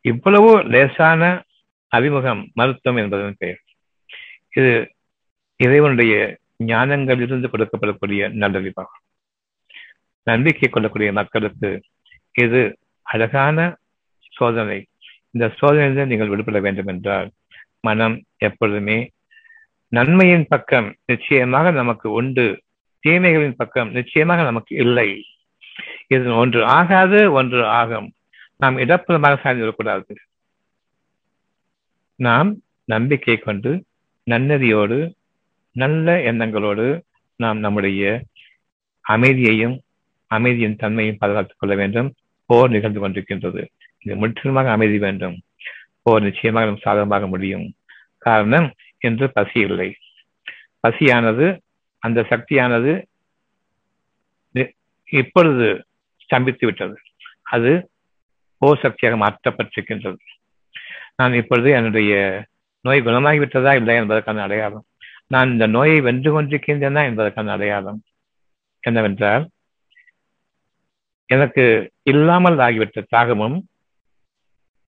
இவ்வளவு 0.00 0.62
லேசான 0.62 1.42
அறிமுகம் 1.88 2.50
மருத்துவம் 2.54 3.02
என்பதன் 3.02 3.34
பெயர். 3.38 3.60
இது 4.50 4.94
இறைவனுடைய 5.56 6.38
ஞானங்களிலிருந்து 6.64 7.48
கொடுக்கப்படக்கூடிய 7.52 8.30
நல்லறிவாகும். 8.32 9.04
நம்பிக்கை 10.22 10.68
கொள்ளக்கூடிய 10.68 11.12
மக்களுக்கு 11.12 11.82
இது 12.32 12.78
அழகான 13.02 13.76
சோதனை. 14.30 14.86
இந்த 15.30 15.46
சோதனையிலிருந்து 15.60 16.06
நீங்கள் 16.06 16.28
விடுபட 16.28 16.60
வேண்டும் 16.60 16.86
என்றால் 16.86 17.30
மனம் 17.80 18.24
எப்பொழுதுமே 18.36 19.10
நன்மையின் 19.88 20.46
பக்கம் 20.48 20.96
நிச்சயமாக 21.06 21.70
நமக்கு 21.70 22.10
உண்டு 22.10 22.62
தீமைகளின் 23.08 23.54
பக்கம் 23.56 23.90
நிச்சயமாக 23.90 24.42
நமக்கு 24.42 24.76
இல்லை. 24.76 25.22
இது 26.06 26.34
ஒன்று 26.34 26.64
ஆகாது 26.64 27.32
ஒன்று 27.32 27.66
ஆகும். 27.66 28.12
நாம் 28.56 28.78
இடப்புறமாக 28.78 29.36
சார்ந்திடக்கூடாது 29.44 30.14
நாம் 32.14 32.50
நம்பிக்கை 32.84 33.36
கொண்டு 33.38 33.84
நன்னதியோடு 34.30 34.98
நல்ல 35.72 36.16
எண்ணங்களோடு 36.16 36.86
நாம் 37.36 37.58
நம்முடைய 37.58 38.22
அமைதியையும் 39.00 39.80
அமைதியின் 40.26 40.76
தன்மையும் 40.76 41.16
பாதுகாத்துக் 41.18 41.56
கொள்ள 41.58 41.74
வேண்டும். 41.74 42.14
போர் 42.46 42.70
நிகழ்ந்து 42.70 43.00
கொண்டிருக்கின்றது. 43.00 43.62
இது 44.04 44.16
முற்றிலுமாக 44.16 44.70
அமைதி 44.70 44.98
வேண்டும். 44.98 45.36
போர் 46.02 46.22
நிச்சயமாக 46.22 46.66
நம் 46.66 46.84
சாதகமாக 46.84 47.26
முடியும். 47.26 47.74
காரணம் 48.18 48.68
என்று 48.98 49.32
பசி 49.32 49.60
இல்லை. 49.60 49.96
பசியானது 50.88 51.46
அந்த 51.98 52.20
சக்தியானது 52.30 52.92
இப்பொழுது 55.06 55.86
ஸ்தம்பித்து 56.24 56.64
விட்டது. 56.64 56.96
அது 57.42 57.90
போர் 58.58 58.82
சக்தியாக 58.82 59.16
மாற்றப்பட்டிருக்கின்றது. 59.16 60.20
நான் 61.16 61.34
இப்பொழுது 61.34 61.70
என்னுடைய 61.70 62.12
நோய் 62.80 63.00
குணமாகிவிட்டதா 63.00 63.72
இல்லை 63.74 63.94
என்பதற்கான 63.96 64.42
அடையாளம். 64.42 64.84
நான் 65.26 65.50
இந்த 65.50 65.66
நோயை 65.66 66.00
வென்று 66.00 66.30
கொண்டிருக்கின்றேனா 66.32 67.02
என்பதற்கான 67.08 67.52
அடையாளம் 67.52 67.98
என்னவென்றால் 68.80 69.44
எனக்கு 71.26 71.64
இல்லாமல் 72.02 72.58
ஆகிவிட்ட 72.58 73.02
தாகமும் 73.08 73.58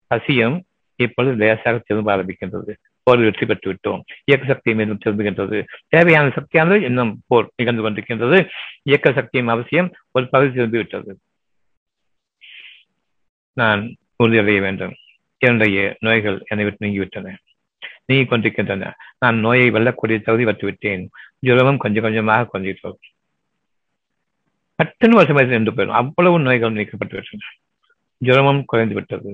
பசியும் 0.08 0.58
இப்பொழுது 0.96 1.36
லேசாக 1.36 1.78
திரும்ப 1.78 2.10
ஆரம்பிக்கின்றது. 2.16 2.74
போர் 3.04 3.22
வெற்றி 3.26 3.46
பெற்று 3.46 3.68
விட்டோம் 3.72 4.02
இயக்க 4.26 4.46
சக்தி 4.48 4.74
மீண்டும் 4.74 5.02
திரும்புகின்றது 5.06 5.58
தேவையான 5.88 6.32
சக்தியானது 6.36 6.82
இன்னும் 6.82 7.12
போர் 7.28 7.52
நிகழ்ந்து 7.56 7.84
கொண்டிருக்கின்றது. 7.84 8.40
இயக்க 8.84 9.14
சக்தியும் 9.14 9.48
அவசியம் 9.48 9.90
ஒரு 10.12 10.30
பகுதி 10.30 10.52
திரும்பிவிட்டது 10.58 11.14
நான் 13.54 13.84
உறுதியடைய 14.24 14.60
வேண்டும். 14.62 14.94
என்னுடைய 15.42 15.98
நோய்கள் 16.00 16.38
என்னை 16.46 16.66
விட்டு 16.66 16.86
நீங்கிவிட்டன. 16.86 17.36
நீங்கிக் 18.06 18.30
கொண்டிருக்கின்றன. 18.30 18.92
நான் 19.20 19.38
நோயை 19.40 19.72
வெல்லக்கூடிய 19.72 20.18
தகுதி 20.22 20.46
விட்டேன் 20.66 21.04
ஜுரமும் 21.46 21.78
கொஞ்சம் 21.78 22.04
கொஞ்சமாக 22.04 22.50
கொஞ்சிட்டோம் 22.54 23.00
பட்டுன்னு 24.80 25.20
வருஷமாக 25.20 25.46
நின்று 25.46 25.72
போயிடும் 25.72 26.00
அவ்வளவு 26.02 26.40
நோய்கள் 26.40 26.78
நீக்கப்பட்டு 26.78 27.16
விட்டன 27.18 27.52
ஜுரமும் 28.26 28.62
குறைந்து 28.66 28.96
விட்டது 28.96 29.32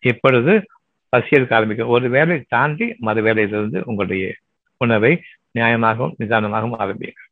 இப்பொழுது 0.00 0.66
பசியலுக்கு 1.08 1.54
ஆரம்பிக்கும். 1.54 1.88
ஒரு 1.88 2.08
வேலை 2.08 2.44
தாண்டி 2.48 2.94
மறு 2.98 3.22
வேலையிலிருந்து 3.22 3.82
உங்களுடைய 3.84 4.34
உணவை 4.76 5.22
நியாயமாகவும் 5.58 6.14
நிதானமாகவும் 6.18 6.78
ஆரம்பியுங்கள். 6.78 7.28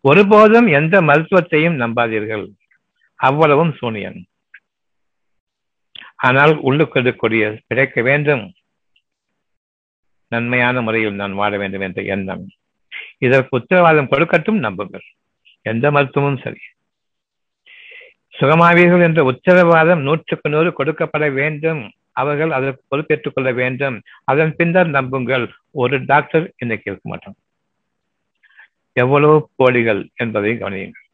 ஒருபோதும் 0.00 0.66
எந்த 0.66 1.02
மருத்துவத்தையும் 1.02 1.76
நம்பாதீர்கள். 1.76 2.52
அவ்வளவும் 3.14 3.74
சூனியன் 3.76 4.26
ஆனால் 6.16 6.56
உள்ளுக்கு 6.56 7.02
பிழைக்க 7.02 7.60
கிடைக்க 7.66 8.02
வேண்டும். 8.02 8.52
நன்மையான 10.28 10.80
முறையில் 10.80 11.12
நான் 11.12 11.32
வாழ 11.32 11.56
வேண்டும் 11.56 11.80
என்ற 11.80 12.02
எண்ணம். 12.02 12.48
இதற்கு 13.18 13.56
உத்தரவாதம் 13.56 14.08
கொடுக்கட்டும் 14.08 14.58
நம்புங்கள். 14.58 15.02
எந்த 15.62 15.90
மருத்துவமும் 15.90 16.40
சரி. 16.42 16.58
சுகமாவீர்கள் 18.40 19.02
என்ற 19.02 19.24
உத்தரவாதம் 19.24 20.02
நூற்றுக்கு 20.02 20.50
நூறு 20.50 20.70
கொடுக்கப்பட 20.70 21.32
வேண்டும். 21.32 21.90
அவர்கள் 22.12 22.50
அதற்கு 22.50 22.82
பொறுப்பேற்றுக் 22.88 23.34
கொள்ள 23.34 23.52
வேண்டும். 23.52 24.02
அதன் 24.24 24.56
பின்னர் 24.56 24.88
நம்புங்கள். 24.88 25.44
ஒரு 25.70 26.04
டாக்டர் 26.04 26.52
இன்னைக்கு 26.56 26.90
இருக்க 26.90 27.08
மாட்டோம் 27.08 27.36
எவ்வளவு 28.92 29.50
போலிகள் 29.56 30.08
என்பதை 30.14 30.52
கவனியுங்கள். 30.52 31.06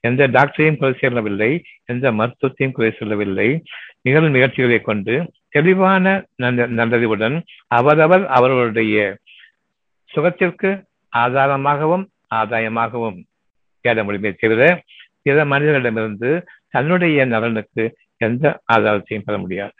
எந்த 0.00 0.28
டாக்டரையும் 0.28 0.76
குறை 0.76 0.94
சொல்லவில்லை. 1.00 1.62
எந்த 1.84 2.12
மருத்துவத்தையும் 2.12 2.72
குறை 2.72 2.90
சொல்லவில்லை. 2.98 3.62
நிகழ்வு 4.02 4.30
நிகழ்ச்சிகளை 4.30 4.80
கொண்டு 4.80 5.14
தெளிவான 5.48 6.26
நல்லறிவுடன் 6.42 7.36
அவரவர் 7.66 8.26
அவர்களுடைய 8.26 9.18
சுகத்திற்கு 10.14 10.70
ஆதாரமாகவும் 11.16 12.04
ஆதாயமாகவும் 12.34 13.18
தேட 13.80 14.04
முடியுமே 14.04 14.32
தவிர 14.32 14.82
பிற 15.28 15.44
மனிதர்களிடமிருந்து 15.44 16.46
தன்னுடைய 16.70 17.24
நலனுக்கு 17.24 17.96
எந்த 18.16 18.60
ஆதாரத்தையும் 18.72 19.22
பெற 19.24 19.38
முடியாது. 19.38 19.72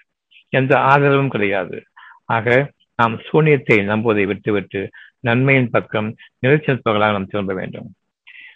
எந்த 0.49 0.81
ஆதரவும் 0.81 1.29
கிடையாது. 1.29 1.85
ஆக 2.25 2.73
நாம் 2.97 3.21
சூனியத்தை 3.21 3.79
நம்புவதை 3.79 4.27
விட்டுவிட்டு 4.27 4.91
நன்மையின் 5.21 5.71
பக்கம் 5.71 6.17
நிலைச்சிருப்பவர்களாக 6.47 7.11
நாம் 7.11 7.27
திரும்ப 7.27 7.55
வேண்டும். 7.55 7.95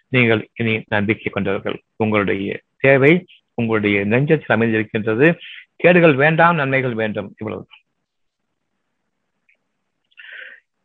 நீங்கள் 0.08 0.48
இனி 0.54 0.82
நம்பிக்கை 0.86 1.32
கொண்டவர்கள். 1.32 1.82
உங்களுடைய 1.96 2.60
தேவை 2.76 3.26
உங்களுடைய 3.54 4.06
நெஞ்சத்தில் 4.06 4.52
அமைந்திருக்கின்றது. 4.52 5.38
கேடுகள் 5.76 6.14
வேண்டாம் 6.14 6.54
நன்மைகள் 6.54 6.94
வேண்டும். 6.94 7.34
இவ்வளவு. 7.38 7.66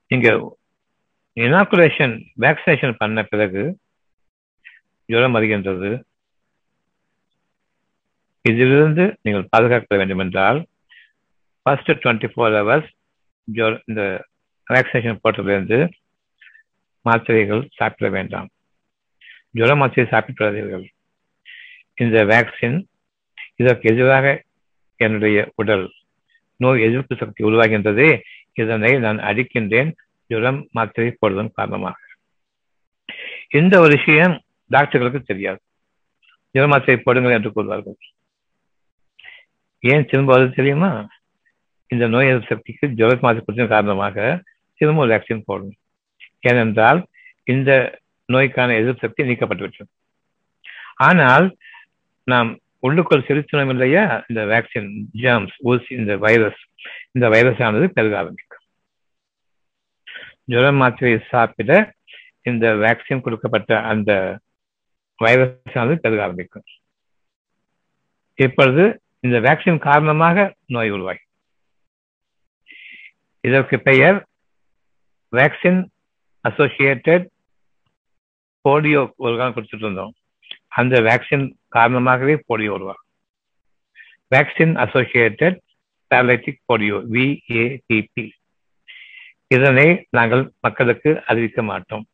இங்க 0.08 0.56
இனாகுலேஷன் 1.36 2.26
வேக்சினேஷன் 2.40 2.96
பண்ண 2.98 3.24
பிறகு 3.24 3.78
ஜுரம் 5.10 5.32
வருகின்றது 5.32 5.92
இதிலிருந்து 8.42 9.18
நீங்கள் 9.22 9.48
பாதுகாக்க 9.50 9.96
வேண்டும் 9.96 10.20
என்றால் 10.20 10.60
ஃபர்ஸ்ட் 11.62 11.92
டுவெண்ட்டி 11.92 12.30
ஃபோர் 12.34 12.56
ஹவர்ஸ் 12.58 12.90
இந்த 13.86 14.02
வேக்சினேஷன் 14.70 15.22
போட்டதிலிருந்து 15.24 15.78
மாத்திரைகள் 17.06 17.62
சாப்பிட 17.74 18.10
வேண்டாம். 18.10 18.48
ஜுர 19.54 19.76
மாத்திரை 19.78 20.06
சாப்பிட்டுள்ளீர்கள் 20.12 20.86
இந்த 21.96 22.18
வேக்சின் 22.26 22.78
இதற்கு 23.56 23.90
எதிராக 23.92 24.44
என்னுடைய 24.96 25.52
உடல் 25.56 25.86
நோய் 26.56 26.82
எதிர்ப்பு 26.82 27.16
சக்தி 27.16 27.46
உருவாகின்றதே. 27.46 28.10
இதனை 28.54 28.92
நான் 29.06 29.20
அடிக்கின்றேன். 29.30 29.92
ஜுரம் 30.30 30.60
மாத்திரை 30.72 31.10
போடுவதன் 31.20 31.56
காரணமாக. 31.56 31.98
இந்த 33.60 33.74
ஒரு 33.80 33.94
விஷயம் 33.98 34.36
டாக்டர்களுக்கு 34.72 35.22
தெரியாது. 35.22 35.60
ஜுர 36.56 36.66
மாத்திரை 36.72 36.98
போடுங்கள் 37.06 37.36
என்று 37.38 37.50
கூறுவார்கள். 37.56 37.98
ஏன் 39.84 40.08
திரும்ப 40.12 40.36
அது 40.36 40.48
தெரியுமா? 40.60 40.92
இந்த 41.92 42.06
நோய் 42.14 42.30
எதிர்ப்பு 42.30 42.52
சக்திக்கு 42.54 42.86
ஜுர 43.00 43.10
மாத்திரை 43.24 43.42
கொடுத்ததன் 43.44 43.74
காரணமாக 43.76 44.16
திரும்ப 44.80 45.04
ஒரு 45.04 45.12
வேக்சின் 45.14 45.48
போடணும். 45.50 45.78
ஏனென்றால் 46.50 47.00
இந்த 47.54 47.72
நோய்க்கான 48.26 48.76
எதிர்ப்பு 48.82 49.04
சக்தி 49.06 49.28
நீக்கப்பட்டுவிட்டது 49.30 49.92
ஆனால் 51.08 51.46
நாம் 52.32 52.50
உள்ளுக்குள் 52.80 53.28
செலுத்தினோம் 53.28 53.72
இல்லையா? 53.74 54.04
இந்த 54.30 54.42
வேக்சின் 54.52 54.90
ஜேம்ஸ் 55.22 55.56
ஊசி 55.70 55.92
இந்த 56.02 56.14
வைரஸ் 56.26 56.62
இந்த 57.12 57.26
வைரஸ் 57.34 57.62
ஆனது 57.68 57.88
பெருக 57.96 58.16
ஆரம்பிக்கும். 58.18 58.64
ஜுரம் 60.52 60.82
மாத்திரையை 60.82 61.20
சாப்பிட 61.32 61.72
இந்த 62.50 62.66
வேக்சின் 62.84 63.24
கொடுக்கப்பட்ட 63.24 63.80
அந்த 63.94 64.12
வைரஸ் 65.18 65.78
ஆனது 65.78 66.00
பெருக 66.00 66.22
ஆரம்பிக்கும். 66.22 66.64
இப்பொழுது 68.36 69.02
இந்த 69.20 69.40
வேக்சின் 69.40 69.80
காரணமாக 69.80 70.56
நோய் 70.66 70.90
உருவாகி. 70.90 71.24
இதற்கு 73.42 73.80
பெயர் 73.80 74.28
வேக்சின் 75.32 75.86
அசோசியேட்டட் 76.50 77.26
போலியோ 78.70 79.02
ஒரு 79.16 79.38
காலம் 79.38 79.54
கொடுத்துட்டு 79.54 79.84
இருந்தோம். 79.86 80.14
அந்த 80.68 81.02
வேக்சின் 81.02 81.54
காரணமாகவே 81.68 82.36
போலியோ 82.36 82.70
உருவாகும். 82.70 83.08
Vaccine 84.36 84.74
associated 84.86 85.58
paralytic 86.10 86.64
polio 86.68 86.98
VAPP 87.14 88.32
இதனை 89.48 90.08
நாங்கள் 90.10 90.52
மக்களுக்கு 90.60 91.24
அறிவிக்க 91.26 91.64
மாட்டோம். 91.64 92.06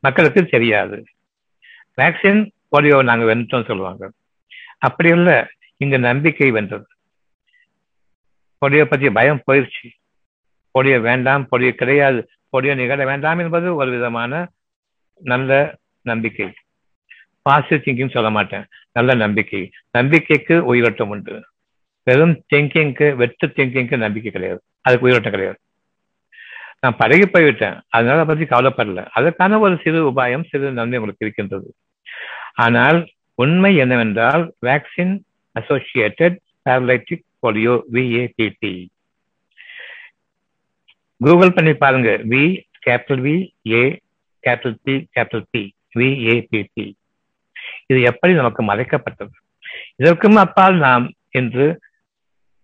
மக்களுக்கு 0.00 0.44
தெரியாது. 0.44 1.04
வேக்சின் 2.00 2.50
போலியோ 2.72 3.02
நாங்க 3.02 3.34
வென்றோம் 3.34 3.64
சொல்லுவாங்க. 3.64 4.12
அப்படி 4.78 5.08
இல்ல 5.08 5.50
இங்க 5.76 5.96
நம்பிக்கை 5.96 6.50
வென்றது. 6.50 6.86
போலியோ 8.66 8.84
பத்தி 8.84 9.10
பயம் 9.10 9.42
போயிடுச்சு 9.52 9.88
போலியோ 10.78 11.00
வேண்டாம் 11.00 11.48
போலியோ 11.50 11.70
கிடையாது. 11.70 12.30
போலியோ 12.52 12.74
நிகழ 12.74 13.04
வேண்டாம் 13.04 13.38
என்பது 13.38 13.74
ஒரு 13.74 13.90
விதமான 13.90 14.50
நல்ல 15.16 15.78
நம்பிக்கை. 16.02 16.52
பாசிட்டிவ் 17.42 17.82
திங்கிங் 17.84 18.10
சொல்ல 18.10 18.30
மாட்டேன். 18.30 18.66
நல்ல 18.92 19.14
நம்பிக்கை. 19.14 19.70
நம்பிக்கைக்கு 19.90 20.64
உயிரோட்டம் 20.64 21.08
உண்டு. 21.08 21.44
வெறும் 22.02 22.44
திங்கிங்க்கு 22.54 23.14
வெற்று 23.14 23.48
திங்கிங்க்கு 23.48 23.96
நம்பிக்கை 23.96 24.32
கிடையாது. 24.32 24.62
அதுக்கு 24.80 25.04
உயிரோட்டம் 25.04 25.30
கிடையாது. 25.30 25.58
நான் 26.80 26.96
பழகி 26.96 27.26
போய்விட்டேன். 27.26 27.80
அதனால 27.88 28.24
பத்தி 28.24 28.44
பற்றி 28.44 28.56
கவலைப்படல. 28.56 29.06
அதற்கான 29.12 29.58
ஒரு 29.58 29.78
சிறு 29.82 30.10
உபாயம் 30.10 30.44
சிறு 30.48 30.72
நன்மை 30.72 30.98
உங்களுக்கு 30.98 31.24
இருக்கின்றது. 31.24 31.74
ஆனால் 32.56 32.98
உண்மை 33.38 33.70
என்னவென்றால் 33.82 34.44
vaccine 34.66 35.14
associated 35.56 36.36
paralytic 36.66 37.24
polio 37.42 37.74
VAPD 37.94 38.74
Google 41.20 41.54
பண்ணி 41.56 41.72
பாருங்க. 41.82 42.10
V 42.32 42.44
capital 42.86 43.22
V 43.26 43.36
A 43.72 43.82
capital 44.44 44.76
P 44.86 44.94
capital 45.16 45.46
P 45.54 45.62
VAPD 45.98 46.86
இது 47.90 47.98
எப்படி 48.10 48.32
நமக்கு 48.40 48.62
மறைக்கப்பட்டது? 48.70 49.34
இதற்கும் 50.00 50.38
அப்பால் 50.44 50.76
நாம் 50.86 51.04
இன்று 51.38 51.66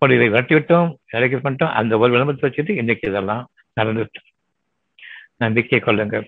பொடியை 0.02 0.28
விரட்டிவிட்டோம் 0.34 0.88
வேலைக்கு 1.12 1.38
பண்ணிட்டோம் 1.38 1.74
அந்த 1.80 1.98
ஒரு 2.02 2.10
விளம்பரத்தை 2.14 2.46
வச்சுட்டு 2.48 2.72
இன்னைக்கு 2.80 3.04
இதெல்லாம் 3.10 3.44
நடந்துட்டோம் 3.80 4.28
நம்பிக்கை 5.42 5.80
கொள்ளுங்கள். 5.80 6.26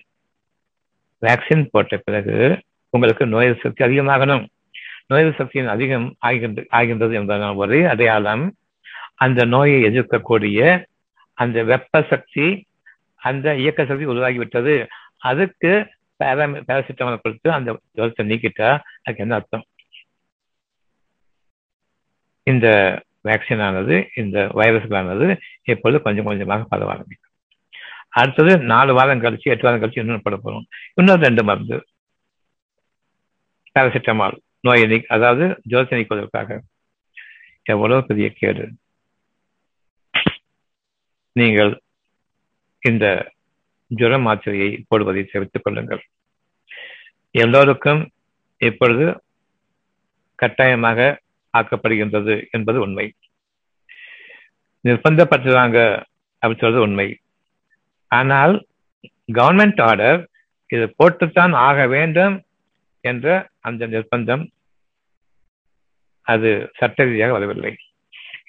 வேக்சின் 1.21 1.69
போட்ட 1.73 1.97
பிறகு 2.07 2.37
உங்களுக்கு 2.95 3.25
நோய் 3.33 3.49
சக்தி 3.63 3.81
அதிகமாகணும். 3.87 4.43
நோய் 5.11 5.35
சக்தியின் 5.39 5.73
அதிகம் 5.75 6.07
ஆகின்ற 6.27 6.61
ஆகின்றது 6.77 7.13
என்பதான 7.19 7.55
ஒரே 7.63 7.79
அடையாளம். 7.93 8.45
அந்த 9.23 9.41
நோயை 9.53 9.77
எதிர்க்கக்கூடிய 9.89 10.59
அந்த 11.37 11.57
வெப்ப 11.71 12.01
சக்தி 12.11 12.47
அந்த 13.27 13.47
இயக்க 13.63 13.85
சக்தி 13.89 14.05
உருவாகிவிட்டது. 14.13 14.73
அதுக்கு 15.29 15.71
பேரா 16.19 16.45
பேராசிட்டமால் 16.67 17.23
கொடுத்து 17.23 17.47
அந்த 17.57 17.69
ஜுரத்தை 17.97 18.23
நீக்கிட்டா 18.31 18.69
அதுக்கு 19.03 19.23
என்ன 19.25 19.35
அர்த்தம்? 19.39 19.65
இந்த 22.51 22.67
வேக்சின் 23.27 23.61
ஆனது 23.67 23.95
இந்த 24.21 24.37
வைரஸ்களானது 24.59 25.27
இப்பொழுது 25.71 25.99
கொஞ்சம் 26.07 26.27
கொஞ்சமாக 26.29 26.67
பரவ 26.71 26.91
ஆரம்பிக்கும் 26.93 27.33
அடுத்தது 28.19 28.51
நாலு 28.71 28.91
வாரம் 28.97 29.23
கழிச்சு 29.23 29.51
எட்டு 29.53 29.67
வாரம் 29.67 29.81
கழிச்சு 29.81 30.01
இன்னொன்று 30.03 30.25
பட 30.25 30.35
போகிறோம் 30.35 30.65
இன்னொரு 30.99 31.21
ரெண்டு 31.27 31.43
மருந்து. 31.49 31.77
பேராசிட்டமால் 33.75 34.35
நோயை 34.59 34.85
நீ 34.87 34.97
அதாவது 35.15 35.45
ஜோரத்தை 35.71 35.95
நீக்குவதற்காக 35.97 36.59
எவ்வளவு 37.73 38.05
பெரிய 38.05 38.27
கேடு. 38.39 38.65
நீங்கள் 41.35 41.71
இந்த 42.81 43.05
ஜுர 43.91 44.13
மாத்திரையை 44.25 44.69
போடுவதை 44.87 45.23
தவிர்த்துக் 45.25 45.65
கொள்ளுங்கள். 45.65 46.01
எல்லோருக்கும் 47.43 48.01
இப்பொழுது 48.61 49.05
கட்டாயமாக 50.39 50.99
ஆக்கப்படுகின்றது 51.53 52.35
என்பது 52.51 52.77
உண்மை. 52.79 53.05
நிர்பந்தப்பட்டுறாங்க 54.85 55.79
அப்படி 56.41 56.57
சொல்றது 56.59 56.85
உண்மை. 56.87 57.07
ஆனால் 58.11 58.53
கவர்மெண்ட் 59.37 59.81
ஆர்டர் 59.89 60.19
இது 60.69 60.85
போட்டுத்தான் 60.99 61.53
ஆக 61.67 61.87
வேண்டும் 61.87 62.35
என்ற 63.01 63.27
அந்த 63.67 63.87
நிர்பந்தம் 63.93 64.43
அது 66.27 66.49
சட்ட 66.79 67.03
ரீதியாக 67.07 67.33
வரவில்லை. 67.37 67.71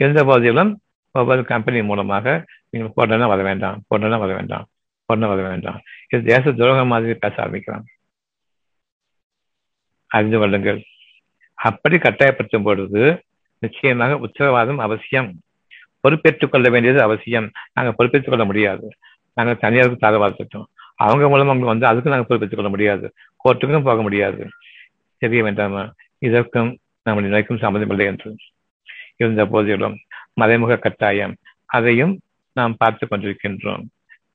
இருந்த 0.00 0.20
போதிலும் 0.28 0.72
ஒவ்வொரு 1.14 1.42
கம்பெனி 1.52 1.80
மூலமாக 1.90 2.34
நீங்கள் 2.70 2.94
போட்டனா 2.96 3.26
வர 3.32 3.42
வேண்டாம் 3.48 3.78
போட்டனா 3.90 4.18
வர 4.24 4.32
வேண்டாம் 4.38 4.66
போட்டனா 5.08 5.28
வர 5.32 5.42
வேண்டாம். 5.48 5.78
இது 6.12 6.22
தேச 6.32 6.52
துரோகம் 6.52 6.92
மாதிரி 6.92 7.14
பேச 7.24 7.34
ஆரம்பிக்கிறாங்க 7.44 7.86
அறிந்து 10.10 10.38
கொள்ளுங்கள். 10.38 10.78
அப்படி 11.58 11.96
கட்டாயப்படுத்தும் 11.98 12.66
பொழுது 12.68 13.02
நிச்சயமாக 13.62 14.16
உத்தரவாதம் 14.26 14.80
அவசியம். 14.86 15.28
பொறுப்பேற்றுக் 16.04 16.52
கொள்ள 16.52 16.66
வேண்டியது 16.74 17.00
அவசியம். 17.06 17.46
நாங்கள் 17.74 17.96
பொறுப்பேற்றுக் 17.98 18.34
கொள்ள 18.34 18.44
முடியாது. 18.50 18.86
நாங்கள் 19.36 19.62
தனியாருக்கு 19.64 20.04
தகவல் 20.04 20.38
திட்டம் 20.38 20.66
அவங்க 21.04 21.24
மூலம் 21.28 21.50
அவங்க 21.50 21.68
வந்து 21.72 21.86
அதுக்கு 21.90 22.12
நாங்கள் 22.12 22.28
பொறுப்பேற்றுக் 22.28 22.60
கொள்ள 22.60 22.70
முடியாது. 22.74 23.06
கோர்ட்டுக்கும் 23.44 23.88
போக 23.88 24.02
முடியாது. 24.06 24.42
தெரிய 25.22 25.40
வேண்டாமா 25.46 25.82
இதற்கும் 26.26 26.70
நம்முடைய 27.06 27.30
நிலைக்கும் 27.30 27.62
சம்மந்தமில்லை 27.64 28.06
என்று. 28.12 28.30
இருந்த 29.20 29.42
போதிலும் 29.52 29.96
மறைமுக 30.40 30.76
கட்டாயம் 30.86 31.34
அதையும் 31.76 32.14
நாம் 32.56 32.78
பார்த்து 32.80 33.04
கொண்டிருக்கின்றோம். 33.06 33.84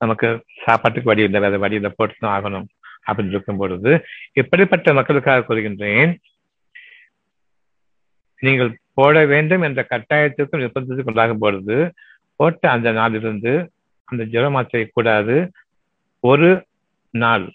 நமக்கு 0.04 0.28
சாப்பாட்டுக்கு 0.66 1.12
வழி 1.12 1.24
இல்லை 1.28 1.40
வேற 1.44 1.58
வழி 1.64 1.78
இல்லை 1.80 1.92
போட்டு 1.98 2.28
ஆகணும் 2.36 2.68
அப்படின்னு 3.08 3.34
இருக்கும் 3.36 3.60
பொழுது 3.62 3.92
இப்படிப்பட்ட 4.42 4.94
மக்களுக்காக 4.98 5.46
கூறுகின்றேன்? 5.48 6.12
நீங்கள் 8.44 8.72
போட 9.00 9.26
வேண்டும் 9.34 9.64
என்ற 9.68 9.82
கட்டாயத்திற்கும் 9.90 10.62
நிர்பந்தத்துக்கு 10.64 11.12
உண்டாகும் 11.12 11.44
பொழுது 11.44 11.78
போட்ட 12.40 12.64
அந்த 12.76 12.92
நாளிலிருந்து 13.00 13.54
அந்த 14.10 14.24
ஜுர 14.34 14.46
மாத்திரை 14.56 14.86
கூடாது. 14.88 15.36
ஒரு 16.30 16.50
நாள் 17.14 17.46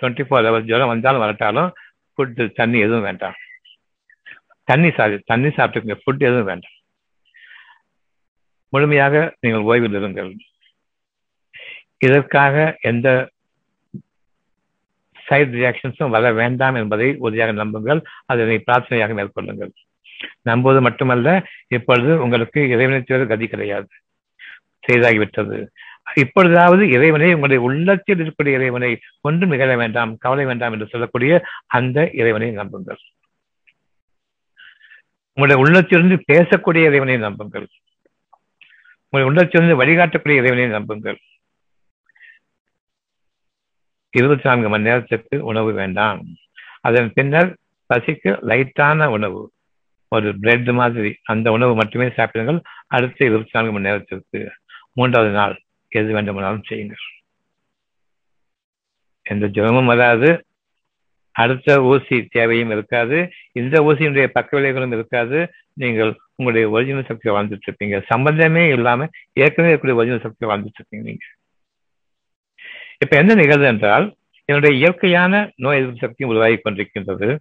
டுவெண்ட்டி 0.00 0.24
ஃபோர் 0.26 0.46
ஹவர்ஸ் 0.46 0.68
ஜுரம் 0.70 0.92
வந்தாலும் 0.92 1.22
வரட்டாலும் 1.24 1.70
ஃபுட்டு 2.14 2.52
தண்ணி 2.52 2.78
எதுவும் 2.78 3.02
வேண்டாம். 3.02 3.34
தண்ணி 4.64 4.90
சாரி 4.90 5.18
தண்ணி 5.18 5.48
சாப்பிட்டுங்க 5.48 5.96
ஃபுட் 6.02 6.26
எதுவும் 6.28 6.44
வேண்டாம். 6.44 6.76
முழுமையாக 8.68 9.36
நீங்கள் 9.40 9.66
ஓய்வில் 9.70 9.98
இருங்கள். 9.98 10.36
இதற்காக 11.98 12.76
எந்த 12.80 13.30
சைட் 15.26 15.54
ரியாக்ஷன்ஸும் 15.54 16.08
வர 16.08 16.32
வேண்டாம் 16.32 16.74
என்பதை 16.74 17.16
உறுதியாக 17.16 17.52
நம்புங்கள். 17.52 18.02
அதனை 18.26 18.62
பிரார்த்தனையாக 18.66 19.14
மேற்கொள்ளுங்கள். 19.14 19.72
நம்புவது 20.42 20.80
மட்டுமல்ல 20.82 21.46
இப்பொழுது 21.68 22.22
உங்களுக்கு 22.22 22.68
இறைவனை 22.68 23.02
தேர்வு 23.02 23.26
கதி 23.26 23.46
கிடையாது. 23.46 23.88
செய்தாகிவிட்டது. 24.86 25.66
இப்பொழுதாவது 26.14 26.90
இறைவனை 26.90 27.26
உங்களுடைய 27.26 27.62
உள்ளத்தில் 27.62 28.18
இருக்கக்கூடிய 28.18 28.52
இறைவனை 28.52 29.00
ஒன்றும் 29.20 29.48
நிகழ 29.48 29.76
வேண்டாம் 29.76 30.16
கவலை 30.16 30.44
வேண்டாம் 30.44 30.72
என்று 30.72 30.86
சொல்லக்கூடிய 30.86 31.44
அந்த 31.66 32.10
இறைவனை 32.10 32.50
நம்புங்கள். 32.50 32.96
உங்களுடைய 35.32 35.68
உள்ளத்திலிருந்து 35.68 36.24
பேசக்கூடிய 36.32 36.84
இறைவனை 36.84 37.16
நம்புங்கள். 37.16 37.68
உங்களுடைய 39.08 39.26
உள்ளத்திலிருந்து 39.26 39.84
வழிகாட்டக்கூடிய 39.84 40.36
இறைவனை 40.36 40.68
நம்புங்கள். 40.68 41.18
இருபத்தி 44.10 44.48
நான்கு 44.48 44.68
மணி 44.68 44.82
நேரத்துக்கு 44.82 45.44
உணவு 45.44 45.72
வேண்டாம். 45.72 46.24
அதன் 46.80 47.12
பின்னர் 47.12 47.56
பசிக்கு 47.94 48.38
லைட்டான 48.42 49.06
உணவு 49.06 49.52
ஒரு 50.08 50.38
பிரெட் 50.38 50.70
மாதிரி 50.70 51.16
அந்த 51.22 51.50
உணவு 51.50 51.74
மட்டுமே 51.74 52.10
சாப்பிடுங்கள். 52.10 52.62
அடுத்த 52.86 53.24
இருபத்தி 53.24 53.50
நான்கு 53.52 53.72
மணி 53.72 53.84
நேரத்திற்கு 53.84 54.52
மூன்றாவது 54.92 55.32
நாள் 55.32 55.63
எது 55.94 56.12
வேண்டுமானாலும் 56.12 56.64
செய்யுங்கள். 56.64 57.04
எந்த 59.22 59.46
ஜபமும் 59.46 59.84
வராது. 59.84 60.44
அடுத்த 61.32 61.82
ஊசி 61.82 62.22
தேவையும் 62.24 62.70
இருக்காது. 62.70 63.30
இந்த 63.52 63.82
ஊசியினுடைய 63.82 64.26
பக்க 64.26 64.60
விளைவுகளும் 64.60 64.92
இருக்காது. 64.92 65.52
நீங்கள் 65.72 66.18
உங்களுடைய 66.34 66.70
ஒரிஜினல் 66.70 67.06
சக்தியை 67.06 67.36
வாழ்ந்துட்டு 67.36 67.68
இருப்பீங்க. 67.70 68.02
சம்பந்தமே 68.06 68.68
இல்லாம 68.68 69.08
ஏற்கனவே 69.32 69.74
இருக்கக்கூடிய 69.74 69.94
ஒரிஜினல் 69.94 70.20
சக்தியை 70.20 70.56
வாழ்ந்துட்டு 70.56 70.80
இருப்பீங்க 70.80 71.02
நீங்க. 71.02 71.24
இப்ப 72.98 73.16
என்ன 73.16 73.34
நிகழ்வு 73.34 73.64
என்றால் 73.64 74.14
என்னுடைய 74.44 74.76
இயற்கையான 74.76 75.52
நோய் 75.56 75.76
எதிர்ப்பு 75.76 75.98
சக்தியும் 75.98 76.32
உருவாகி 76.32 76.60
கொண்டிருக்கின்றது. 76.64 77.38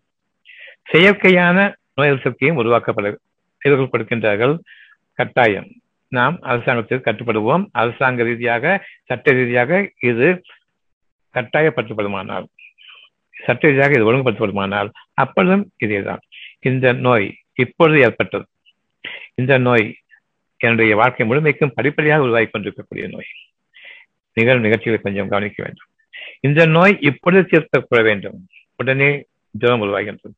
செயற்கையான 0.93 1.74
நோய் 1.93 2.08
எதிர்ப்பு 2.08 2.30
சக்தியும் 2.30 2.58
உருவாக்கப்பட 2.58 3.16
இவர்கள் 3.66 3.93
கொடுக்கின்றார்கள் 3.93 4.60
கட்டாயம். 5.14 5.72
நாம் 6.14 6.38
அரசாங்கத்திற்கு 6.41 7.11
கட்டுப்படுவோம். 7.11 7.68
அரசாங்க 7.72 8.24
ரீதியாக 8.24 8.88
சட்ட 9.03 9.32
ரீதியாக 9.32 9.91
இது 9.99 10.41
கட்டாயப்படுத்தப்படுமானால் 11.34 12.45
சட்ட 13.45 13.68
ரீதியாக 13.68 13.91
இது 13.91 14.14
ஒழுங்குபடுத்தப்படுமானால் 14.14 14.89
அப்பொழுதும் 15.14 15.72
இதேதான். 15.86 16.18
இந்த 16.59 16.93
நோய் 16.93 17.38
இப்பொழுது 17.53 17.99
ஏற்பட்டது. 17.99 18.45
இந்த 19.36 19.57
நோய் 19.57 19.95
என்னுடைய 20.57 20.95
வாழ்க்கை 20.95 21.28
முழுமைக்கும் 21.28 21.74
படிப்படியாக 21.76 22.22
உருவாகி 22.22 22.45
கொண்டிருக்கக்கூடிய 22.45 23.07
நோய். 23.07 23.26
நிகழ்வு 24.34 24.61
நிகழ்ச்சிகளை 24.61 24.99
கொஞ்சம் 24.99 25.30
கவனிக்க 25.30 25.64
வேண்டும். 25.64 25.88
இந்த 26.39 26.66
நோய் 26.66 26.97
இப்பொழுது 27.01 27.47
தீர்க்கப்பட 27.51 28.03
வேண்டும். 28.03 28.47
உடனே 28.78 29.26
ஜுரம் 29.51 29.82
உருவாகின்றது. 29.82 30.38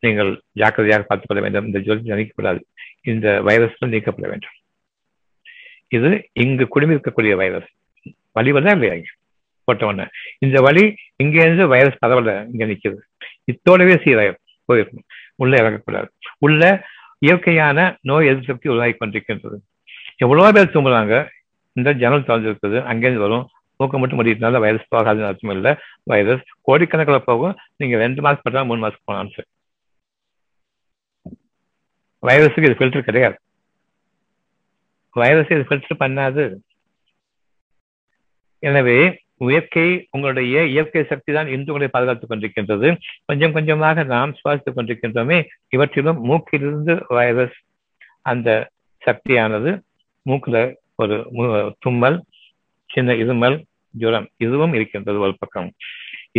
நீங்கள் 0.00 0.42
ஜாக்கிரதையாக 0.52 1.02
பார்த்துக் 1.02 1.28
கொள்ள 1.28 1.42
வேண்டும். 1.42 1.66
இந்த 1.66 1.78
ஜுரம் 1.78 2.06
நீக்கப்படாது 2.06 2.60
இந்த 3.02 3.42
வைரஸ்கள் 3.42 3.88
நீக்கப்பட 3.88 4.28
வேண்டும். 4.28 4.50
இது 5.92 6.28
இங்கு 6.32 6.68
குடும்பி 6.68 6.94
இருக்கக்கூடிய 6.94 7.34
வைரஸ் 7.34 7.70
வலி 8.32 8.52
வருதா 8.52 8.70
இல்லையா 8.70 8.94
போட்ட 9.64 9.86
உடனே. 9.86 10.08
இந்த 10.38 10.60
வழி 10.60 10.84
இங்க 11.16 11.42
இருந்து 11.42 11.66
வைரஸ் 11.66 12.04
பரவல 12.06 12.30
இங்க 12.52 12.64
நிக்குது. 12.64 13.00
இத்தோடவே 13.52 13.94
சீராயம் 14.04 14.38
போயிருக்கணும். 14.72 15.08
உள்ள 15.34 15.60
இறங்கக்கூடாது. 15.62 16.08
உள்ள 16.38 16.84
இயற்கையான 17.18 17.96
நோய் 18.00 18.26
எதிர்ப்பு 18.26 18.46
சக்தி 18.46 18.68
உருவாகி 18.68 18.94
கொண்டிருக்கின்றது. 19.00 19.58
எவ்வளவோ 20.16 20.52
பேர் 20.52 20.74
தூங்குறாங்க. 20.74 21.28
இந்த 21.72 21.92
ஜன்னல் 21.92 22.28
திறந்துருக்குது. 22.28 22.78
அங்கேருந்து 22.92 23.24
வரும். 23.26 23.48
மூக்க 23.78 23.98
மட்டும் 23.98 24.18
முடியிட்டனால 24.22 24.58
வைரஸ் 24.58 24.92
போகாதுன்னு 24.94 25.30
அர்த்தம் 25.30 25.54
இல்லை. 25.54 25.74
வைரஸ் 26.02 26.44
கோடிக்கணக்கில் 26.66 27.26
போகும். 27.30 27.56
நீங்க 27.76 27.96
ரெண்டு 27.96 28.20
மாசம் 28.22 28.40
பட்டா 28.42 28.62
மூணு 28.62 28.80
மாசம் 28.80 29.04
போனான்னு 29.06 29.32
சார் 29.34 29.48
வைரஸுக்கு 32.26 32.70
இது 32.70 32.76
ஃபில்டர் 32.78 33.08
கிடையாது. 33.10 33.36
வைரஸ் 35.20 35.52
இது 35.54 35.66
ஃபில்டர் 35.68 36.02
பண்ணாது. 36.04 36.44
எனவே 38.62 38.98
இயற்கை 39.46 39.86
உங்களுடைய 40.14 40.56
இயற்கை 40.72 41.02
சக்தி 41.10 41.30
தான் 41.36 41.48
இன்று 41.54 41.72
உங்களை 41.72 41.88
பாதுகாத்துக் 41.94 42.30
கொண்டிருக்கின்றது. 42.30 42.88
கொஞ்சம் 43.28 43.54
கொஞ்சமாக 43.56 44.04
நாம் 44.12 44.34
சுவாசித்துக் 44.40 44.76
கொண்டிருக்கின்றோமே 44.76 45.38
இவற்றிலும் 45.74 46.20
மூக்கிலிருந்து 46.28 46.94
வைரஸ் 47.16 47.56
அந்த 48.32 48.48
சக்தியானது 49.02 49.70
மூக்குல 50.26 50.58
ஒரு 51.02 51.16
தும்மல் 51.84 52.18
சின்ன 52.90 53.14
இருமல் 53.22 53.56
ஜுரம் 54.02 54.28
இதுவும் 54.44 54.74
இருக்கின்றது 54.78 55.18
ஒரு 55.26 55.34
பக்கம். 55.38 55.68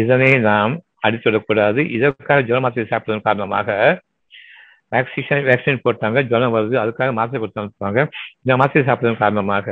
இதனை 0.01 0.31
நாம் 0.49 0.73
அடித்துவிடக்கூடாது. 1.07 1.81
இதற்காக 1.97 2.41
ஜுரம் 2.47 2.63
மாத்திரை 2.65 2.87
சாப்பிடுவதன் 2.91 3.27
காரணமாக 3.27 3.69
வேக்சினேஷன் 4.93 5.45
வேக்சின் 5.49 5.83
போட்டாங்க 5.85 6.21
ஜுரம் 6.29 6.55
வருது 6.55 6.75
அதுக்காக 6.83 7.13
மாத்திரை 7.19 7.39
கொடுத்து 7.41 8.05
இந்த 8.43 8.57
மாத்திரை 8.61 8.83
சாப்பிடுவதன் 8.87 9.21
காரணமாக 9.23 9.67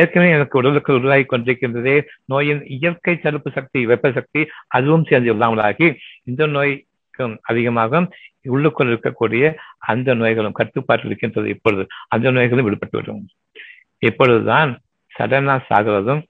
ஏற்கனவே 0.00 0.34
எனக்கு 0.36 0.60
உடலுக்கு 0.60 0.92
உருவாகி 0.98 1.26
கொண்டிருக்கின்றதே 1.32 1.96
நோயின் 2.32 2.62
இயற்கை 2.76 3.14
தடுப்பு 3.24 3.50
சக்தி 3.58 3.82
வெப்ப 3.92 4.12
சக்தி 4.18 4.42
அதுவும் 4.78 5.08
சேர்ந்து 5.10 5.32
இல்லாமலாகி 5.34 5.88
இந்த 6.30 6.46
நோய்க்கும் 6.56 7.36
அதிகமாக 7.50 8.02
உள்ளுக்குள் 8.54 8.90
இருக்கக்கூடிய 8.92 9.44
அந்த 9.92 10.08
நோய்களும் 10.14 10.58
கட்டுப்பாட்டில் 10.58 11.10
இருக்கின்றது 11.10 11.48
இப்பொழுது. 11.54 11.84
அந்த 12.14 12.30
நோய்களும் 12.36 12.66
விடுபட்டு 12.66 12.98
விடும் 12.98 13.22
இப்பொழுதுதான் 14.02 14.70
சடனா 15.12 15.54
சாகிறதும் 15.68 16.22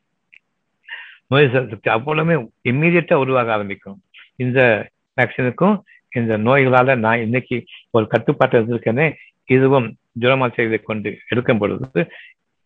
நோய் 1.33 1.51
சக்தி 1.55 1.91
அவ்வளவுமே 1.97 2.35
இம்மீடியட்டா 2.71 3.17
உருவாக 3.25 3.51
ஆரம்பிக்கும். 3.57 3.99
இந்த 4.45 4.61
வேக்சினுக்கும் 5.19 5.77
இந்த 6.13 6.39
நோய்களால 6.39 6.99
நான் 6.99 7.21
இன்னைக்கு 7.21 7.65
ஒரு 7.91 8.07
கட்டுப்பாட்டை 8.07 8.61
இருந்திருக்கேனே 8.61 9.15
இதுவும் 9.45 9.97
ஜுரமால் 10.21 10.55
செய்தை 10.55 10.79
கொண்டு 10.79 11.19
எடுக்கும் 11.29 11.59
பொழுது 11.59 12.07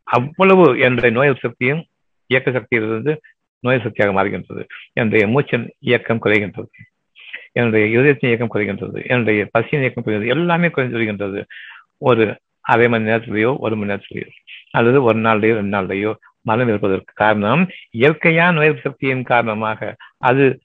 அவ்வளவு 0.03 0.79
என்னுடைய 0.79 1.11
நோய் 1.17 1.41
சக்தியும் 1.41 1.85
இயக்க 2.27 2.51
சக்தியிலிருந்து 2.51 3.17
நோய் 3.61 3.81
சக்தியாக 3.83 4.13
மாறுகின்றது. 4.15 4.63
என்னுடைய 4.93 5.25
மூச்சின் 5.27 5.69
இயக்கம் 5.79 6.23
குறைகின்றது. 6.23 6.71
என்னுடைய 7.53 7.99
இதயத்தின் 7.99 8.31
இயக்கம் 8.31 8.53
குறைகின்றது. 8.55 9.07
என்னுடைய 9.07 9.49
பசியின் 9.51 9.81
இயக்கம் 9.81 10.05
குறைகிறது 10.05 10.27
எல்லாமே 10.27 10.71
குறைந்து 10.71 10.97
வருகின்றது. 10.97 11.47
ஒரு 11.99 12.37
அரை 12.61 12.89
மணி 12.89 13.11
நேரத்திலேயோ 13.11 13.57
ஒரு 13.59 13.77
மணி 13.77 13.93
நேரத்திலேயோ 13.93 14.29
அல்லது 14.71 15.03
ஒரு 15.03 15.19
நாள்லையோ 15.19 15.55
ரெண்டு 15.55 15.77
நாள்லையோ 15.77 16.15
மனம் 16.43 16.69
இருப்பதற்கு 16.69 17.13
காரணம் 17.15 17.69
இயற்கையான 17.91 18.53
நோய் 18.53 18.81
சக்தியின் 18.83 19.23
காரணமாக 19.23 19.97
அது 20.19 20.61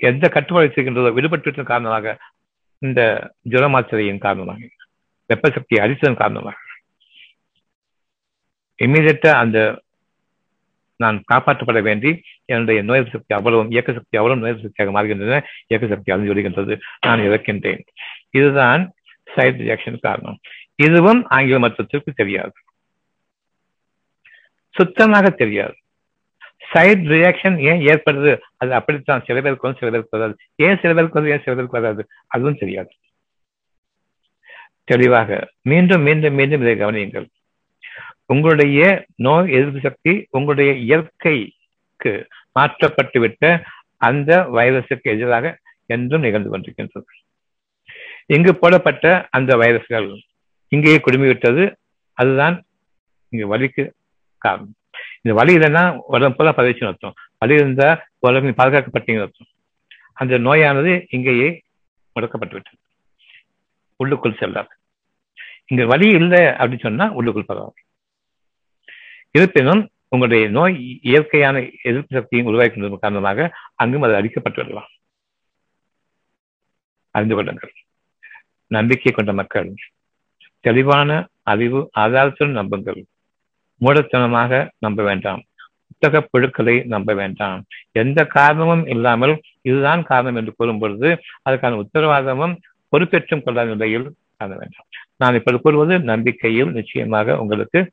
எந்த 0.00 0.28
கட்டுப்பாடு 0.28 0.72
செய்கின்றதோ 0.74 1.10
விடுபட்டு 1.18 1.62
காரணமாக 1.62 2.16
இந்த 2.82 3.00
ஜுரமாத்திரையின் 3.50 4.24
காரணமாக 4.26 4.68
வெப்ப 5.26 5.50
சக்தியை 5.50 5.80
அடித்ததன் 5.84 6.22
காரணமாக 6.22 6.56
இம்மீடியட்டா 8.78 9.30
அந்த 9.32 9.58
நான் 11.00 11.22
காப்பாற்றப்பட 11.32 11.82
வேண்டி 11.82 12.10
என்னுடைய 12.44 12.82
நோய் 12.82 13.10
சக்தி 13.10 13.34
அவ்வளவும் 13.34 13.70
இயக்க 13.70 13.92
சக்தி 13.92 14.16
அவ்வளவு 14.18 14.40
நோய் 14.40 14.62
சக்தியாக 14.62 14.92
மாறுகின்றன 14.94 15.40
இயக்க 15.66 15.86
சக்தி 15.86 16.12
அழிஞ்சு 16.12 16.30
விடுகின்றது 16.30 16.74
நான் 17.00 17.20
இறக்கின்றேன். 17.20 17.82
இதுதான் 18.30 18.82
சைட் 19.34 19.60
ரியாக்ஷன் 19.60 20.00
காரணம். 20.00 20.38
இதுவும் 20.74 21.20
ஆங்கில 21.26 21.58
மருத்துவத்திற்கு 21.58 22.12
தெரியாது. 22.12 22.52
சுத்தமாக 24.74 25.30
தெரியாது. 25.30 25.76
சைட் 26.72 27.06
ரியாக்ஷன் 27.06 27.58
ஏன் 27.58 27.80
ஏற்படுது? 27.86 28.38
அது 28.56 28.74
அப்படித்தான். 28.74 29.22
சில 29.26 29.40
பேருக்கு 29.40 29.62
வந்து 29.62 29.78
சில 29.78 29.90
பேருக்கு 29.90 30.18
வராது. 30.18 30.36
ஏன் 30.54 30.78
சில 30.80 30.94
பேருக்கு 30.94 31.14
வந்து 31.14 31.30
ஏன் 31.30 31.42
சில 31.42 31.56
பேருக்கு 31.56 31.80
வராது? 31.80 32.08
அதுவும் 32.26 32.58
தெரியாது. 32.58 32.88
தெளிவாக 34.84 35.52
மீண்டும் 35.62 36.02
மீண்டும் 36.02 36.34
மீண்டும் 36.34 36.60
இதை 36.60 36.74
கவனியுங்கள். 36.74 37.26
உங்களுடைய 38.26 39.06
நோய் 39.16 39.52
எதிர்ப்பு 39.52 39.80
சக்தி 39.80 40.26
உங்களுடைய 40.30 40.72
இயற்கைக்கு 40.72 42.28
மாற்றப்பட்டுவிட்ட 42.60 43.64
அந்த 43.96 44.48
வைரஸுக்கு 44.52 45.10
எதிராக 45.14 45.58
என்றும் 45.86 46.20
நிகழ்ந்து 46.20 46.58
கொண்டிருக்கின்றது. 46.58 47.08
இங்கு 48.26 48.56
போடப்பட்ட 48.56 49.28
அந்த 49.30 49.56
வைரஸ்கள் 49.56 50.20
இங்கேயே 50.68 50.96
குடுமிவிட்டது. 50.96 51.74
அதுதான் 52.12 52.64
இங்கு 53.28 53.58
வலிக்கு 53.58 53.90
காரணம். 54.38 54.74
இந்த 55.28 55.40
வலி 55.40 55.56
இல்லைன்னா 55.56 55.98
உடம்பு 56.06 56.36
போல 56.36 56.50
பதவிச்சுன்னு 56.50 56.86
அர்த்தம். 56.86 57.14
வலி 57.38 57.54
இருந்தா 57.54 58.06
உடம்பு 58.18 58.48
பாதுகாக்கப்பட்டீங்கன்னு 58.48 59.20
அர்த்தம். 59.20 59.46
அந்த 60.12 60.38
நோயானது 60.38 61.06
இங்கேயே 61.10 61.62
முடக்கப்பட்டு 62.14 62.52
விட்டது 62.52 62.78
உள்ளுக்குள் 63.96 64.36
செல்லாது. 64.38 64.68
இங்க 65.66 65.86
வலி 65.86 66.08
இல்லை 66.08 66.40
அப்படின்னு 66.40 66.78
சொன்னா 66.78 67.12
உள்ளுக்குள் 67.12 67.44
பரவாயில்லை. 67.44 67.84
இருப்பினும் 69.30 69.90
உங்களுடைய 70.08 70.48
நோய் 70.48 70.98
இயற்கையான 71.02 71.60
எதிர்ப்பு 71.82 72.20
சக்தியும் 72.20 72.46
உருவாக்கி 72.46 72.88
காரணமாக 72.88 73.50
அங்கும் 73.74 74.02
அது 74.02 74.12
அழிக்கப்பட்டு 74.12 74.56
விடலாம். 74.56 74.88
அறிந்து 77.10 77.34
கொள்ளுங்கள். 77.34 77.72
நம்பிக்கை 78.66 79.12
கொண்ட 79.12 79.32
மக்கள் 79.32 79.74
தெளிவான 80.60 81.28
அறிவு 81.42 81.90
ஆதாரத்துடன் 81.98 82.58
நம்புங்கள். 82.60 83.04
மூடத்தனமாக 83.80 84.68
நம்ப 84.78 85.02
வேண்டாம். 85.02 85.42
புத்தக 85.88 86.28
புழுக்களை 86.32 86.84
நம்ப 86.84 87.14
வேண்டாம். 87.14 87.64
எந்த 87.92 88.24
காரணமும் 88.24 88.86
இல்லாமல் 88.86 89.40
இதுதான் 89.62 90.02
காரணம் 90.02 90.36
என்று 90.36 90.52
கூறும் 90.56 90.78
பொழுது 90.78 91.08
அதுக்கான 91.50 91.78
உத்தரவாதமும் 91.84 92.56
பொறுப்பேற்றும் 92.92 93.42
கொள்ளாத 93.42 93.68
நிலையில் 93.70 94.06
காண 94.36 94.54
வேண்டாம். 94.56 94.86
நான் 95.16 95.34
இப்போது 95.34 95.60
கூறுவது 95.60 95.98
நம்பிக்கையில் 95.98 96.70
நிச்சயமாக 96.70 97.38
உங்களுக்கு 97.38 97.90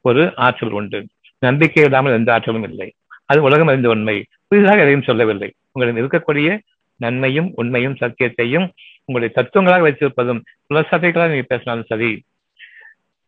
ஒரு 0.00 0.32
ஆற்றல் 0.36 0.70
உண்டு. 0.70 1.06
நம்பிக்கை 1.38 1.84
இல்லாமல் 1.84 2.12
எந்த 2.12 2.32
ஆற்றலும் 2.32 2.68
இல்லை. 2.68 2.92
அது 3.24 3.42
உலகம் 3.42 3.66
அறிந்த 3.66 3.88
உண்மை. 3.88 4.26
புதிதாக 4.48 4.80
எதையும் 4.80 5.02
சொல்லவில்லை. 5.02 5.54
உங்களிடம் 5.72 6.02
இருக்கக்கூடிய 6.02 6.58
நன்மையும் 6.96 7.52
உண்மையும் 7.54 7.96
சத்தியத்தையும் 8.00 8.68
உங்களுடைய 9.04 9.30
தத்துவங்களாக 9.34 9.84
வைத்திருப்பதும் 9.88 10.40
புலசபைகளாக 10.68 11.28
நீங்க 11.28 11.46
பேசினாலும் 11.48 11.88
சரி 11.88 12.24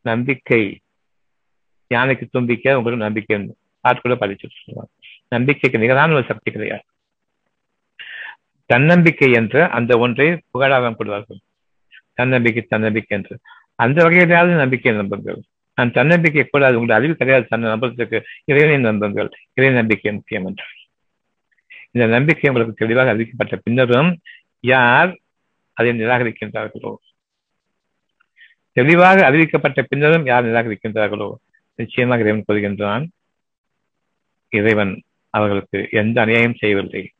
நம்பிக்கை 0.01 0.79
யானைக்கு 1.91 2.27
தும்பிக்க 2.27 2.77
உங்களுக்கு 2.77 3.05
நம்பிக்கை 3.05 3.57
ஆட்களை 3.81 4.17
படிச்சு 4.17 4.49
சொல்லுவாங்க 4.65 4.93
நம்பிக்கைக்கு 5.29 5.79
நிகரான 5.79 6.15
ஒரு 6.15 6.25
சக்தி 6.29 6.53
கிடையாது 6.53 6.85
தன்னம்பிக்கை 8.67 9.33
என்ற 9.33 9.69
அந்த 9.69 9.99
ஒன்றை 9.99 10.43
புகழாக 10.51 10.93
கொள்வார்கள் 10.93 11.39
தன்னம்பிக்கை 12.15 12.63
தன்னம்பிக்கை 12.63 13.19
என்று. 13.19 13.39
அந்த 13.75 14.05
வகையிலாவது 14.05 14.57
நம்பிக்கை 14.57 14.93
நம்புங்கள். 14.93 15.43
நான் 15.75 15.93
தன்னம்பிக்கை 15.93 16.45
கூடாது 16.45 16.79
உங்களுடைய 16.79 17.01
அறிவு 17.01 17.15
கிடையாது. 17.15 17.47
தன்னை 17.49 17.71
நம்புறதுக்கு 17.71 18.23
இறைவனை 18.45 18.79
நம்புங்கள். 18.79 19.31
இறை 19.55 19.73
நம்பிக்கை 19.73 20.13
முக்கியம் 20.13 20.47
என்று. 20.47 20.65
இந்த 21.91 22.07
நம்பிக்கை 22.07 22.51
உங்களுக்கு 22.51 22.87
தெளிவாக 22.87 23.15
அறிவிக்கப்பட்ட 23.15 23.57
பின்னரும் 23.63 24.21
யார் 24.61 25.19
அதை 25.73 25.93
நிராகரிக்கின்றார்களோ? 25.93 26.95
தெளிவாக 28.73 29.31
அறிவிக்கப்பட்ட 29.31 29.83
பின்னரும் 29.89 30.27
யார் 30.27 30.45
நிராகரிக்கின்றார்களோ? 30.45 31.33
நிச்சயமாக 31.81 32.21
இறைவன் 32.21 32.45
கூறுகின்றான் 32.49 33.09
இறைவன் 34.49 35.03
அவர்களுக்கு 35.31 35.89
எந்த 35.91 36.21
அநியாயம் 36.21 36.55
செய்யவில்லை. 36.55 37.13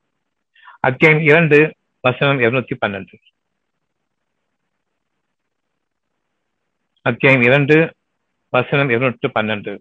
அத்தியாயம் 0.81 1.21
இரண்டு 1.21 1.75
வசனம் 2.01 2.39
இருநூத்தி 2.39 2.77
பன்னெண்டு. 2.87 3.15
அத்தியாயம் 7.03 7.43
இரண்டு 7.43 7.95
வசனம் 8.49 8.89
இருநூற்று 8.89 9.31
பன்னெண்டு. 9.35 9.79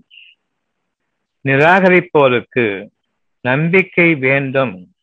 நிராகரிப்போருக்கு 1.43 2.89
நம்பிக்கை 3.41 4.15
வேண்டும். 4.15 4.93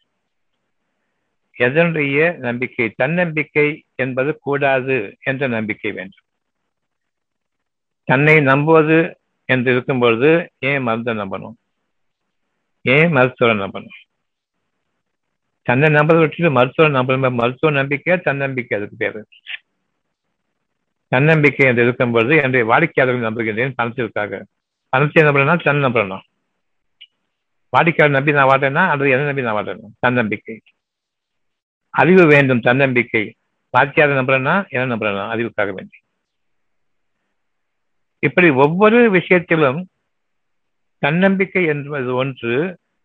எதனுடைய 1.58 2.36
நம்பிக்கை? 2.36 2.88
தன்னம்பிக்கை 2.88 3.84
என்பது 3.94 4.38
கூடாது 4.38 5.16
என்ற 5.20 5.46
நம்பிக்கை 5.46 5.92
வேண்டும். 5.92 6.24
தன்னை 8.04 8.40
நம்புவது 8.40 9.20
என்று 9.48 9.72
இருக்கும் 9.72 10.00
பொழுது 10.00 10.30
ஏன் 10.70 10.82
மருந்தை 10.82 11.14
நம்பணும் 11.14 11.56
ஏன் 12.84 13.12
மருத்துவரை 13.12 13.54
நம்பணும் 13.64 13.96
தன்னை 15.66 15.88
நம்பதை 15.88 16.18
விட்டுட்டு 16.20 16.50
மருத்துவ 16.56 16.88
நம்பணும் 16.88 17.38
மருத்துவ 17.40 17.70
நம்பிக்கை 17.70 18.16
தன்னம்பிக்கை 18.26 18.78
அதுக்கு 18.78 18.96
பேரு. 18.96 19.20
தன்னம்பிக்கை 21.12 21.66
என்று 21.66 21.82
இருக்கும் 21.84 22.12
பொழுது 22.12 22.36
என்னுடைய 22.36 22.64
வாடிக்கையாளர்கள் 22.70 23.26
நம்புகின்றேன் 23.28 23.76
பணத்திற்காக 23.76 24.40
பணத்தை 24.92 25.24
நம்புறேன்னா 25.24 25.56
தன் 25.64 25.84
நம்புறேன் 25.86 26.24
வாடிக்கையாளர் 27.72 28.16
நம்பி 28.16 28.36
நான் 28.36 28.50
வாடுறேன்னா 28.50 28.82
அல்லது 28.90 29.10
என்ன 29.10 29.26
நம்பி 29.26 29.42
நான் 29.42 29.58
வாடுறேன் 29.58 29.94
தன்னம்பிக்கை 29.98 30.56
அறிவு 31.94 32.24
வேண்டும் 32.26 32.60
தன்னம்பிக்கை 32.60 33.24
வாடிக்கையாளர் 33.74 34.20
நம்புறேன்னா 34.20 34.54
என்ன 34.68 34.84
நம்புறேன்னா 34.94 35.24
அறிவுக்காக 35.34 35.72
வேண்டி. 35.74 35.96
இப்படி 38.22 38.48
ஒவ்வொரு 38.64 38.98
விஷயத்திலும் 39.16 39.80
தன்னம்பிக்கை 41.02 41.62
என்பது 41.72 42.10
ஒன்று 42.22 42.54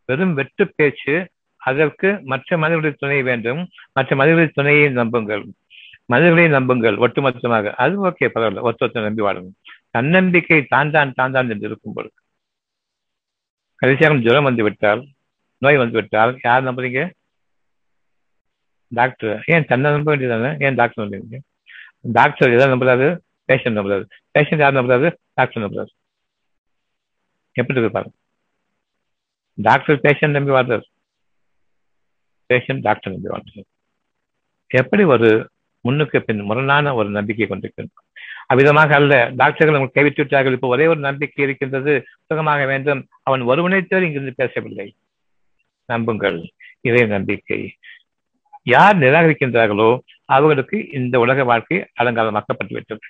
வெறும் 0.09 0.36
வெற்று 0.39 0.66
பேச்சு 0.78 1.16
அதற்கு 1.62 2.09
மற்ற 2.32 2.57
மனிதர்களுடைய 2.62 2.95
துணை 3.01 3.20
வேண்டும் 3.30 3.62
மற்ற 3.97 4.12
மனிதர்களுடைய 4.20 4.53
துணையை 4.59 4.86
நம்புங்கள் 5.01 5.43
மனிதர்களை 6.12 6.45
நம்புங்கள் 6.55 6.95
ஒட்டுமொத்தமாக. 7.05 7.72
அது 7.84 7.95
ஓகே 8.07 8.28
பரவாயில்ல 8.34 8.64
ஒருத்தொத்தனை 8.68 9.03
நம்பி 9.07 9.26
வாழணும் 9.28 9.55
தன்னம்பிக்கை 9.95 10.59
தான் 10.74 10.91
தான் 10.95 11.14
தான் 11.20 11.34
தான் 11.36 11.51
என்று 11.53 11.68
இருக்கும் 11.70 11.95
பொழுது. 11.97 12.16
கடைசியாக 13.82 14.18
ஜுரம் 14.26 14.47
வந்து 14.49 14.64
விட்டால் 14.68 15.01
நோய் 15.62 15.82
வந்து 15.82 15.97
விட்டால் 15.99 16.32
யார் 16.47 16.68
நம்புறீங்க? 16.68 17.01
டாக்டர் 18.91 19.36
ஏன் 19.53 19.68
தன்னை 19.72 19.91
நம்ப 19.95 20.09
வேண்டியதானே 20.12 20.51
ஏன் 20.66 20.78
டாக்டர் 20.80 21.03
நம்புறீங்க 21.03 21.39
டாக்டர் 22.18 22.53
எதாவது 22.55 22.74
நம்புறாரு? 22.74 23.07
பேஷண்ட் 23.52 23.80
நம்புறாரு 23.80 24.06
பேஷண்ட் 24.38 24.64
யார் 24.66 24.78
நம்புறாரு 24.80 25.10
டாக்டர் 25.39 25.64
நம்புறாரு 25.66 25.91
எப்படி 27.56 27.78
இருக்கு 27.78 27.95
பாருங்க. 27.97 28.16
டாக்டர் 29.58 30.04
பேஷண்ட் 30.06 30.38
நம்பி 30.38 30.54
வாழ்றாரு 30.58 30.86
பேஷண்ட் 32.49 32.86
டாக்டர் 32.88 33.14
நம்பி 33.14 33.32
வாழ்றாரு 33.34 33.66
எப்படி 34.72 35.04
ஒரு 35.14 35.30
முன்னுக்கு 35.86 36.18
பின் 36.26 36.41
முரணான 36.49 36.93
ஒரு 36.99 37.10
நம்பிக்கை 37.18 37.45
கொண்டிருக்கின்றோம் 37.47 38.08
அவ்விதமாக 38.52 38.93
அல்ல 38.99 39.14
டாக்டர்கள் 39.39 39.76
உங்களுக்கு 39.76 39.97
கைவிட்டு 39.97 40.22
விட்டார்கள். 40.22 40.56
இப்போ 40.56 40.70
ஒரே 40.76 40.86
ஒரு 40.91 40.99
நம்பிக்கை 41.06 41.41
இருக்கின்றது 41.45 41.91
சுகமாக 42.30 42.62
வேண்டும். 42.72 43.02
அவன் 43.28 43.43
ஒருவனை 43.52 43.80
தவிர 43.82 44.08
இங்கிருந்து 44.08 44.34
பேசவில்லை. 44.41 44.88
நம்புங்கள் 45.89 46.39
இதே 46.88 47.04
நம்பிக்கை. 47.16 47.60
யார் 48.74 48.97
நிராகரிக்கின்றார்களோ 49.04 49.89
அவர்களுக்கு 50.36 50.78
இந்த 50.99 51.16
உலக 51.20 51.43
வாழ்க்கை 51.52 51.78
அலங்காரமாக்கப்பட்டு 52.02 52.76
விட்டது 52.78 53.06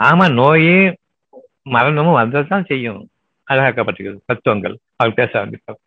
ஆமா 0.00 0.26
நோயே 0.32 0.78
மரணமும் 1.62 2.18
வந்ததான் 2.18 2.66
செய்யும். 2.66 3.00
அழகாக்கப்பட்டிருக்கிறது. 3.48 4.20
தத்துவங்கள். 4.26 4.74
அவர் 4.96 5.14
பேச 5.14 5.32
ஆரம்பிப்பார். 5.40 5.80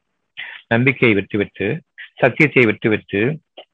நம்பிக்கையை 0.68 1.16
விட்டுவிட்டு 1.16 1.68
சத்தியத்தை 2.16 2.66
விட்டுவிட்டு 2.66 3.22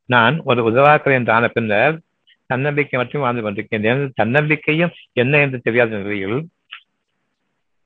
நான் 0.06 0.36
ஒரு 0.44 0.62
உதவாக்கர் 0.72 1.16
என்று 1.18 1.32
ஆன 1.34 1.48
பின்னர் 1.48 1.98
தன்னம்பிக்கை 2.50 2.98
மட்டும் 3.00 3.22
வாழ்ந்து 3.22 3.44
கொண்டிருக்கின்றேன் 3.44 4.02
தன்னம்பிக்கையும் 4.16 4.94
என்ன 5.14 5.40
என்று 5.40 5.60
தெரியாத 5.60 5.98
நிலையில் 5.98 6.38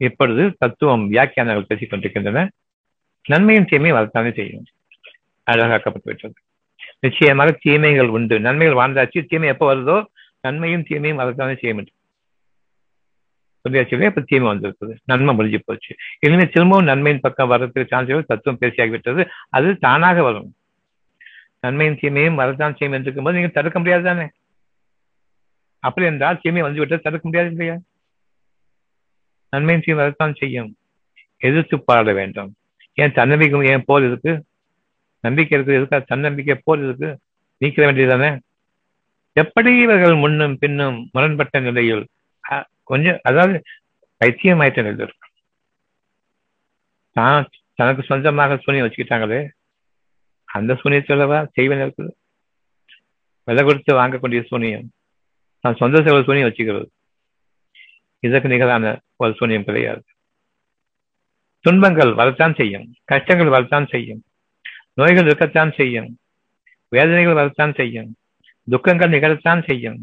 இப்பொழுது 0.02 0.44
தத்துவம் 0.60 1.04
வியாக்கியானங்கள் 1.12 1.68
பேசிக் 1.68 1.90
கொண்டிருக்கின்றன. 1.90 2.46
நன்மையும் 3.26 3.68
தீமையும் 3.72 3.98
வரத்தானே 3.98 4.32
செய்யும். 4.32 4.66
அழகாக்கப்பட்டு 5.48 6.10
விட்டது 6.10 6.38
நிச்சயமாக 7.00 7.52
தீமைகள் 7.62 8.08
உண்டு. 8.08 8.36
நன்மைகள் 8.40 8.80
வாழ்ந்தாச்சு. 8.82 9.20
தீமை 9.26 9.48
எப்போ 9.48 9.66
வருதோ 9.70 9.98
நன்மையும் 10.42 10.88
தீமையும் 10.90 11.22
வரத்தானே 11.22 11.56
செய்ய 11.62 11.74
முடியும் 11.74 12.02
சொல்லியாச்சுமே 13.70 14.06
இப்ப 14.06 14.22
தீமை 14.22 14.58
வந்திருக்குது. 14.58 14.98
நன்மை 15.06 15.36
முடிஞ்சு 15.36 15.62
போச்சு. 15.66 15.96
இனிமே 16.20 16.48
திரும்பவும் 16.48 16.86
நன்மையின் 16.86 17.22
பக்கம் 17.22 17.48
வர்றதுக்கு 17.48 17.86
சான்ஸ் 17.90 18.26
தத்துவம் 18.28 18.60
பேசியாகிவிட்டது. 18.62 19.30
அது 19.50 19.78
தானாக 19.78 20.24
வரும். 20.24 20.56
நன்மையின் 21.60 21.98
தீமையும் 22.02 22.36
வரத்தான் 22.36 22.76
செய்யும் 22.76 22.98
என்று 22.98 23.02
இருக்கும்போது 23.02 23.38
நீங்க 23.38 23.52
தடுக்க 23.52 23.80
முடியாது 23.80 24.04
தானே? 24.04 24.30
அப்படி 25.80 26.08
என்றால் 26.08 26.40
தீமை 26.42 26.62
வந்து 26.62 26.80
விட்டது 26.80 27.02
தடுக்க 27.02 27.28
முடியாது 27.28 27.52
இல்லையா? 27.52 27.78
நன்மையின் 29.50 29.84
தீமை 29.86 30.02
வரத்தான் 30.02 30.34
செய்யும். 30.34 30.76
எதிர்த்து 31.38 31.84
பாட 31.84 32.14
வேண்டும். 32.14 32.56
ஏன் 32.94 33.12
தன்னம்பிக்கை 33.12 33.68
ஏன் 33.70 33.84
போல் 33.86 34.04
இருக்கு? 34.04 34.44
நம்பிக்கை 35.20 35.58
இருக்கு 35.58 35.78
இருக்கா 35.78 36.00
தன்னம்பிக்கை 36.00 36.62
போல் 36.64 36.84
இருக்கு. 36.84 37.20
நீக்க 37.58 37.86
வேண்டியதானே 37.86 38.40
எப்படி 39.34 39.78
இவர்கள் 39.78 40.16
முன்னும் 40.16 40.58
பின்னும் 40.58 41.10
முரண்பட்ட 41.12 41.60
நிலையில் 41.60 42.08
கொஞ்சம் 42.92 43.20
அதாவது 43.30 43.56
பைத்தியமாயிட்ட 44.22 44.82
நிலையில் 44.86 45.20
தான் 47.16 47.50
தனக்கு 47.80 48.02
சொந்தமாக 48.10 48.58
சூனியம் 48.64 48.86
வச்சுக்கிட்டாங்களே 48.86 49.42
அந்த 50.48 50.72
சூனியத்திலவா 50.82 51.40
செய்வன் 51.58 51.82
இருக்குது. 51.84 52.12
விலை 53.48 53.64
கொடுத்து 53.68 53.92
வாங்கக்கூடிய 54.00 54.42
சூனியம் 54.50 54.88
நான் 55.64 55.80
சொந்த 55.82 55.98
செலவு 56.06 56.28
சூனியம் 56.28 56.48
வச்சுக்கிறது. 56.50 56.88
இதற்கு 58.28 58.52
நிகரான 58.54 58.94
ஒரு 59.22 59.34
சூனியம் 59.40 59.68
கிடையாது. 59.70 60.04
துன்பங்கள் 61.66 62.12
வரத்தான் 62.20 62.56
செய்யும் 62.60 62.88
கஷ்டங்கள் 63.12 63.54
வரத்தான் 63.56 63.88
செய்யும் 63.94 64.22
நோய்கள் 65.00 65.28
இருக்கத்தான் 65.30 65.72
செய்யும் 65.80 66.10
வேதனைகள் 66.96 67.40
வரத்தான் 67.40 67.74
செய்யும் 67.80 68.10
துக்கங்கள் 68.68 69.14
நிகழத்தான் 69.16 69.62
செய்யும். 69.70 70.00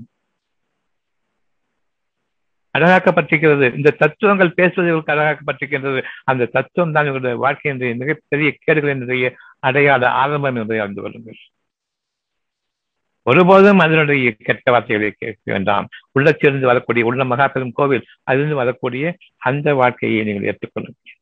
அழகாக்கப்பட்டிருக்கிறது 2.79 3.77
இந்த 3.77 3.91
தத்துவங்கள் 3.91 4.55
பேசுவதற்கு 4.55 5.13
அழகாக்கப்பட்டிருக்கின்றது 5.13 6.03
அந்த 6.25 6.45
தத்துவம் 6.47 6.93
தான் 6.93 7.07
இவருடைய 7.07 7.37
வாழ்க்கையினுடைய 7.45 7.97
மிகப்பெரிய 7.97 8.57
கேடுகளினுடைய 8.67 9.33
அடையாள 9.59 10.11
ஆரம்பம் 10.11 10.55
என்பதை 10.55 10.79
அறிந்து 10.79 11.03
கொள்ளுங்கள். 11.03 11.39
ஒருபோதும் 13.23 13.79
அதனுடைய 13.79 14.35
கெட்ட 14.39 14.71
வார்த்தைகளை 14.71 15.15
கேட்க 15.19 15.53
வேண்டாம். 15.53 15.89
உள்ளத்திலிருந்து 16.13 16.67
வரக்கூடிய 16.67 17.05
உள்ள 17.07 17.25
மகா 17.25 17.49
பெரும் 17.49 17.73
கோவில் 17.73 18.07
அதிலிருந்து 18.23 18.57
வரக்கூடிய 18.57 19.17
அந்த 19.37 19.75
வாழ்க்கையை 19.75 20.25
நீங்கள் 20.25 20.49
ஏற்றுக்கொள்ளுங்கள். 20.51 21.17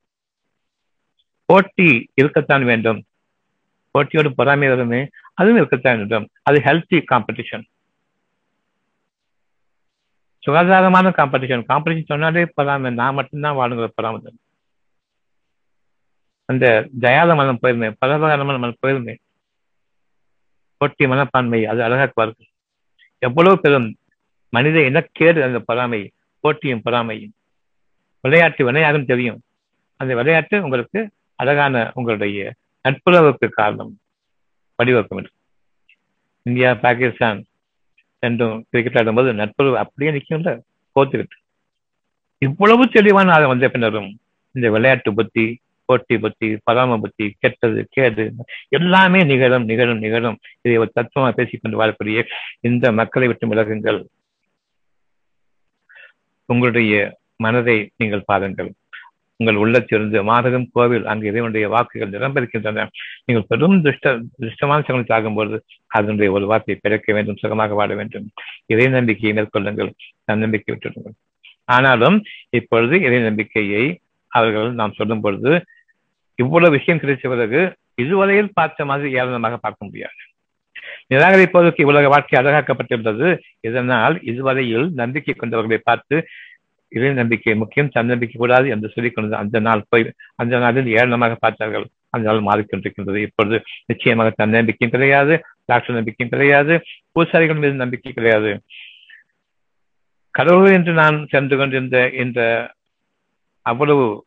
போட்டி 1.45 2.11
இருக்கத்தான் 2.15 2.65
வேண்டும். 2.65 3.03
போட்டியோடு 3.95 4.31
பொறாமை 4.37 4.69
வருமே 4.69 5.09
அதுவும் 5.35 5.57
இருக்கத்தான் 5.57 5.97
வேண்டும். 5.97 6.29
அது 6.43 6.61
ஹெல்த்தி 6.61 7.03
காம்படிஷன் 7.13 7.65
சுகாதாரமான 10.49 11.09
காம்படிஷன் 11.09 11.65
காம்படிஷன் 11.69 12.05
சொன்னாலே 12.05 12.47
பொறாமை 12.55 12.91
நான் 12.91 13.15
மட்டும்தான் 13.15 13.57
வாழுங்கிற 13.57 13.89
பொறாமை 13.95 14.33
அந்த 16.45 16.89
தயாத 17.01 17.35
மனம் 17.35 17.59
போயிருந்தேன் 17.63 17.95
பரபகரமான 17.99 18.59
மனம் 18.59 18.77
போயிருந்தேன் 18.87 19.19
போட்டி 20.77 21.07
மனப்பான்மை. 21.07 21.67
அது 21.67 21.83
அழகாக்குவார்கள் 21.83 22.47
எவ்வளவு 23.19 23.61
பெரும் 23.61 23.97
மனித 24.49 24.81
இனக்கேடு 24.85 25.43
அந்த 25.43 25.59
பொறாமை. 25.59 26.13
போட்டியும் 26.41 26.81
பொறாமையும். 26.85 27.35
விளையாட்டு 28.21 28.65
விளையாடும் 28.65 29.05
தெரியும். 29.05 29.43
அந்த 29.97 30.15
விளையாட்டு 30.15 30.63
உங்களுக்கு 30.63 31.11
அழகான 31.35 31.91
உங்களுடைய 31.95 32.55
நட்புறவுக்கு 32.89 33.49
காரணம். 33.49 33.99
வடிவக்கம் 34.77 35.29
இந்தியா 36.43 36.75
பாகிஸ்தான் 36.75 37.45
ரெண்டும் 38.27 38.63
கிரிக்கெட் 38.71 38.99
ஆடும்போது 38.99 39.33
நட்புறவு 39.35 39.79
அப்படியே 39.79 40.11
நிற்கும்ல 40.17 40.53
கோத்துக்கிட்டு 40.97 41.39
இவ்வளவு 42.39 42.89
தெளிவான 42.89 43.33
அதை 43.33 43.47
வந்த 43.49 43.69
பின்னரும் 43.69 44.11
இந்த 44.55 44.71
விளையாட்டு 44.71 45.15
புத்தி 45.15 45.47
போட்டி 45.85 46.19
புத்தி 46.19 46.49
பராம 46.71 46.97
புத்தி 47.01 47.27
கெட்டது 47.39 47.81
கேது 47.97 48.25
எல்லாமே 48.69 49.21
நிகழும் 49.25 49.65
நிகழும் 49.65 49.99
நிகழும். 49.99 50.37
இதை 50.61 50.77
ஒரு 50.77 50.91
தத்துவமா 50.95 51.31
பேசிக்கொண்டு 51.31 51.81
வாழக்கூடிய 51.81 52.25
இந்த 52.61 52.93
மக்களை 52.93 53.29
விட்டு 53.29 53.51
விலகுங்கள். 53.53 54.01
உங்களுடைய 56.45 56.93
மனதை 57.37 57.91
நீங்கள் 57.97 58.29
பாருங்கள். 58.31 58.71
உங்கள் 59.41 59.59
உள்ளத்திலிருந்து 59.63 60.19
மாதகம் 60.29 60.67
கோவில் 60.77 61.05
அங்கு 61.11 61.29
இறைவனுடைய 61.31 61.67
வாக்குகள் 61.75 62.15
நிரம்பிருக்கின்றன 62.15 62.87
நீங்கள் 63.27 63.49
பெரும் 63.51 63.77
துஷ்ட 63.85 64.15
துஷ்டமான 64.45 64.79
சகலத்தை 64.89 65.15
ஆகும்போது 65.17 65.57
அதனுடைய 65.91 66.29
ஒரு 66.37 66.47
வார்த்தையை 66.51 66.79
பிறக்க 66.81 67.15
வேண்டும் 67.17 67.41
சுகமாக 67.43 67.77
வாழ 67.81 67.91
வேண்டும். 67.95 68.27
இறை 68.73 68.87
நம்பிக்கையை 68.97 69.33
மேற்கொள்ளுங்கள். 69.39 69.91
நம்பிக்கை 70.45 70.71
விட்டுடுங்கள் 70.75 71.17
ஆனாலும் 71.77 72.17
இப்பொழுது 72.59 72.95
இறை 73.07 73.21
நம்பிக்கையை 73.21 73.85
அவர்கள் 74.33 74.71
நாம் 74.81 74.97
சொல்லும் 74.99 75.23
பொழுது 75.25 75.53
இவ்வளவு 76.39 76.75
விஷயம் 76.77 77.01
கிடைச்ச 77.03 77.25
பிறகு 77.35 77.61
இதுவரையில் 78.05 78.57
பார்த்த 78.59 78.85
மாதிரி 78.85 79.09
ஏளனமாக 79.21 79.57
பார்க்க 79.63 79.89
முடியாது. 79.89 80.19
நிராகரிப்பதற்கு 81.13 81.83
இவ்வளவு 81.85 82.13
வாழ்க்கை 82.13 82.37
அழகாக்கப்பட்டிருந்தது 82.41 83.29
இதனால் 83.67 84.17
இதுவரையில் 84.31 84.87
நம்பிக்கை 85.01 85.35
கொண்டவர்களை 85.35 85.81
பார்த்து 85.83 86.17
இறை 86.89 87.13
நம்பிக்கை 87.13 87.55
முக்கியம் 87.55 87.89
தன்னம்பிக்கை 87.89 88.37
கூடாது 88.39 88.69
என்று 88.69 88.89
சொல்லிக் 88.89 89.15
கொண்டது 89.15 89.37
அந்த 89.37 89.59
நாள் 89.61 89.89
போய் 89.89 90.05
அந்த 90.35 90.59
நாளில் 90.59 90.95
ஏளனமாக 90.99 91.37
பார்த்தார்கள். 91.39 91.87
அந்த 92.11 92.25
நாள் 92.29 92.47
மாறிக்கொண்டிருக்கின்றது. 92.49 93.17
இப்பொழுது 93.17 93.57
நிச்சயமாக 93.87 94.31
தன்னம்பிக்கையும் 94.31 94.95
கிடையாது 94.97 95.35
டாக்டர் 95.65 95.95
நம்பிக்கையும் 95.95 96.33
கிடையாது 96.35 96.75
பூசாரிகள் 97.13 97.57
மீது 97.57 97.75
நம்பிக்கை 97.75 98.13
கிடையாது. 98.13 98.53
கடவுள் 100.35 100.73
என்று 100.73 100.93
நான் 100.93 101.17
சென்று 101.31 101.57
கொண்டிருந்த 101.57 101.99
இந்த 102.15 102.41
அவ்வளவு 103.67 104.27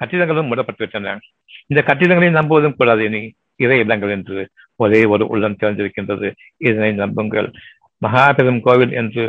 கட்டிடங்களும் 0.00 0.48
மூடப்பட்டுவிட்டன. 0.50 1.18
இந்த 1.66 1.80
கட்டிடங்களை 1.82 2.30
நம்புவதும் 2.32 2.76
கூடாது 2.76 3.04
இனி. 3.04 3.22
இறை 3.56 3.78
இடங்கள் 3.78 4.10
என்று 4.10 4.40
ஒரே 4.76 5.04
ஒரு 5.04 5.24
உள்ளம் 5.26 5.56
திறந்திருக்கின்றது. 5.60 6.28
இதனை 6.56 6.92
நம்புங்கள். 6.92 7.48
மகாபெரும் 8.02 8.60
கோவில் 8.60 8.92
என்று 8.92 9.24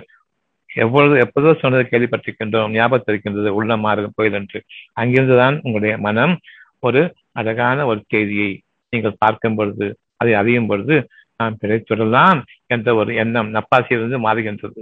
எவ்வளவு 0.70 1.16
எப்போதோ 1.24 1.52
சொன்னதை 1.60 1.84
கேள்விப்பட்டிருக்கின்றோம் 1.86 2.74
ஞாபகத்தில் 2.74 3.14
இருக்கின்றது 3.14 3.52
உள்ள 3.56 3.78
மாறும் 3.78 4.16
கோயில் 4.16 4.34
என்று. 4.34 4.60
அங்கிருந்துதான் 5.02 5.56
உங்களுடைய 5.62 5.94
மனம் 5.98 6.34
ஒரு 6.80 7.02
அழகான 7.32 7.86
ஒரு 7.86 8.02
செய்தியை 8.08 8.52
நீங்கள் 8.94 9.18
பார்க்கும் 9.18 9.56
பொழுது 9.56 9.88
அதை 10.18 10.34
அறியும் 10.34 10.68
பொழுது 10.68 10.96
நாம் 11.40 11.58
பிழைத்துடலாம் 11.62 12.40
என்ற 12.68 12.96
ஒரு 12.96 13.12
எண்ணம் 13.16 13.50
நப்பாசியிலிருந்து 13.54 14.20
மாறுகின்றது. 14.28 14.82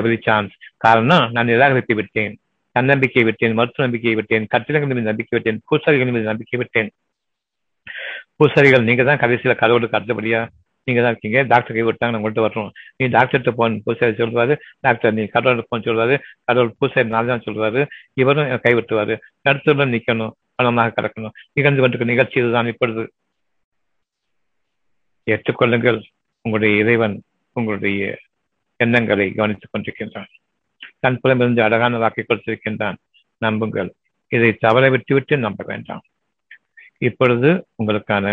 எவ்ரி 0.00 0.18
சான்ஸ் 0.22 0.54
காரணம் 0.76 1.26
நான் 1.32 1.50
நிராகரித்து 1.52 1.94
விட்டேன் 1.94 2.34
தன்னம்பிக்கை 2.76 3.22
விட்டேன் 3.24 3.56
மருத்துவ 3.58 3.84
நம்பிக்கையை 3.86 4.16
விட்டேன் 4.16 4.46
கட்டிடங்கள் 4.46 4.90
மீது 4.90 5.10
நம்பிக்கை 5.10 5.34
விட்டேன் 5.36 5.60
பூசாரிகள் 5.68 6.14
மீது 6.16 6.30
நம்பிக்கை 6.30 6.58
விட்டேன். 6.60 6.90
பூசாரிகள் 8.36 8.86
நீங்க 8.88 9.04
தான் 9.04 9.22
கடைசியில 9.22 9.54
கடவுளுக்கு 9.62 9.98
அடுத்தபடியா 9.98 10.40
நீங்க 10.88 11.00
தான் 11.04 11.12
இருக்கீங்க. 11.12 11.40
டாக்டர் 11.52 11.76
கை 11.76 11.84
விட்டாங்க 11.88 12.18
உங்கள்கிட்ட 12.18 12.42
வர்றோம் 12.46 12.70
நீ 12.98 13.06
டாக்டர்கிட்ட 13.14 13.52
போன 13.60 13.80
பூசாரி 13.84 14.12
சொல்றாரு 14.20 14.54
டாக்டர் 14.86 15.16
நீ 15.18 15.24
கடவுள் 15.34 15.68
போன 15.68 15.82
சொல்றாரு 15.86 16.16
கடவுள் 16.48 16.74
பூசாரி 16.78 17.08
நான் 17.14 17.30
தான் 17.30 17.46
சொல்றாரு. 17.46 17.82
இவரும் 18.22 18.52
கை 18.66 18.72
விட்டுவாரு 18.78 19.16
கருத்துடன் 19.46 19.94
நிக்கணும். 19.96 20.34
பணமாக 20.62 20.92
கிடக்கணும். 20.94 21.34
நிகழ்ந்து 21.56 21.82
கொண்டிருக்க 21.82 22.12
நிகழ்ச்சி 22.12 22.40
இதுதான். 22.40 22.70
இப்பொழுது 22.72 23.02
ஏற்றுக்கொள்ளுங்கள். 25.26 25.98
உங்களுடைய 26.44 26.82
இறைவன் 26.82 27.16
உங்களுடைய 27.58 28.02
எண்ணங்களை 28.84 29.26
கவனித்துக் 29.38 29.72
கொண்டிருக்கின்றான். 29.72 30.30
தன் 31.02 31.18
புலமிருந்து 31.22 31.62
அழகான 31.66 31.98
வாக்கை 32.02 32.24
கொடுத்திருக்கின்றான். 32.24 32.98
நம்புங்கள். 33.44 33.90
இதை 34.34 34.50
தவற 34.64 34.84
விட்டுவிட்டு 34.94 35.34
நம்ப 35.44 35.64
வேண்டாம். 35.72 36.02
இப்பொழுது 37.08 37.50
உங்களுக்கான 37.82 38.26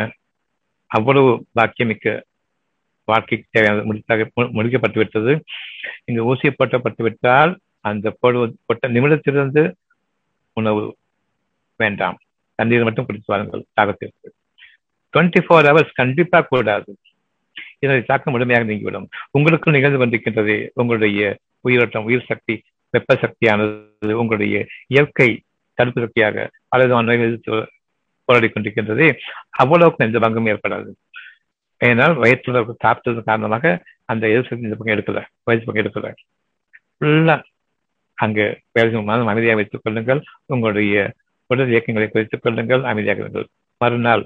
அவ்வளவு 0.92 1.32
பாக்கியமிக்க 1.60 2.24
வாழ்க்கைக்கு 3.06 3.48
தேவையான 3.52 3.86
முடித்தாக 3.90 4.28
முடிக்கப்பட்டு 4.38 4.98
விட்டது 5.02 5.44
இங்கு 6.06 6.36
ஊசிய 6.36 6.52
போட்டப்பட்டுவிட்டால் 6.58 7.56
அந்த 7.82 8.16
போடுவது 8.20 8.56
போட்ட 8.66 8.88
நிமிடத்திலிருந்து 8.88 9.74
உணவு 10.54 10.84
வேண்டாம். 11.76 12.18
தண்ணீர் 12.56 12.84
மட்டும் 12.84 13.06
குடித்து 13.06 13.34
வாருங்கள். 13.34 13.66
தாகத்திற்கு 13.82 14.30
டுவெண்ட்டி 15.14 15.42
ஃபோர் 15.46 15.68
ஹவர்ஸ் 15.70 15.98
கண்டிப்பா 16.02 16.42
கூடாது. 16.42 16.98
இதனை 17.80 18.02
தாக்கம் 18.02 18.34
முழுமையாக 18.34 18.66
நீங்கிவிடும். 18.66 19.08
உங்களுக்கு 19.32 19.72
நிகழ்ந்து 19.72 20.00
கொண்டிருக்கின்றது 20.00 20.70
உங்களுடைய 20.74 21.38
உயிரோட்டம் 21.62 22.04
உயிர் 22.04 22.28
சக்தி 22.28 22.64
வெப்ப 22.90 23.16
சக்தியானது 23.16 24.12
உங்களுடைய 24.12 24.66
இயற்கை 24.88 25.30
தடுப்பு 25.74 26.02
சக்தியாக 26.02 26.50
பலவிதமான 26.68 27.08
நோய்கள் 27.08 27.70
போராடி 28.26 28.48
கொண்டிருக்கின்றது. 28.48 29.08
அவ்வளவுக்கு 29.50 30.06
எந்த 30.06 30.20
பங்கும் 30.20 30.50
ஏற்படாது. 30.52 30.92
ஏனால் 31.82 32.16
வயிற்றுல 32.24 32.60
சாப்பிட்டது 32.86 33.22
காரணமாக 33.30 33.66
அந்த 34.12 34.24
எதிர்ப்பு 34.34 34.66
இந்த 34.68 34.78
பக்கம் 34.78 34.96
எடுக்கல 34.96 35.20
வயிற்று 35.48 35.66
பக்கம் 35.68 35.84
எடுக்கல. 35.84 36.10
ஃபுல்லா 36.98 37.36
அங்கு 38.18 38.46
வேலை 38.76 39.02
மனம் 39.10 39.32
அமைதியாக 39.32 39.58
வைத்துக் 39.60 39.84
கொள்ளுங்கள். 39.86 40.22
உங்களுடைய 40.54 40.98
உடல் 41.50 41.72
இயக்கங்களை 41.74 42.08
குறைத்துக் 42.10 42.44
கொள்ளுங்கள் 42.44 42.84
அமைதியாக 42.92 43.24
இருங்கள். 43.24 43.48
மறுநாள் 43.82 44.24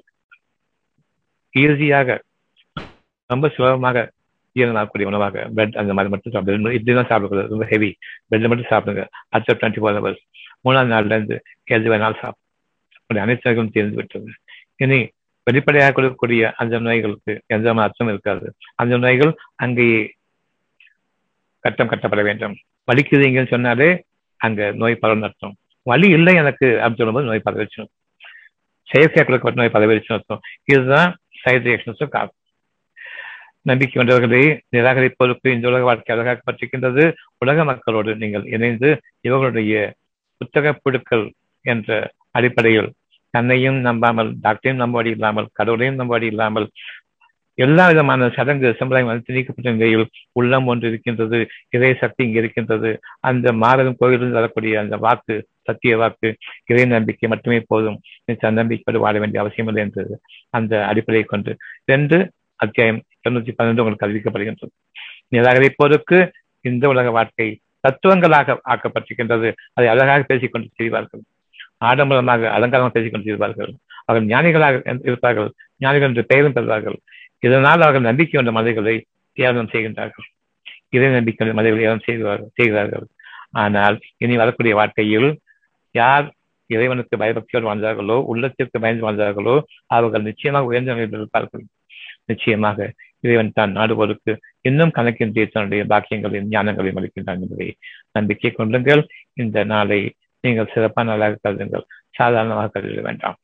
ஈஸியாக 1.53 2.17
ரொம்ப 3.29 3.45
சுலபமாக 3.55 3.97
ஈரனாகக்கூடிய 4.55 5.07
உணவாக 5.09 5.43
பிரெட் 5.55 5.79
அந்த 5.81 5.91
மாதிரி 5.95 6.11
மட்டும் 6.13 6.33
சாப்பிடுங்க 6.35 6.71
இட்லி 6.77 6.93
தான் 6.97 7.09
சாப்பிடக்கூடாது 7.11 7.53
ரொம்ப 7.53 7.65
ஹெவி 7.71 7.89
பிரெட் 8.29 8.49
மட்டும் 8.51 8.71
சாப்பிடுங்க 8.71 9.03
அடுத்த 9.33 9.55
டுவெண்ட்டி 9.59 9.81
ஃபோர் 9.81 9.97
ஹவர்ஸ் 9.99 10.21
மூணாவது 10.65 10.91
நாள்ல 10.93 11.17
இருந்து 11.17 11.37
எது 11.75 11.91
வேணாலும் 11.93 12.21
சாப்பிடும் 12.23 13.23
அனைத்து 13.25 13.47
நோய்களும் 13.47 13.73
தீர்ந்து 13.75 13.99
விட்டுருங்க 13.99 14.33
இனி 14.85 14.99
வெளிப்படையாக 15.43 15.93
கொடுக்கக்கூடிய 15.95 16.51
அந்த 16.51 16.79
நோய்களுக்கு 16.79 17.41
எந்த 17.45 17.71
அர்த்தம் 17.71 18.07
இருக்காது. 18.07 18.53
அந்த 18.75 18.97
நோய்கள் 18.97 19.35
அங்கேயே 19.55 20.15
கட்டம் 21.59 21.87
கட்டப்பட 21.87 22.23
வேண்டும். 22.23 22.55
வலிக்குதுங்கன்னு 22.91 23.47
சொன்னாலே 23.47 24.05
அங்க 24.37 24.71
நோய் 24.71 24.95
பரவல் 24.95 25.23
அர்த்தம். 25.23 25.55
வலி 25.83 26.09
இல்லை 26.09 26.35
எனக்கு 26.35 26.65
அப்படின்னு 26.65 26.99
சொல்லும்போது 26.99 27.27
நோய் 27.27 27.45
பரவிச்சு 27.45 27.81
செயற்கையாக 28.89 29.23
கொடுக்கப்பட்ட 29.23 29.61
நோய் 29.61 29.75
பரவிச்சு 29.75 30.13
அர்த்தம். 30.13 30.39
இதுதான் 30.63 31.17
சைட் 31.41 31.67
ரியாக்ஷன்ஸும் 31.67 32.07
காரணம். 32.07 32.33
நம்பிக்கை 33.61 33.95
கொண்டவர்களை 33.95 34.59
நிராகரிப்பதற்கு 34.75 35.47
இந்த 35.53 35.67
உலக 35.67 35.83
வாழ்க்கை 35.83 36.17
அழகாக்கப்பட்டிருக்கின்றது. 36.17 37.13
உலக 37.37 37.63
மக்களோடு 37.63 38.15
நீங்கள் 38.15 38.45
இணைந்து 38.45 38.99
இவர்களுடைய 39.21 39.93
புத்தக 40.37 40.73
புழுக்கள் 40.73 41.31
என்ற 41.61 42.11
அடிப்படையில் 42.31 42.93
தன்னையும் 43.33 43.77
நம்பாமல் 43.87 44.31
டாக்டரையும் 44.45 44.81
நம்படி 44.83 45.09
இல்லாமல் 45.17 45.51
கடவுளையும் 45.59 45.99
நம்படி 46.01 46.27
இல்லாமல் 46.33 46.67
எல்லா 47.57 47.85
விதமான 47.91 48.27
சடங்கு 48.35 48.67
சம்பிரதாயம் 48.79 49.25
திணிக்கப்பட்ட 49.27 49.71
நிலையில் 49.75 50.03
உள்ளம் 50.39 50.67
ஒன்று 50.71 50.89
இருக்கின்றது 50.91 51.39
இறை 51.75 51.89
சக்தி 52.01 52.21
இங்கு 52.25 52.39
இருக்கின்றது. 52.41 52.91
அந்த 53.29 53.51
மாறதும் 53.63 53.97
கோயிலிருந்து 54.01 54.37
வரக்கூடிய 54.39 54.73
அந்த 54.83 54.97
வாக்கு 55.05 55.35
சத்திய 55.67 55.95
வாக்கு 56.01 56.29
இறை 56.71 56.85
நம்பிக்கை 56.93 57.29
மட்டுமே 57.33 57.59
போதும். 57.71 57.97
நம்பிக்கையோடு 58.59 59.03
வாழ 59.05 59.15
வேண்டிய 59.23 59.41
அவசியம் 59.43 59.71
இல்லை 59.71 59.83
என்றது 59.87 60.15
அந்த 60.59 60.73
அடிப்படையை 60.91 61.25
கொண்டு 61.33 61.53
ரெண்டு 61.91 62.19
அத்தியாயம் 62.59 63.01
இருநூத்தி 63.23 63.53
பன்னெண்டு 63.57 63.83
உங்களுக்கு 63.83 64.07
அறிவிக்கப்படுகின்றது. 64.07 64.73
நிராகரிப்போருக்கு 65.35 66.19
இந்த 66.65 66.85
உலக 66.93 67.09
வாழ்க்கை 67.17 67.49
தத்துவங்களாக 67.87 68.55
ஆக்கப்பட்டிருக்கின்றது. 68.73 69.49
அதை 69.77 69.87
அழகாக 69.95 70.23
பேசிக்கொண்டு 70.31 70.69
செய்வார்கள் 70.79 71.21
ஆடம்பரமாக 71.81 72.49
அலங்காரமாக 72.57 72.93
பேசிக் 72.95 73.13
கொண்டு 73.13 73.31
இருப்பார்கள் 73.31 73.71
அவர்கள் 74.07 74.29
ஞானிகளாக 74.33 74.75
இருப்பார்கள். 75.09 75.49
ஞானிகள் 75.83 76.09
என்று 76.11 76.23
பெயரும் 76.31 76.55
பெறுவார்கள் 76.57 76.97
இதனால் 77.45 77.83
அவர்கள் 77.85 78.07
நம்பிக்கை 78.09 78.35
கொண்ட 78.35 78.51
மதைகளை 78.57 78.95
தியாகம் 79.37 79.71
செய்கின்றார்கள். 79.73 80.27
இறை 80.95 81.09
நம்பிக்கை 81.17 81.53
மதைகளை 81.59 81.81
தியாகம் 81.83 82.05
செய்கிறார்கள் 82.07 82.51
செய்கிறார்கள். 82.59 83.05
ஆனால் 83.63 83.95
இனி 84.23 84.35
வரக்கூடிய 84.41 84.73
வாழ்க்கையில் 84.79 85.29
யார் 85.95 86.25
இறைவனுக்கு 86.69 87.15
பயபக்தியோடு 87.21 87.67
வாழ்ந்தார்களோ 87.69 88.17
உள்ளத்திற்கு 88.31 88.77
பயந்து 88.83 89.05
வாழ்ந்தார்களோ 89.05 89.55
அவர்கள் 89.95 90.27
நிச்சயமாக 90.29 90.69
உயர்ந்த 90.71 90.93
நிலையில் 90.93 91.17
இருப்பார்கள் 91.19 91.63
நிச்சயமாக 92.31 92.87
இறைவன் 93.25 93.55
தான் 93.57 93.71
நாடுவோருக்கு 93.77 94.33
இன்னும் 94.67 94.93
கணக்கின்றி 94.97 95.43
தன்னுடைய 95.53 95.83
பாக்கியங்களையும் 95.93 96.49
ஞானங்களையும் 96.53 96.99
அளிக்கின்றான் 96.99 97.41
என்பதை 97.45 97.67
நம்பிக்கை 98.17 98.51
கொள்ளுங்கள். 98.51 99.01
இந்த 99.43 99.57
நாளை 99.73 99.99
நீங்கள் 100.43 100.71
சிறப்பான 100.73 101.09
நல்லா 101.11 101.27
கருதுங்கள். 101.43 101.85
சாதாரணமாக 102.11 102.69
கருத 102.69 103.01
வேண்டாம் 103.01 103.37